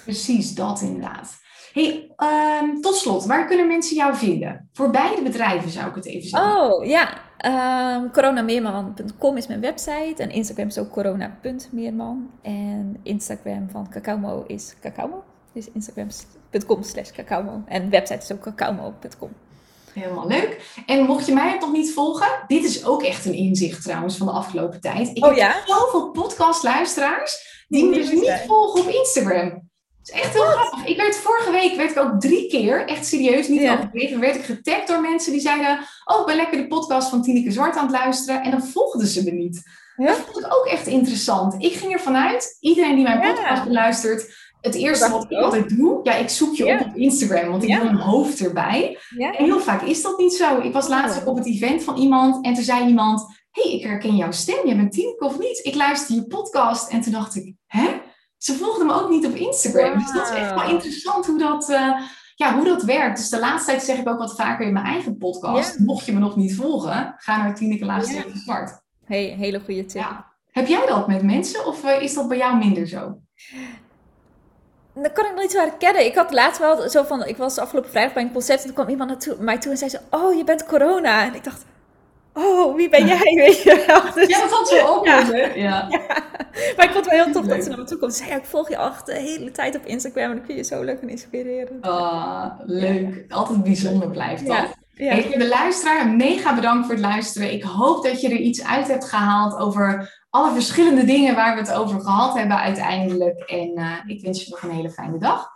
Precies, 0.04 0.54
dat 0.54 0.80
inderdaad. 0.80 1.42
Hey, 1.74 2.12
ehm, 2.16 2.80
tot 2.80 2.94
slot, 2.94 3.24
waar 3.24 3.46
kunnen 3.46 3.66
mensen 3.66 3.96
jou 3.96 4.16
vinden? 4.16 4.68
Voor 4.72 4.90
beide 4.90 5.22
bedrijven 5.22 5.70
zou 5.70 5.88
ik 5.88 5.94
het 5.94 6.06
even 6.06 6.28
zeggen. 6.28 6.60
Oh, 6.60 6.84
ja. 6.84 7.08
ehm 7.36 8.10
coronameerman.com 8.10 9.36
is 9.36 9.46
mijn 9.46 9.60
website 9.60 10.14
en 10.16 10.30
Instagram 10.30 10.66
is 10.66 10.78
ook 10.78 10.90
corona.meerman. 10.90 12.30
En 12.42 12.96
Instagram 13.02 13.70
van 13.70 13.90
Cacaumo 13.90 14.44
is 14.46 14.74
Cacaumo. 14.80 15.24
Dus 15.52 15.70
instagram.com 15.72 16.82
slash 16.82 17.10
Cacaumo. 17.10 17.62
En 17.66 17.90
website 17.90 18.22
is 18.22 18.32
ook 18.32 18.40
cacaumo.com. 18.40 19.30
Helemaal 19.94 20.26
leuk. 20.26 20.60
En 20.86 21.04
mocht 21.04 21.26
je 21.26 21.32
mij 21.34 21.56
nog 21.60 21.72
niet 21.72 21.92
volgen, 21.92 22.26
dit 22.46 22.64
is 22.64 22.84
ook 22.84 23.02
echt 23.02 23.24
een 23.24 23.34
inzicht 23.34 23.82
trouwens 23.82 24.16
van 24.16 24.26
de 24.26 24.32
afgelopen 24.32 24.80
tijd. 24.80 25.10
Ik 25.14 25.24
Oh 25.24 25.36
heb 25.36 25.62
zoveel 25.66 26.10
podcastluisteraars 26.10 27.64
die 27.68 27.84
me 27.84 27.94
dus 27.94 28.10
niet 28.10 28.24
zijn. 28.24 28.46
volgen 28.46 28.80
op 28.80 28.88
Instagram. 28.88 29.72
Het 29.98 30.14
is 30.14 30.20
echt 30.20 30.32
heel 30.32 30.42
grappig. 30.44 30.84
Ik 30.86 30.96
werd 30.96 31.16
vorige 31.16 31.50
week 31.50 31.74
werd 31.76 31.90
ik 31.90 31.98
ook 31.98 32.20
drie 32.20 32.48
keer, 32.48 32.86
echt 32.88 33.06
serieus, 33.06 33.48
niet 33.48 33.60
Ja. 33.60 33.72
overdreven, 33.74 34.20
werd 34.20 34.34
ik 34.36 34.44
getagd 34.44 34.88
door 34.88 35.00
mensen 35.00 35.32
die 35.32 35.40
zeiden, 35.40 35.78
oh, 36.04 36.20
ik 36.20 36.26
ben 36.26 36.36
lekker 36.36 36.56
de 36.58 36.66
podcast 36.66 37.08
van 37.08 37.22
Tineke 37.22 37.50
Zwart 37.50 37.76
aan 37.76 37.86
het 37.86 37.96
luisteren. 37.96 38.42
En 38.42 38.50
dan 38.50 38.62
volgden 38.62 39.06
ze 39.06 39.24
me 39.24 39.30
niet. 39.30 39.62
Ja? 39.96 40.06
Dat 40.06 40.16
vond 40.16 40.44
ik 40.46 40.54
ook 40.54 40.66
echt 40.66 40.86
interessant. 40.86 41.62
Ik 41.62 41.72
ging 41.72 41.92
ervan 41.92 42.16
uit, 42.16 42.56
iedereen 42.60 42.94
die 42.94 43.04
mijn 43.04 43.20
podcast 43.20 43.64
beluistert, 43.64 44.43
het 44.64 44.74
eerste 44.74 45.10
wat 45.10 45.24
ik 45.24 45.32
ook. 45.32 45.44
altijd 45.44 45.76
doe, 45.76 46.00
ja, 46.02 46.14
ik 46.14 46.28
zoek 46.28 46.54
je 46.54 46.64
op 46.64 46.86
op 46.86 46.96
Instagram, 46.96 47.50
want 47.50 47.62
ik 47.62 47.76
wil 47.76 47.86
een 47.86 47.96
hoofd 47.96 48.40
erbij. 48.40 48.98
En 49.18 49.44
heel 49.44 49.60
vaak 49.60 49.82
is 49.82 50.02
dat 50.02 50.18
niet 50.18 50.32
zo. 50.32 50.60
Ik 50.60 50.72
was 50.72 50.88
laatst 50.88 51.26
op 51.26 51.36
het 51.36 51.46
event 51.46 51.82
van 51.82 51.96
iemand 51.96 52.44
en 52.44 52.54
toen 52.54 52.64
zei 52.64 52.86
iemand: 52.86 53.26
hey, 53.50 53.72
ik 53.72 53.82
herken 53.82 54.16
jouw 54.16 54.30
stem. 54.30 54.66
Jij 54.66 54.76
bent 54.76 54.92
Tineke 54.92 55.24
of 55.24 55.38
niet? 55.38 55.60
Ik 55.62 55.74
luister 55.74 56.14
je 56.14 56.26
podcast. 56.26 56.90
En 56.90 57.00
toen 57.00 57.12
dacht 57.12 57.34
ik: 57.34 57.54
Hè? 57.66 58.00
Ze 58.36 58.54
volgden 58.54 58.86
me 58.86 58.92
ook 58.92 59.10
niet 59.10 59.26
op 59.26 59.34
Instagram. 59.34 59.98
Dus 59.98 60.12
dat 60.12 60.30
is 60.30 60.34
echt 60.34 60.54
wel 60.54 60.68
interessant 60.68 61.26
hoe 61.26 61.38
dat, 61.38 61.70
eh, 61.70 62.00
ja, 62.34 62.54
hoe 62.54 62.64
dat 62.64 62.82
werkt. 62.82 63.16
Dus 63.16 63.28
de 63.28 63.38
laatste 63.38 63.70
tijd 63.70 63.82
zeg 63.82 63.98
ik 63.98 64.08
ook 64.08 64.18
wat 64.18 64.34
vaker 64.34 64.66
in 64.66 64.72
mijn 64.72 64.86
eigen 64.86 65.16
podcast. 65.16 65.78
Mocht 65.78 66.06
je 66.06 66.12
me 66.12 66.18
nog 66.18 66.36
niet 66.36 66.56
volgen, 66.56 67.14
ga 67.16 67.36
naar 67.36 67.54
Tineke 67.54 67.84
Laatste. 67.84 68.24
Hey, 69.04 69.34
hele 69.38 69.60
goede 69.60 69.84
tip. 69.84 70.02
Ja. 70.02 70.32
Heb 70.50 70.66
jij 70.66 70.86
dat 70.86 71.08
met 71.08 71.22
mensen 71.22 71.66
of 71.66 71.84
eh, 71.84 72.02
is 72.02 72.14
dat 72.14 72.28
bij 72.28 72.38
jou 72.38 72.56
minder 72.56 72.86
zo? 72.86 73.18
Dat 74.94 75.12
kan 75.12 75.24
ik 75.24 75.30
nog 75.30 75.40
niet 75.40 75.50
zo 75.50 75.58
herkennen. 75.58 76.04
Ik 76.04 76.14
had 76.14 76.32
laatst 76.32 76.60
wel 76.60 76.88
zo 76.88 77.02
van, 77.02 77.26
ik 77.26 77.36
was 77.36 77.58
afgelopen 77.58 77.90
vrijdag 77.90 78.14
bij 78.14 78.22
een 78.22 78.32
concert 78.32 78.58
en 78.58 78.64
toen 78.64 78.74
kwam 78.74 78.88
iemand 78.88 79.10
naartoe, 79.10 79.36
mij 79.38 79.58
toe 79.58 79.70
en 79.70 79.78
zei 79.78 79.90
ze, 79.90 79.98
oh, 80.10 80.36
je 80.36 80.44
bent 80.44 80.66
corona. 80.66 81.24
En 81.24 81.34
ik 81.34 81.44
dacht, 81.44 81.64
oh, 82.32 82.76
wie 82.76 82.88
ben 82.88 83.06
jij, 83.06 83.34
weet 83.46 83.62
je 83.62 83.84
wel. 83.86 84.14
Dus, 84.14 84.28
ja, 84.28 84.40
dat 84.40 84.50
had 84.50 84.68
zo 84.68 84.86
ook 84.86 85.06
ja. 85.06 85.20
ja. 85.54 85.88
Maar 86.76 86.84
ik 86.84 86.90
vond 86.90 86.94
het 86.94 87.06
wel 87.14 87.24
heel 87.24 87.32
tof 87.32 87.46
dat 87.46 87.62
ze 87.62 87.68
naar 87.68 87.78
me 87.78 87.84
toe 87.84 87.98
komt. 87.98 88.14
Ze 88.14 88.24
zei, 88.24 88.36
ik 88.36 88.44
volg 88.44 88.68
je 88.68 88.76
al 88.76 88.92
de 89.04 89.14
hele 89.14 89.50
tijd 89.50 89.76
op 89.76 89.84
Instagram 89.84 90.30
en 90.30 90.36
ik 90.36 90.44
vind 90.44 90.58
je 90.58 90.64
zo 90.74 90.82
leuk 90.82 91.00
en 91.00 91.08
inspirerend. 91.08 91.84
Ah, 91.84 92.46
leuk. 92.64 93.24
Altijd 93.28 93.62
bijzonder 93.62 94.10
blijft 94.10 94.46
dat. 94.46 94.66
Ja. 94.94 95.22
Voor 95.22 95.38
de 95.38 95.48
luisteraar, 95.48 96.08
mega 96.08 96.54
bedankt 96.54 96.86
voor 96.86 96.94
het 96.94 97.04
luisteren. 97.04 97.52
Ik 97.52 97.62
hoop 97.62 98.04
dat 98.04 98.20
je 98.20 98.28
er 98.28 98.36
iets 98.36 98.64
uit 98.64 98.88
hebt 98.88 99.08
gehaald 99.08 99.56
over 99.56 100.12
alle 100.30 100.52
verschillende 100.52 101.04
dingen 101.04 101.34
waar 101.34 101.54
we 101.54 101.60
het 101.60 101.72
over 101.72 102.00
gehad 102.00 102.36
hebben 102.36 102.56
uiteindelijk. 102.56 103.40
En 103.40 103.78
uh, 103.78 103.92
ik 104.06 104.22
wens 104.22 104.44
je 104.44 104.50
nog 104.50 104.62
een 104.62 104.70
hele 104.70 104.90
fijne 104.90 105.18
dag. 105.18 105.53